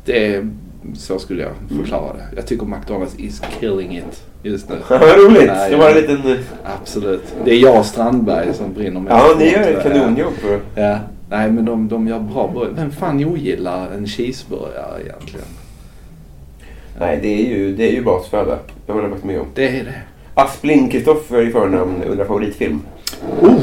[0.06, 0.48] Det är,
[0.96, 2.24] så skulle jag förklara det.
[2.36, 4.76] Jag tycker McDonalds is killing it just nu.
[4.90, 5.48] Vad roligt!
[5.48, 6.02] Nej, det var en ja.
[6.02, 6.32] liten...
[6.32, 6.38] eh,
[6.82, 7.24] Absolut.
[7.46, 9.16] Det är jag och Strandberg som brinner mest.
[9.16, 10.34] Ja, ni gör ett kanonjobb.
[10.34, 10.60] För...
[10.76, 10.98] Ja.
[11.30, 12.74] Nej, men de, de gör bra burgare.
[12.76, 15.46] Vem fan ogillar en cheeseburgare egentligen?
[17.00, 18.60] Nej, det är ju, det är ju basföda.
[18.86, 19.48] Det håller jag faktiskt med om.
[19.56, 20.02] Det är det.
[20.34, 22.82] Aspling Kristoffer i förnamn undrar favoritfilm.
[23.42, 23.60] Oh.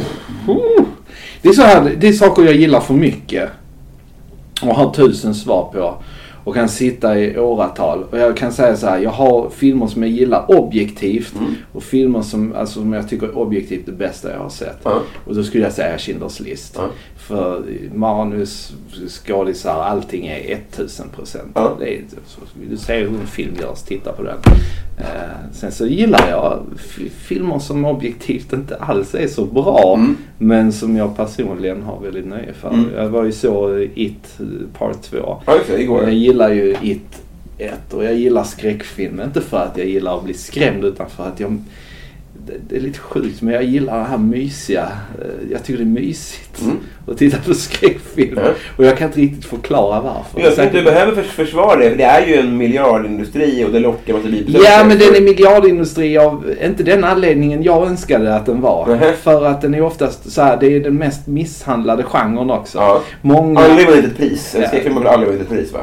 [1.43, 3.49] Det är så här, det är saker jag gillar för mycket.
[4.62, 5.95] Och har tusen svar på.
[6.45, 8.05] Och kan sitta i åratal.
[8.11, 11.35] Och jag kan säga så här, jag har filmer som jag gillar objektivt.
[11.39, 11.55] Mm.
[11.72, 14.79] Och filmer som, alltså, som jag tycker är objektivt det bästa jag har sett.
[14.83, 15.03] Ja.
[15.24, 16.74] Och då skulle jag säga Schindler's list.
[16.76, 16.89] Ja.
[17.29, 17.64] För
[17.95, 18.72] manus,
[19.09, 21.51] skådisar, allting är 1000 procent.
[21.55, 21.74] Ja.
[21.81, 24.37] Vill du se hur en film görs, titta på den.
[24.99, 26.62] Eh, sen så gillar jag
[27.11, 29.95] filmer som objektivt inte alls är så bra.
[29.97, 30.16] Mm.
[30.39, 32.70] Men som jag personligen har väldigt nöje för.
[32.70, 32.91] Mm.
[32.97, 34.47] Jag var ju så It eh,
[34.79, 35.16] Part 2.
[35.47, 35.83] Ja, just det.
[35.83, 36.03] Igår.
[36.03, 37.22] Jag gillar ju It
[37.59, 39.20] 1 och jag gillar skräckfilm.
[39.20, 41.62] Inte för att jag gillar att bli skrämd utan för att jag...
[42.68, 44.88] Det, är lite sjukt men jag gillar det här mysiga.
[45.20, 46.76] Eh, Jag tycker det är mysigt Mm.
[47.07, 48.38] att titta på skräckfilm.
[48.44, 48.51] Ja.
[48.76, 50.40] Och jag kan inte riktigt förklara varför.
[50.40, 53.72] Jag tror inte du behöver förs- försvara det, för det är ju en miljardindustri och
[53.72, 54.59] det lockar massa bibeln.
[54.64, 58.86] Ja men den är miljardindustri av, inte den anledningen jag önskade att den var.
[58.86, 59.12] Nähä.
[59.12, 62.78] För att den är oftast så här, det är den mest misshandlade genren också.
[62.78, 63.03] Ja.
[63.22, 63.61] Många...
[63.61, 64.55] Aldrig vunnit ett pris.
[64.55, 65.80] En skräckfilm har väl aldrig vunnit ett pris va?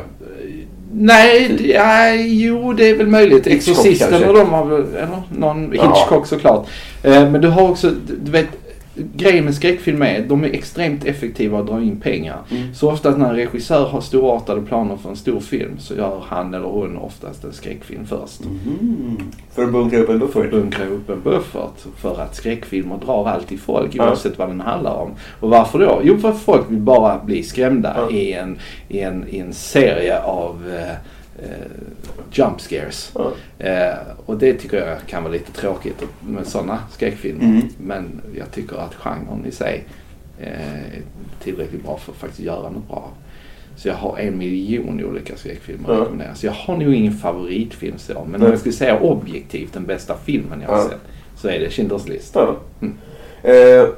[0.98, 3.48] Nej, ja, jo det är väl möjligt.
[3.48, 5.84] Exorcisten och de har väl, eller någon, Ja.
[5.84, 6.68] Hitchcock såklart.
[7.04, 7.92] Eh, men du har också,
[8.24, 8.48] du vet,
[9.16, 12.38] grejen med skräckfilm är de är extremt effektiva att dra in pengar.
[12.52, 12.74] Mm.
[12.76, 16.54] Så oftast när en regissör har storartade planer för en stor film så gör han
[16.54, 18.42] eller hon oftast en skräckfilm först.
[18.46, 19.18] Mm.
[19.54, 20.46] För att bunkra upp en För buffert.
[20.46, 21.86] att bunkra upp en buffert.
[21.98, 24.08] För att skräckfilmer drar alltid folk Ja.
[24.10, 25.10] oavsett vad den handlar om.
[25.40, 26.02] Och varför då?
[26.04, 28.16] Jo, för att folk vill bara bli skrämda Ja.
[28.18, 28.58] i, en,
[28.88, 30.96] i, en, i en serie av eh,
[32.32, 33.12] jump scares.
[33.16, 33.32] Ja.
[33.60, 37.44] Eh, och det tycker jag kan vara lite tråkigt med sådana skräckfilmer.
[37.44, 37.62] Mm.
[37.78, 39.84] Men jag tycker att genren i sig
[40.40, 41.02] eh, är
[41.44, 43.12] tillräckligt bra för att faktiskt göra något bra.
[43.78, 46.36] Så jag har en miljon olika skräckfilmer att rekommendera.
[46.36, 48.14] Så jag har nog ingen favoritfilm så.
[48.14, 48.46] Men Nej.
[48.46, 51.02] om jag skulle säga objektivt den bästa filmen jag har sett
[51.38, 52.36] så är det Schindler's list.
[52.36, 52.98] Mm.
[53.44, 53.90] Eh,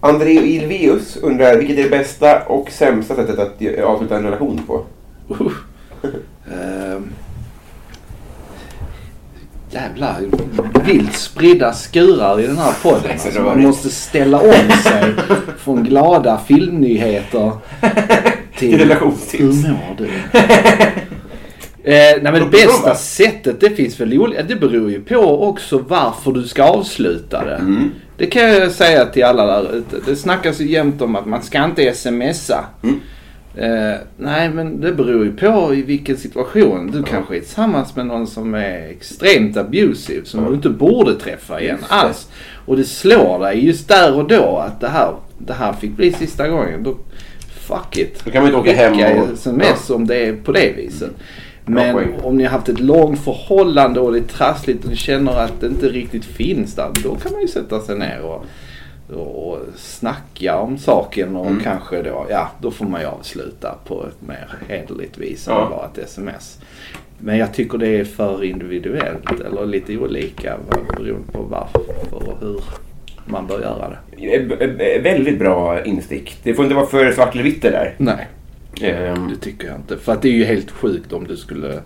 [0.00, 4.84] André Ilveus undrar vilket är det bästa och sämsta sättet att avsluta en relation på?
[5.30, 5.52] Uh.
[6.52, 7.12] Ehm.
[9.70, 10.16] jävlar.
[10.86, 13.18] Vilt spridda skurar i den här podden.
[13.18, 15.14] Så Alltså, man måste ställa om sig
[15.58, 17.52] från glada filmnyheter
[18.58, 19.64] till relationstips.
[19.64, 20.08] Hur mår du?
[21.84, 22.94] Eh, nej men det bra, bästa va?
[22.94, 24.42] sättet, det finns väl olika.
[24.42, 27.54] Det beror ju på också varför du ska avsluta det.
[27.54, 27.90] Mm.
[28.16, 29.96] Det kan jag säga till alla där ute.
[30.06, 32.64] Det snackas ju jämt om att man ska inte smsa.
[32.82, 33.00] Mm.
[33.56, 36.90] Eh, nej men det beror ju på i vilken situation.
[36.90, 40.24] Du kanske är tillsammans med någon som är extremt abusive.
[40.24, 41.94] Som du inte borde träffa igen Just det.
[41.94, 42.28] alls.
[42.66, 46.12] Och det slår dig just där och då att det här, det här fick bli
[46.12, 46.82] sista gången.
[46.82, 46.96] Då,
[47.48, 48.22] fuck it.
[48.24, 51.10] Då kan man inte åka hem och- sms om det är på det viset.
[51.64, 55.32] Men om ni har haft ett långt förhållande och det är trassligt och ni känner
[55.32, 56.88] att det inte riktigt finns där.
[57.04, 58.44] Då kan man ju sätta sig ner och,
[59.12, 61.60] och snacka om saken och Mm.
[61.62, 65.68] kanske då, ja, då får man ju avsluta på ett mer hederligt vis än Ja.
[65.70, 66.58] bara ett sms.
[67.18, 70.56] Men jag tycker det är för individuellt eller lite olika
[70.96, 71.80] beroende på varför
[72.14, 72.60] och hur
[73.26, 74.98] man bör göra det.
[75.02, 76.38] Väldigt bra instick.
[76.42, 77.94] Det får inte vara för svart eller vitt det där.
[77.98, 78.28] Nej,
[78.82, 79.96] Ehm, det tycker jag inte.
[79.98, 81.80] För att det är ju helt sjukt om du skulle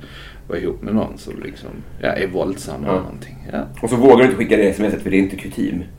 [0.48, 1.70] vara ihop med någon som liksom,
[2.00, 3.00] ja, är våldsam eller Ja.
[3.00, 3.36] någonting.
[3.52, 3.62] Ja.
[3.82, 5.84] Och så vågar du inte skicka det smset för det är inte kutym.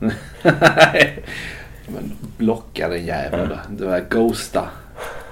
[1.86, 3.58] Men blocka den jäveln då.
[3.76, 4.68] Det var ghosta.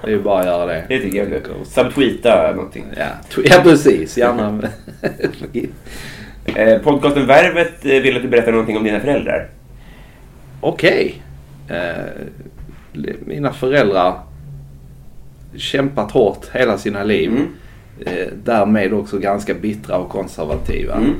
[0.01, 0.85] Det är ju bara att göra det.
[0.89, 1.33] Det tycker jag.
[1.33, 1.71] är Ghost.
[1.73, 2.85] Subtweeta någonting.
[2.97, 3.07] Ja,
[3.43, 4.17] ja precis.
[4.17, 4.61] Gärna.
[6.55, 9.49] Eh, podcasten Värvet eh, vill att du berättar någonting om dina föräldrar.
[10.61, 11.21] Okej.
[11.69, 12.05] Eh,
[13.25, 14.19] mina föräldrar
[15.55, 17.29] kämpat hårt hela sina liv.
[17.29, 17.47] Mm.
[18.05, 20.95] Eh, därmed också ganska bittra och konservativa.
[20.95, 21.13] Mm.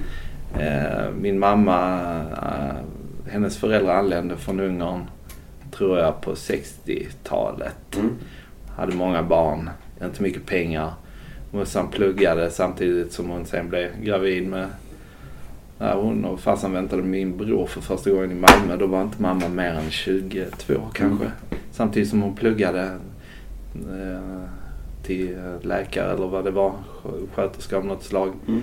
[0.59, 1.99] Eh, min mamma,
[2.31, 5.03] eh, hennes föräldrar anlände från Ungern
[5.71, 7.95] tror jag på 60-talet.
[7.95, 8.15] Mm.
[8.75, 9.69] Hade många barn,
[10.03, 10.93] inte mycket pengar.
[11.51, 14.67] Morsan pluggade samtidigt som hon sen blev gravid med
[15.79, 18.77] när hon och farsan väntade min bror för första gången i Malmö.
[18.79, 21.31] Då var inte mamma mer än 22 kanske.
[21.71, 22.83] Samtidigt som hon pluggade
[23.75, 24.43] eh,
[25.07, 26.73] till eh, läkare eller vad det var.
[27.03, 28.31] skö- Sköterska av något slag.
[28.47, 28.61] Mm.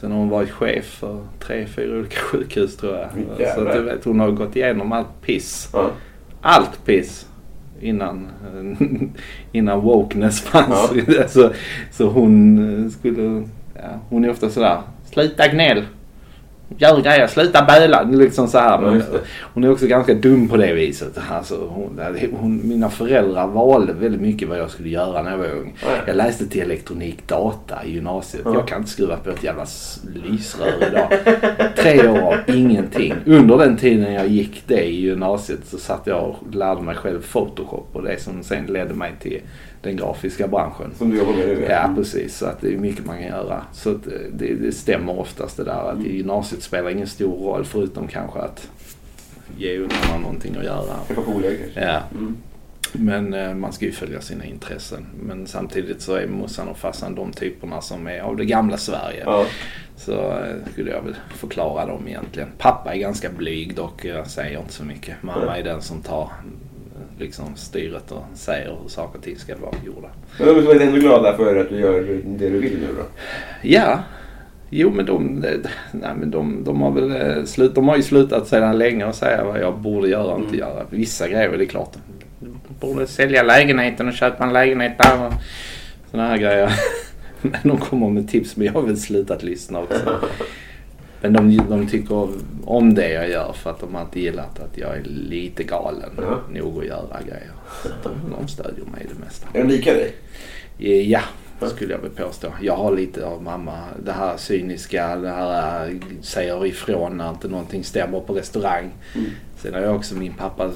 [0.00, 3.08] Sen har hon varit chef för tre, fyra olika sjukhus tror jag.
[3.54, 5.68] Så att du vet, hon har gått igenom allt piss.
[5.72, 5.90] Ja.
[6.40, 7.26] Allt piss.
[7.80, 8.26] Innan,
[9.52, 10.92] innan wokeness fanns.
[11.32, 11.50] så,
[11.92, 13.42] så hon eh, skulle,
[13.74, 15.82] ja, hon är ofta sådär, sluta gnäll.
[16.78, 18.02] Gör grejer, sluta böla.
[18.02, 18.80] Liksom så här.
[18.80, 19.02] Men
[19.54, 21.18] hon är också ganska dum på det viset.
[21.30, 22.00] Alltså, hon,
[22.40, 25.76] hon, mina föräldrar valde väldigt mycket vad jag skulle göra när jag var ung.
[25.82, 26.02] Ja, ja.
[26.06, 28.42] Jag läste till elektronik data i gymnasiet.
[28.44, 28.54] Ja.
[28.54, 29.66] Jag kan inte skruva på ett jävla
[30.14, 31.08] lysrör idag.
[31.76, 33.14] Tre år av ingenting.
[33.26, 37.22] Under den tiden jag gick det i gymnasiet så satt jag och lärde mig själv
[37.32, 39.40] Photoshop och det som sen ledde mig till
[39.84, 40.90] den grafiska branschen.
[40.98, 41.66] Som du jobbar med nu.
[41.70, 43.64] Ja precis, så att det är mycket man kan göra.
[43.72, 47.36] Så att eh, det, det stämmer oftast det där att i gymnasiet spelar ingen stor
[47.36, 48.68] roll förutom kanske att
[49.58, 50.96] ge ungarna någonting att göra.
[51.14, 51.80] Polare kanske.
[51.80, 52.00] Ja.
[52.12, 52.36] Mm.
[52.92, 55.06] Men eh, man ska ju följa sina intressen.
[55.22, 59.22] Men samtidigt så är morsan och farsan de typerna som är av det gamla Sverige.
[59.26, 59.46] Ja.
[59.96, 62.48] Så eh, skulle jag väl förklara dem egentligen.
[62.58, 64.04] Pappa är ganska blyg dock.
[64.04, 65.22] Jag säger inte så mycket.
[65.22, 66.30] Mamma är den som tar
[67.18, 70.08] liksom styret och säger hur saker och ting ska vara gjorda.
[70.38, 73.04] Men de är ändå glada för att du gör det du vill nu då?
[73.62, 73.98] Ja.
[74.70, 75.44] Jo men de,
[75.92, 79.16] nej, men de, de har väl eh, slut, de har ju slutat sedan länge att
[79.16, 80.86] säga vad jag borde göra och inte göra.
[80.90, 81.92] Vissa grejer är det klart.
[82.40, 82.48] Du
[82.80, 85.32] borde sälja lägenheten och köpa en lägenhet där och
[86.10, 86.72] sådana här grejer.
[87.42, 90.20] Men de kommer med tips men jag har väl slutat lyssna också.
[91.24, 92.28] Men de, de tycker
[92.64, 96.10] om det jag gör för att de har inte gillat att jag är lite galen
[96.16, 96.40] Ja.
[96.52, 97.50] nog att göra grejer.
[97.82, 99.46] Så de, de stödjer mig i det mesta.
[99.52, 100.14] Är de lika dig?
[100.78, 101.20] Eh, Ja,
[101.74, 102.48] skulle jag väl påstå.
[102.62, 103.78] Jag har lite av mamma.
[104.04, 108.90] Det här cyniska, det här eh, säger ifrån när inte någonting stämmer på restaurang.
[109.14, 109.26] Mm.
[109.56, 110.70] Sen har jag också min pappa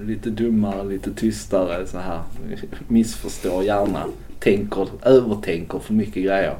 [0.00, 2.20] lite dummare, lite tystare så här.
[2.88, 4.04] Missförstår gärna.
[4.38, 6.54] Tänker, övertänker för mycket grejer.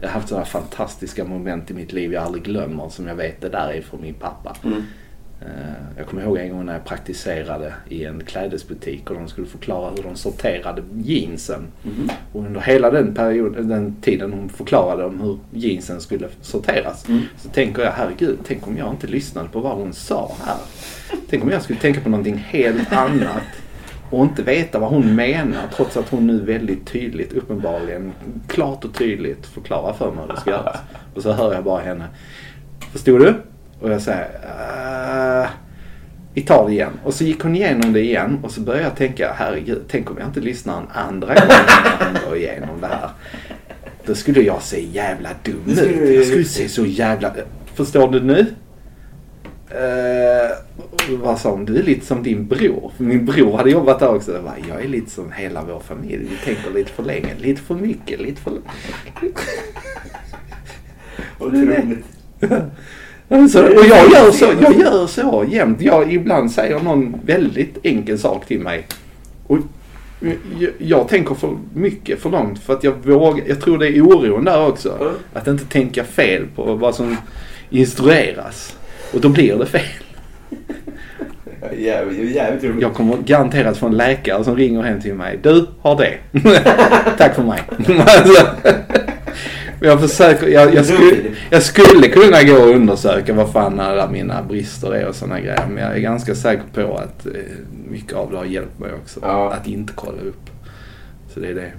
[0.00, 3.40] Jag har haft sådana fantastiska moment i mitt liv jag aldrig glömmer som jag vet
[3.40, 4.56] det där är från min pappa.
[4.64, 4.82] Mm.
[5.40, 5.46] Eh,
[5.96, 9.90] Jag kommer ihåg en gång när jag praktiserade i en klädesbutik och de skulle förklara
[9.90, 11.66] hur de sorterade jeansen.
[11.82, 12.10] Mhm.
[12.32, 17.22] Och under hela den, perioden, den tiden hon förklarade om hur jeansen skulle sorteras Mm.
[17.38, 20.56] så tänker jag herregud, tänk om jag inte lyssnade på vad hon sa här.
[21.30, 23.42] Tänk om jag skulle tänka på någonting helt annat
[24.10, 28.12] och inte veta vad hon menar trots att hon nu väldigt tydligt, uppenbarligen,
[28.48, 30.76] klart och tydligt förklarar för mig hur det ska göras.
[31.14, 32.04] Och så hör jag bara henne.
[32.92, 33.34] Förstod du?
[33.80, 34.28] Och jag säger
[35.44, 35.46] "Ah,
[36.34, 36.92] vi tar det igen.
[37.04, 40.16] Och så gick hon igenom det igen och så började jag tänka, herregud, tänk om
[40.18, 43.08] jag inte lyssnar en andra gång när hon går igenom det här.
[44.06, 46.14] Då skulle jag se jävla dum ut.
[46.14, 47.32] Jag skulle se så jävla...
[47.74, 48.46] Förstår du nu?
[49.76, 50.50] Eh,
[51.18, 51.64] vad sa hon?
[51.64, 52.92] Du är lite som din bror.
[52.96, 54.32] Min bror hade jobbat där också.
[54.32, 56.26] Jag, bara, jag är lite som hela vår familj.
[56.30, 57.34] Vi tänker lite för länge.
[57.38, 58.20] Lite för mycket.
[58.20, 58.52] Lite för...
[61.38, 62.04] Otroligt.
[63.50, 65.80] Så, och jag gör så, jag gör så jämt.
[65.80, 68.86] Jag, ibland säger någon väldigt enkel sak till mig.
[69.46, 69.58] Och
[70.58, 73.44] jag, jag tänker för mycket för långt för att jag vågar.
[73.48, 75.14] Jag tror det är oron där också.
[75.32, 77.16] Att inte tänka fel på vad som
[77.70, 78.76] instrueras.
[79.16, 79.80] Och då blir det fel.
[81.78, 82.82] Jävligt, jävligt roligt.
[82.82, 85.38] Jag kommer garanterat få en läkare som ringer hem till mig.
[85.42, 86.14] Du har det.
[87.18, 87.60] Tack för mig.
[89.80, 91.16] Jag försöker, jag, jag, skulle,
[91.50, 95.66] jag skulle kunna gå och undersöka vad fan alla mina brister är och sådana grejer.
[95.68, 97.32] Men jag är ganska säker på att eh,
[97.88, 99.20] mycket av det har hjälpt mig också.
[99.22, 99.52] Ja.
[99.52, 100.50] Att inte kolla upp.
[101.34, 101.72] Så det är det.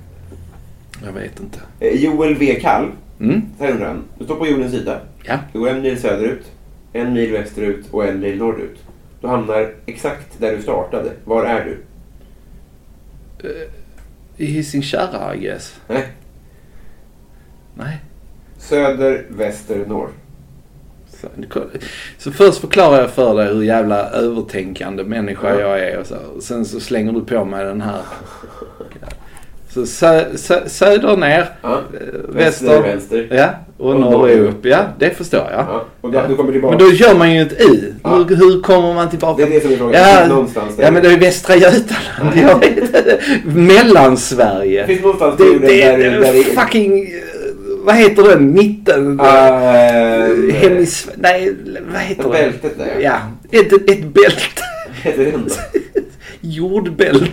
[1.05, 1.59] Jag vet inte.
[1.79, 2.59] Eh, Joel V.
[2.61, 2.87] Kall,
[3.19, 3.41] Mm?
[3.59, 4.03] undrar han.
[4.19, 4.97] Du står på jordens yta.
[5.23, 5.37] Ja.
[5.53, 6.51] Du går en mil söderut,
[6.97, 8.77] en mil västerut och en mil norrut.
[9.21, 11.11] Du hamnar exakt där du startade.
[11.25, 11.77] Var är du?
[14.37, 15.79] I Hising Kärra, I guess.
[15.87, 16.07] Nej.
[17.75, 17.97] Nej.
[18.57, 20.09] Söder, väster, norr.
[21.09, 21.27] Så,
[22.17, 25.59] så först förklarar jag för dig hur jävla övertänkande människa Ja.
[25.59, 26.17] jag är och så.
[26.35, 28.01] Och sen så slänger du på mig den här.
[29.73, 31.69] Så sö, sö, söder ner, Ja.
[31.73, 31.79] eh,
[32.29, 33.27] Väster, väster, vänster.
[33.31, 34.65] ja, och, Och norr upp.
[34.65, 35.59] Ja, det förstår jag.
[35.59, 35.85] Ja.
[36.01, 36.69] Och då, tillbaka.
[36.69, 37.93] Men då gör man ju ett i.
[38.03, 38.09] Ja.
[38.15, 39.45] Hur, hur kommer man tillbaka?
[39.45, 40.01] Det är det som är frågan.
[40.01, 40.83] Ja, Någonstans där.
[40.83, 42.37] ja men det är ju Västra Götaland.
[42.41, 43.19] Jag vet inte.
[43.45, 44.81] Mellansverige.
[44.81, 47.01] Det finns någonstans Det, det, där, där det fucking...
[47.01, 47.09] eh,
[47.83, 48.53] Vad heter den?
[48.53, 49.19] Mitten?
[49.19, 49.25] Uh,
[50.53, 51.07] Hemis...
[51.15, 51.55] Nej,
[51.93, 52.29] vad heter det?
[52.29, 52.99] Bältet där.
[53.01, 53.17] Ja,
[53.51, 54.61] ett, ett bälte.
[56.51, 57.31] Jordbältet.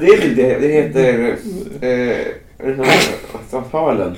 [0.00, 0.58] Det är det.
[0.58, 1.36] Det heter...
[1.80, 4.16] Eh, Halen.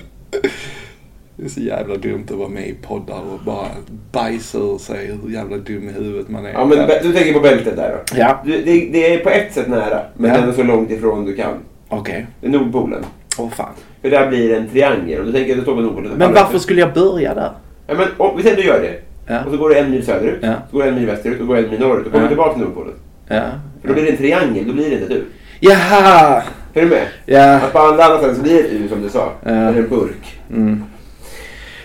[1.37, 3.67] Det är så jävla dumt att vara med i poddar och bara
[4.13, 6.53] bajsa ur sig hur jävla dum i huvudet man är.
[6.53, 8.17] Ja, men du tänker på bältet där då?
[8.19, 10.37] Ja, Du, det, det är på ett sätt nära, men Ja.
[10.37, 11.55] ändå så långt ifrån du kan.
[11.89, 12.27] okej.
[12.41, 13.05] Det är Nordpolen.
[13.39, 13.73] Åh fan.
[14.03, 15.21] För där blir det en triangel.
[15.21, 16.13] Och du tänker att du står på Nordpolen.
[16.19, 17.51] Men varför skulle jag börja där?
[17.87, 18.95] Ja, men om, vi säger att du gör det.
[19.33, 19.45] Ja.
[19.45, 20.39] Och så går du en mil söderut.
[20.43, 20.55] Ja.
[20.71, 21.41] Så går du en mil västerut.
[21.41, 22.07] Och går en mil norrut.
[22.07, 22.29] Och kommer Ja.
[22.29, 22.95] tillbaka till Nordpolen.
[23.37, 23.43] Ja.
[23.81, 24.67] För då blir det en triangel.
[24.67, 25.25] Då blir det inte du.
[25.61, 26.43] Jaha!
[26.75, 27.07] Är du med?
[27.27, 27.55] Ja.
[27.55, 29.33] Att på andra ställen så blir det ett U som du sa.
[29.45, 29.51] Ja.
[29.51, 30.39] Eller en burk.
[30.51, 30.85] Mm.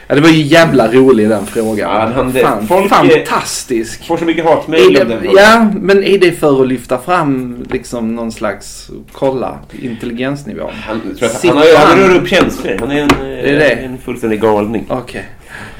[0.09, 1.77] Ja, det var ju jävla rolig den frågan.
[1.77, 4.07] Ja, han- det- Fan, folk fantastisk.
[4.07, 5.33] Får så mycket hatmejl om den det, frågan.
[5.43, 10.69] ja, men är det för att lyfta fram liksom någon slags, kolla, intelligensnivå?
[10.87, 12.75] Han, tror att, han, har, han rör upp känslor.
[12.79, 13.69] Han är en, är det.
[13.71, 14.85] en fullständig galning.
[14.89, 15.25] Okej.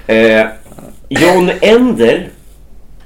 [0.07, 0.45] Eh,
[1.09, 2.27] John Ender.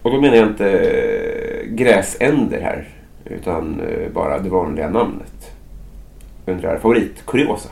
[0.02, 2.88] Och då menar jag inte eh, gräsänder här.
[3.26, 5.52] Utan eh, bara det vanliga namnet.
[6.46, 7.70] Undrar favoritkuriosa.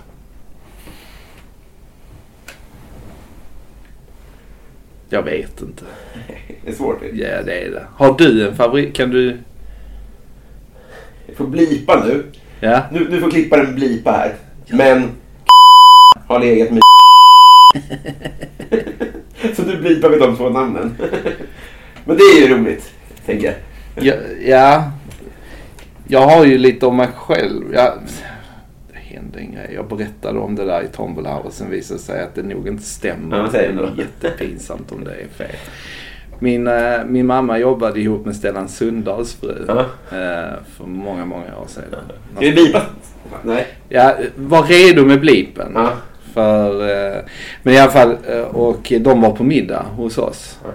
[5.09, 5.85] Jag vet inte.
[6.63, 7.01] Det är svårt.
[7.13, 7.87] Ja, det är det.
[7.95, 8.95] Har du en favorit?
[8.95, 9.37] Kan du?
[11.27, 12.23] Jag får blipa nu.
[12.59, 12.81] Ja.
[12.91, 14.35] Nu, nu får klipparen blipa här.
[14.67, 15.09] Men
[16.27, 16.81] har legat med
[19.55, 20.95] Så nu blipar vi de två namnen.
[22.09, 22.93] Men det är ju roligt,
[23.25, 23.55] tänker jag.
[24.05, 24.13] Ja,
[24.45, 24.91] ja.
[26.07, 27.63] Jag har ju lite om mig själv.
[27.73, 27.93] Ja,
[28.93, 29.71] det hände en grej.
[29.75, 32.67] Jag berättade om det där i Tombola och sen visade det sig att det nog
[32.67, 33.37] inte stämmer.
[33.37, 33.83] Ja, det då.
[33.83, 35.55] är jättepinsamt om det är fel.
[36.39, 39.77] Min, eh, min mamma jobbade ihop med Stellan Sundahls fru eh,
[40.77, 41.83] för många, många år sedan.
[42.35, 42.81] Ska vi blipa?
[43.43, 43.67] Nej.
[43.89, 45.71] Ja, var redo med blipen.
[45.75, 45.91] Ja.
[46.33, 47.21] För, eh,
[47.63, 48.17] men i alla fall,
[48.51, 50.59] och de var på middag hos oss.
[50.65, 50.69] Eh,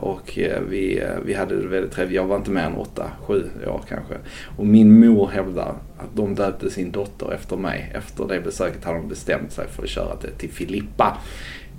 [0.00, 2.16] och eh, vi, eh, vi hade det väldigt trevligt.
[2.16, 4.14] Jag var inte mer än åtta, sju år kanske.
[4.56, 7.92] Och min mor hävdar att de döpte sin dotter efter mig.
[7.94, 11.16] Efter det besöket hade de bestämt sig för att köra det till Filippa.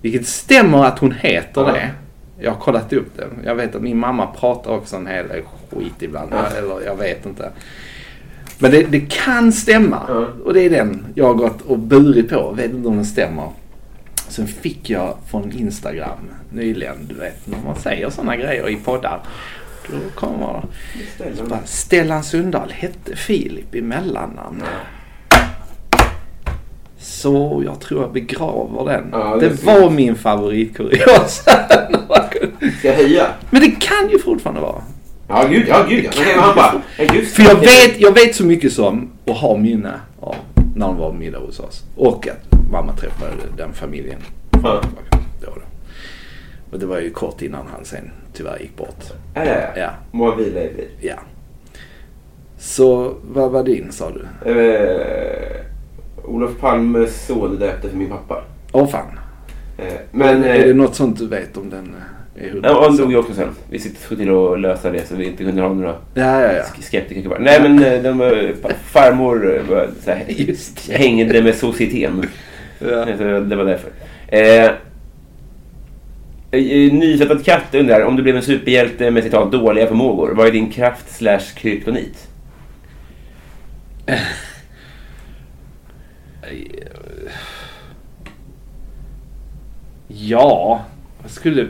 [0.01, 1.71] Vilket stämmer att hon heter Ja.
[1.73, 1.91] det.
[2.39, 3.27] Jag har kollat upp det.
[3.45, 5.41] Jag vet att min mamma pratar också en hel del
[5.71, 6.29] skit ibland.
[6.33, 6.45] Ja.
[6.57, 7.51] Eller jag vet inte.
[8.59, 10.01] Men det, det kan stämma.
[10.07, 10.27] Ja.
[10.45, 12.51] Och det är den jag har gått och burit på.
[12.51, 13.49] Vet inte om den stämmer.
[14.29, 16.19] Sen fick jag från Instagram
[16.49, 19.19] nyligen, du vet när man säger sådana grejer i poddar.
[19.87, 20.37] Då kommer
[21.49, 24.63] bara, Stellan Sundahl hette Filip i mellannamn.
[26.97, 29.09] Så jag tror jag begraver den.
[29.11, 31.51] Ja, det det var min favoritkuriosa.
[32.79, 33.27] Ska jag höja?
[33.49, 34.81] Men det kan ju fortfarande vara.
[35.27, 35.85] Ja, gud ja.
[35.89, 36.11] Gud, ja.
[36.15, 36.81] Men han bara...
[36.97, 40.35] ja, just För jag vet, jag vet så mycket som och har minne av
[40.75, 41.83] när de var på middag hos oss.
[41.95, 44.19] Och att mamma träffade den familjen.
[44.63, 44.81] Ja.
[45.41, 45.61] Då då.
[46.71, 49.03] Och det var ju kort innan han sen tyvärr gick bort.
[49.33, 49.67] Ja, ja, ja.
[49.75, 50.87] Ja, Må vila i frid.
[51.01, 51.15] ja.
[52.57, 54.51] Så vad var din sa du?
[54.51, 55.61] Eh,
[56.23, 58.43] Olof Palmes son döpte för min pappa.
[58.71, 59.19] Åh fan.
[59.77, 60.43] Eh, Men...
[60.43, 61.95] är det Eh, något sånt du vet om den
[62.35, 62.59] eh, är 100%?
[62.63, 63.49] ja, han dog ju också sen.
[63.69, 66.51] Vi sitter såg till att lösa det så vi inte kunde ha några Ja, ja,
[66.53, 66.63] ja.
[66.63, 67.37] sk- skeptiker kvar.
[67.39, 68.53] Nej men eh, de,
[68.85, 72.25] farmor eh, så här, Just hängde med societeten.
[72.79, 73.05] Ja.
[73.39, 73.89] Det var därför.
[74.27, 74.65] Eh,
[76.51, 80.31] eh, Nyfödd katt undrar om du blev en superhjälte med citat dåliga förmågor.
[80.35, 82.27] Vad är din kraft slash kryptonit?
[90.07, 90.81] Ja,
[91.21, 91.67] vad skulle...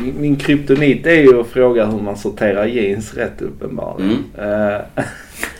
[0.00, 4.24] Min, min kryptonit är ju att fråga hur man sorterar jeans rätt uppenbarligen.
[4.38, 5.04] Eh,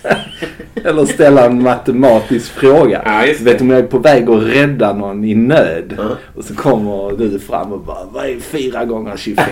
[0.84, 3.02] Eller ställa en matematisk fråga.
[3.04, 5.94] Ja, just du vet om jag är på väg att rädda någon i nöd.
[5.98, 6.16] Ja.
[6.36, 9.46] Och så kommer du fram och bara, vad är 4 gånger 25?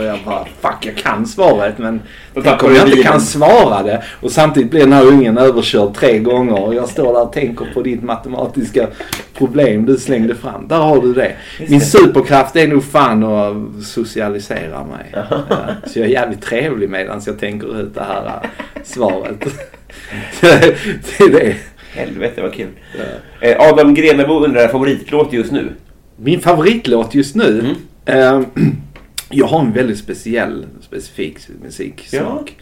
[0.00, 2.00] Och jag bara, fuck jag kan svaret men
[2.42, 4.02] tänk om jag inte kan svara det.
[4.20, 7.66] Och samtidigt blir den här ungen överkörd tre gånger och jag står där och tänker
[7.74, 8.86] på ditt matematiska
[9.38, 10.68] problem du slängde fram.
[10.68, 11.32] Där har du det.
[11.68, 15.14] Min superkraft är nog fan att socialisera mig.
[15.86, 18.50] Så jag är jävligt trevlig medan jag tänker ut det här
[18.84, 19.40] svaret.
[20.40, 21.54] det är det.
[21.94, 22.68] Helvete vad kul.
[23.40, 25.72] Eh, Adam Grenabo undrar favoritlåt just nu.
[26.16, 27.76] Min favoritlåt just nu.
[28.06, 28.46] Mm.
[29.30, 32.56] jag har en väldigt speciell, specifik musiksmak.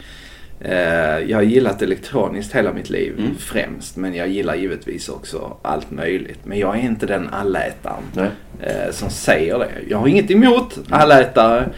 [0.61, 3.35] Eh, jag har gillat elektroniskt hela mitt liv Mm.
[3.37, 3.95] främst.
[3.97, 6.39] Men jag gillar givetvis också allt möjligt.
[6.43, 8.29] Men jag är inte den allätaren Nej.
[8.61, 9.71] eh, som säger det.
[9.89, 11.69] Jag har inget emot allätare.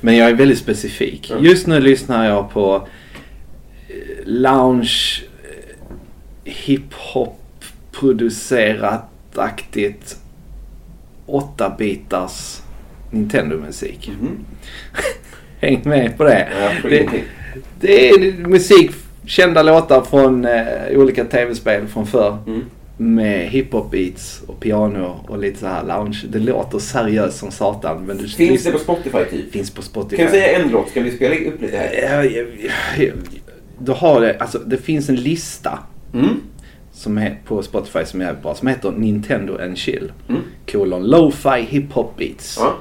[0.00, 1.30] Men jag är väldigt specifik.
[1.30, 1.44] Mm.
[1.44, 2.88] Just nu lyssnar jag på
[3.88, 3.94] eh,
[4.24, 5.22] lounge,
[6.44, 7.40] hiphop
[7.92, 10.16] producerat aktigt
[11.26, 12.60] 8-bitars
[13.14, 14.10] Nintendo-musik.
[14.20, 14.38] Mhm.
[15.60, 16.48] Häng med på det.
[16.82, 17.08] Det,
[17.80, 18.90] det är musik,
[19.26, 20.62] kända låtar från eh,
[20.96, 22.38] olika tv-spel från förr.
[22.46, 22.62] Mm.
[22.96, 26.22] Med hiphop beats och piano och lite så här lounge.
[26.28, 28.02] Det låter seriöst som satan.
[28.06, 29.52] Men du Finns det på Spotify typ?
[29.52, 30.16] finns på Spotify.
[30.16, 30.88] Kan du säga en låt?
[30.88, 32.24] Ska vi spela upp lite här?
[32.98, 33.12] Ja,
[33.78, 35.78] Du har det, alltså det finns en lista
[36.14, 36.28] Mm.
[36.92, 38.54] som är på Spotify som är jävligt bra.
[38.54, 40.12] Som heter Nintendo and Chill.
[40.28, 40.40] Mm.
[40.72, 42.56] Kolon Lo-Fi Hip-Hop Beats.
[42.60, 42.74] Ja.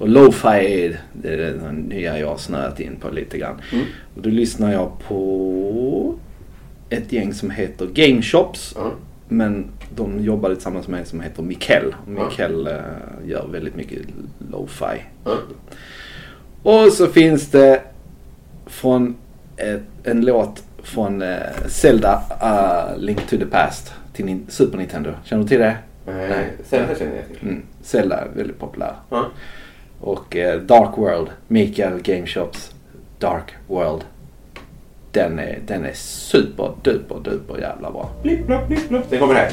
[0.00, 3.60] Och Lo-Fi är det, är det nya jag har snöat in på lite grann.
[3.72, 3.84] Mm.
[4.14, 6.14] Och då lyssnar jag på
[6.88, 8.72] ett gäng som heter Game Shops.
[8.76, 8.92] Ja.
[9.28, 11.94] Men de jobbade tillsammans med en som heter Mikkel.
[12.06, 12.74] Mikkel eh,
[13.24, 13.98] gör väldigt mycket
[14.50, 15.02] Lo-Fi.
[16.62, 17.82] Och så finns det
[18.66, 19.16] från
[19.56, 25.10] ett, en låt från eh, Zelda uh, Link to the Past till Nin- Super Nintendo.
[25.24, 25.76] Känner du till det?
[26.06, 27.48] Nej, Zelda känner jag till.
[27.48, 27.62] Mm.
[27.82, 28.94] Zelda är väldigt populär.
[30.00, 32.74] Och eh, Dark World, Mikael Gameshops
[33.18, 34.04] Dark World.
[35.12, 38.10] Den är, den är super duper duper jävla bra.
[38.22, 39.04] Blipp, blopp, blipp, blopp.
[39.10, 39.50] Det kommer här.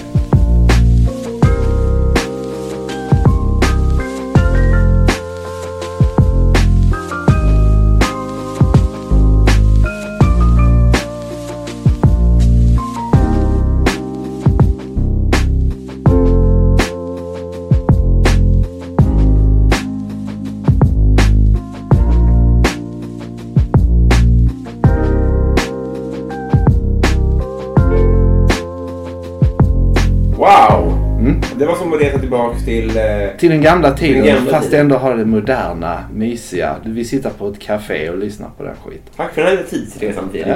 [31.59, 32.97] Det var som att resa tillbaka till...
[32.97, 33.03] Eh,
[33.37, 34.81] Till den gamla tiden Den gamla fast tiden.
[34.81, 36.75] ändå har det moderna, mysiga.
[36.85, 39.03] Vi sitter på ett café och lyssnar på den skiten.
[39.15, 40.47] tack för den här tidsresan Filip.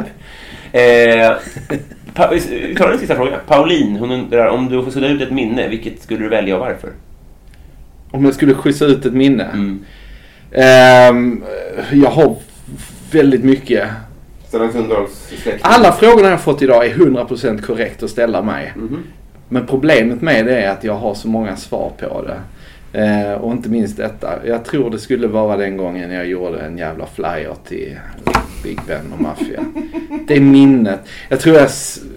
[0.71, 1.33] Eh,
[2.31, 3.37] vi tar en sista fråga.
[3.47, 6.61] Pauline, hon undrar om du får sudda ut ett minne, vilket skulle du välja och
[6.61, 6.89] varför?
[8.11, 9.43] Om jag skulle skjutsa ut ett minne.
[9.43, 9.79] Mm.
[10.51, 11.43] Ehm,
[11.91, 12.35] jag har
[13.11, 13.89] väldigt mycket.
[15.61, 18.73] Alla frågorna jag fått idag är 100% korrekt att ställa mig.
[18.75, 19.03] Mhm.
[19.53, 22.41] Men problemet med det är att jag har så många svar på det.
[22.93, 24.39] Eh, och inte minst detta.
[24.45, 27.99] Jag tror det skulle vara den gången jag gjorde en jävla flyer till
[28.63, 29.65] Big Ben och Mafia.
[30.27, 30.99] Det är minnet.
[31.29, 31.69] Jag tror jag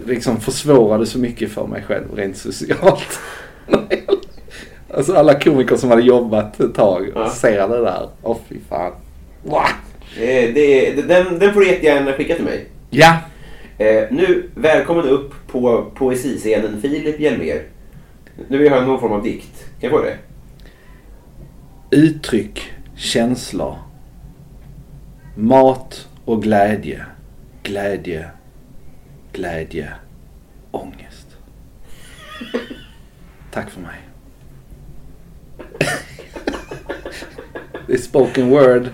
[0.05, 3.19] liksom försvårade så mycket för mig själv rent socialt.
[4.93, 7.29] alltså alla komiker som hade jobbat ett tag Ja.
[7.29, 8.09] ser det där.
[8.23, 8.91] Åh fy fan.
[9.43, 9.61] Wow.
[10.19, 12.65] Eh, det, den, den får du jättegärna skicka till mig.
[12.89, 13.17] Ja.
[13.77, 17.63] Eh, nu, välkommen upp på poesiscenen Filip Hjelmér.
[18.47, 19.65] Nu vill jag höra någon form av dikt.
[19.79, 20.17] Kan jag få det?
[21.89, 23.75] Uttryck, känslor.
[25.35, 27.05] Mat och glädje.
[27.63, 28.29] Glädje,
[29.31, 29.93] glädje,
[30.71, 31.27] ångest.
[33.51, 33.99] Tack för mig.
[37.87, 38.89] Det är spoken word.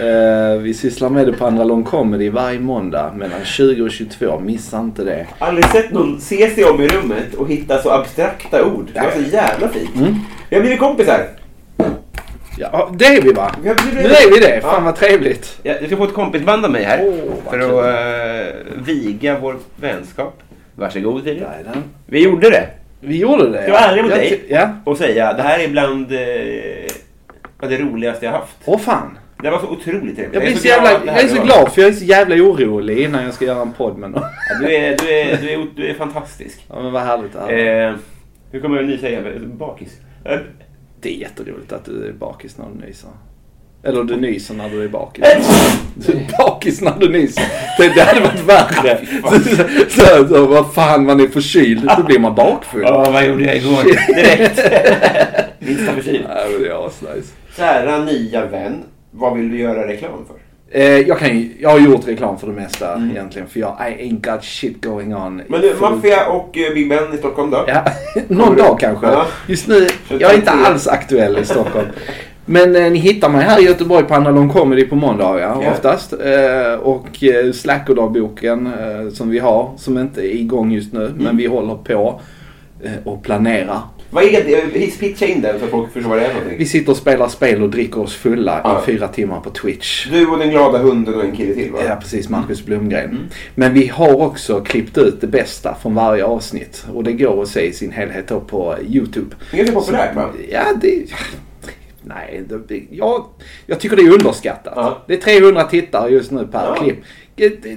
[0.00, 4.38] Eh, vi sysslar med det på Andra Lång Comedy varje måndag mellan 20 och 22.
[4.40, 5.26] Missa inte det.
[5.38, 8.86] Aldrig sett någon se sig om i rummet och hitta så abstrakta ord.
[8.94, 9.96] Det var så jävla fint.
[9.96, 10.14] Mm.
[10.50, 11.20] Vi har blivit kompisar.
[12.58, 13.54] Ja, det är vi va?
[13.62, 14.60] Blivit- Nu är vi det.
[14.60, 14.80] Fan Ja.
[14.80, 15.58] vad trevligt.
[15.62, 17.04] Jag jag ska få ett kompisband av mig här.
[17.44, 20.42] Vad för att uh, viga vår vänskap.
[20.74, 21.44] Varsågod Filip.
[22.06, 22.68] Vi gjorde det.
[23.00, 23.62] Vi gjorde det.
[23.64, 24.44] Jag vara ärlig mot dig?
[24.48, 24.68] Ja.
[24.84, 28.56] Och säga, det här är bland eh, det roligaste jag haft.
[28.64, 29.18] Åh fan.
[29.42, 30.34] Det var så otroligt trevligt.
[30.34, 32.04] Jag, blir så jävla, att det här jag är så glad för jag är så
[32.04, 34.22] jävla orolig innan jag ska göra en podd med någon.
[34.22, 36.64] Ja, du, är, du, är, du, är, du är fantastisk.
[36.68, 37.88] Ja men vad härligt det här är.
[37.90, 37.96] Eh,
[38.52, 39.20] hur kommer du säga?
[39.58, 39.96] Bakis?
[40.24, 40.38] Eh,
[41.00, 43.10] Det är jätteroligt att du är bakis när du nyser.
[43.82, 45.24] Eller du nyser när du är bakis.
[45.24, 45.42] Eh!
[45.94, 47.44] Du är bakis när du nyser.
[47.78, 48.98] Det, det hade varit värre.
[49.88, 51.90] Så, så, så, vad fan, man är förkyld.
[51.96, 52.82] Då blir man bakfull.
[52.82, 53.82] Ja, vad gjorde jag igår?
[54.14, 54.60] Direkt.
[55.58, 56.26] Minsta förkyld.
[56.28, 57.32] Ja, men det är asnice.
[57.56, 60.36] Kära nya vän, vad vill du göra reklam för?
[60.70, 63.48] Eh, jag, kan, jag har gjort reklam för det mesta egentligen.
[63.48, 65.26] För jag I ain't got shit going on.
[65.32, 65.44] Mm.
[65.48, 67.64] Men du, Maffia och eh, Big Ben i Stockholm då?
[67.68, 67.84] Ja,
[68.28, 69.06] någon du- dag kanske.
[69.06, 69.26] Ja.
[69.46, 71.86] Just nu, jag är inte alls aktuell i Stockholm.
[72.44, 75.70] Men eh, ni hittar mig här i Göteborg på Analog Comedy på måndagar Ja.
[75.70, 76.12] oftast.
[76.12, 81.04] Eh, och eh, Slackerdagboken eh, som vi har, som inte är igång just nu.
[81.06, 81.16] Mm.
[81.18, 82.20] Men vi håller på
[82.84, 83.80] eh, och planerar.
[84.10, 84.98] Vad är det?
[85.00, 86.58] Pitcha in den så folk förstår vad det är för någonting.
[86.58, 88.82] Vi sitter och spelar spel och dricker oss fulla Ja.
[88.82, 90.06] i fyra timmar på Twitch.
[90.10, 91.78] Du och den glada hunden och en kille till va?
[91.88, 92.28] Ja, precis.
[92.28, 93.04] Marcus Blomgren.
[93.10, 93.22] Mm.
[93.54, 96.86] Men vi har också klippt ut det bästa från varje avsnitt.
[96.94, 99.36] Och det går att se i sin helhet då på YouTube.
[99.50, 100.30] Det är ganska populärt va?
[100.50, 101.02] Ja, det...
[102.02, 103.24] Nej, det, jag,
[103.66, 104.72] jag tycker det är underskattat.
[104.76, 105.02] Ja.
[105.06, 106.74] Det är 300 tittare just nu per Ja.
[106.82, 106.96] klipp.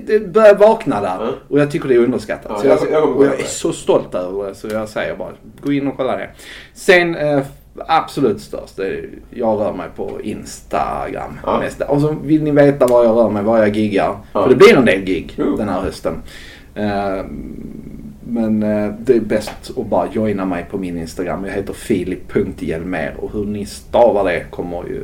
[0.05, 1.07] Det, börjar vakna där.
[1.19, 1.29] Ja.
[1.47, 2.51] Och jag tycker det är underskattat.
[2.51, 5.15] Ja, så jag, jag- jag och jag är så stolt över det så jag säger
[5.15, 5.31] bara
[5.61, 6.29] gå in och kolla det.
[6.73, 7.41] Sen eh,
[7.87, 11.39] absolut störst, är, jag rör mig på Instagram.
[11.45, 11.59] Ja.
[11.59, 11.81] Mest.
[11.81, 14.15] Och så vill ni veta var jag rör mig, var jag giggar.
[14.33, 14.43] Ja.
[14.43, 15.55] För det blir en del gig Jo.
[15.57, 16.13] den här hösten.
[16.75, 17.25] Eh,
[18.27, 21.45] men eh, det är bäst att bara joina mig på min Instagram.
[21.45, 25.03] Jag heter filip.hjelmer och hur ni stavar det kommer ju...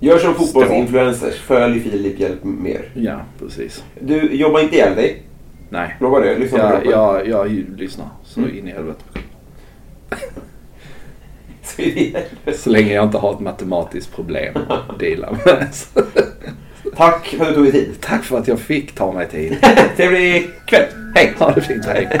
[0.00, 1.34] Gör som fotbollsinfluencers.
[1.40, 2.90] Följ Filip, hjälp mer.
[2.94, 3.84] Ja, precis.
[4.00, 5.22] Du, jobbar inte ihjäl dig.
[5.70, 5.96] Nej.
[6.00, 6.38] Lova det.
[6.38, 6.90] Lyssna Jag, kroppen.
[6.90, 8.50] jag, jag lyssnar så Mm.
[8.58, 9.04] in i helvete.
[12.54, 15.66] Så länge jag inte har ett matematiskt problem att deala med.
[16.96, 17.94] Tack för att du tog dig tid.
[18.00, 19.56] Tack för att jag fick ta mig tid.
[19.96, 20.86] Trevlig kväll.
[21.14, 21.34] Hej!
[21.38, 22.20] Ha det fint, hej.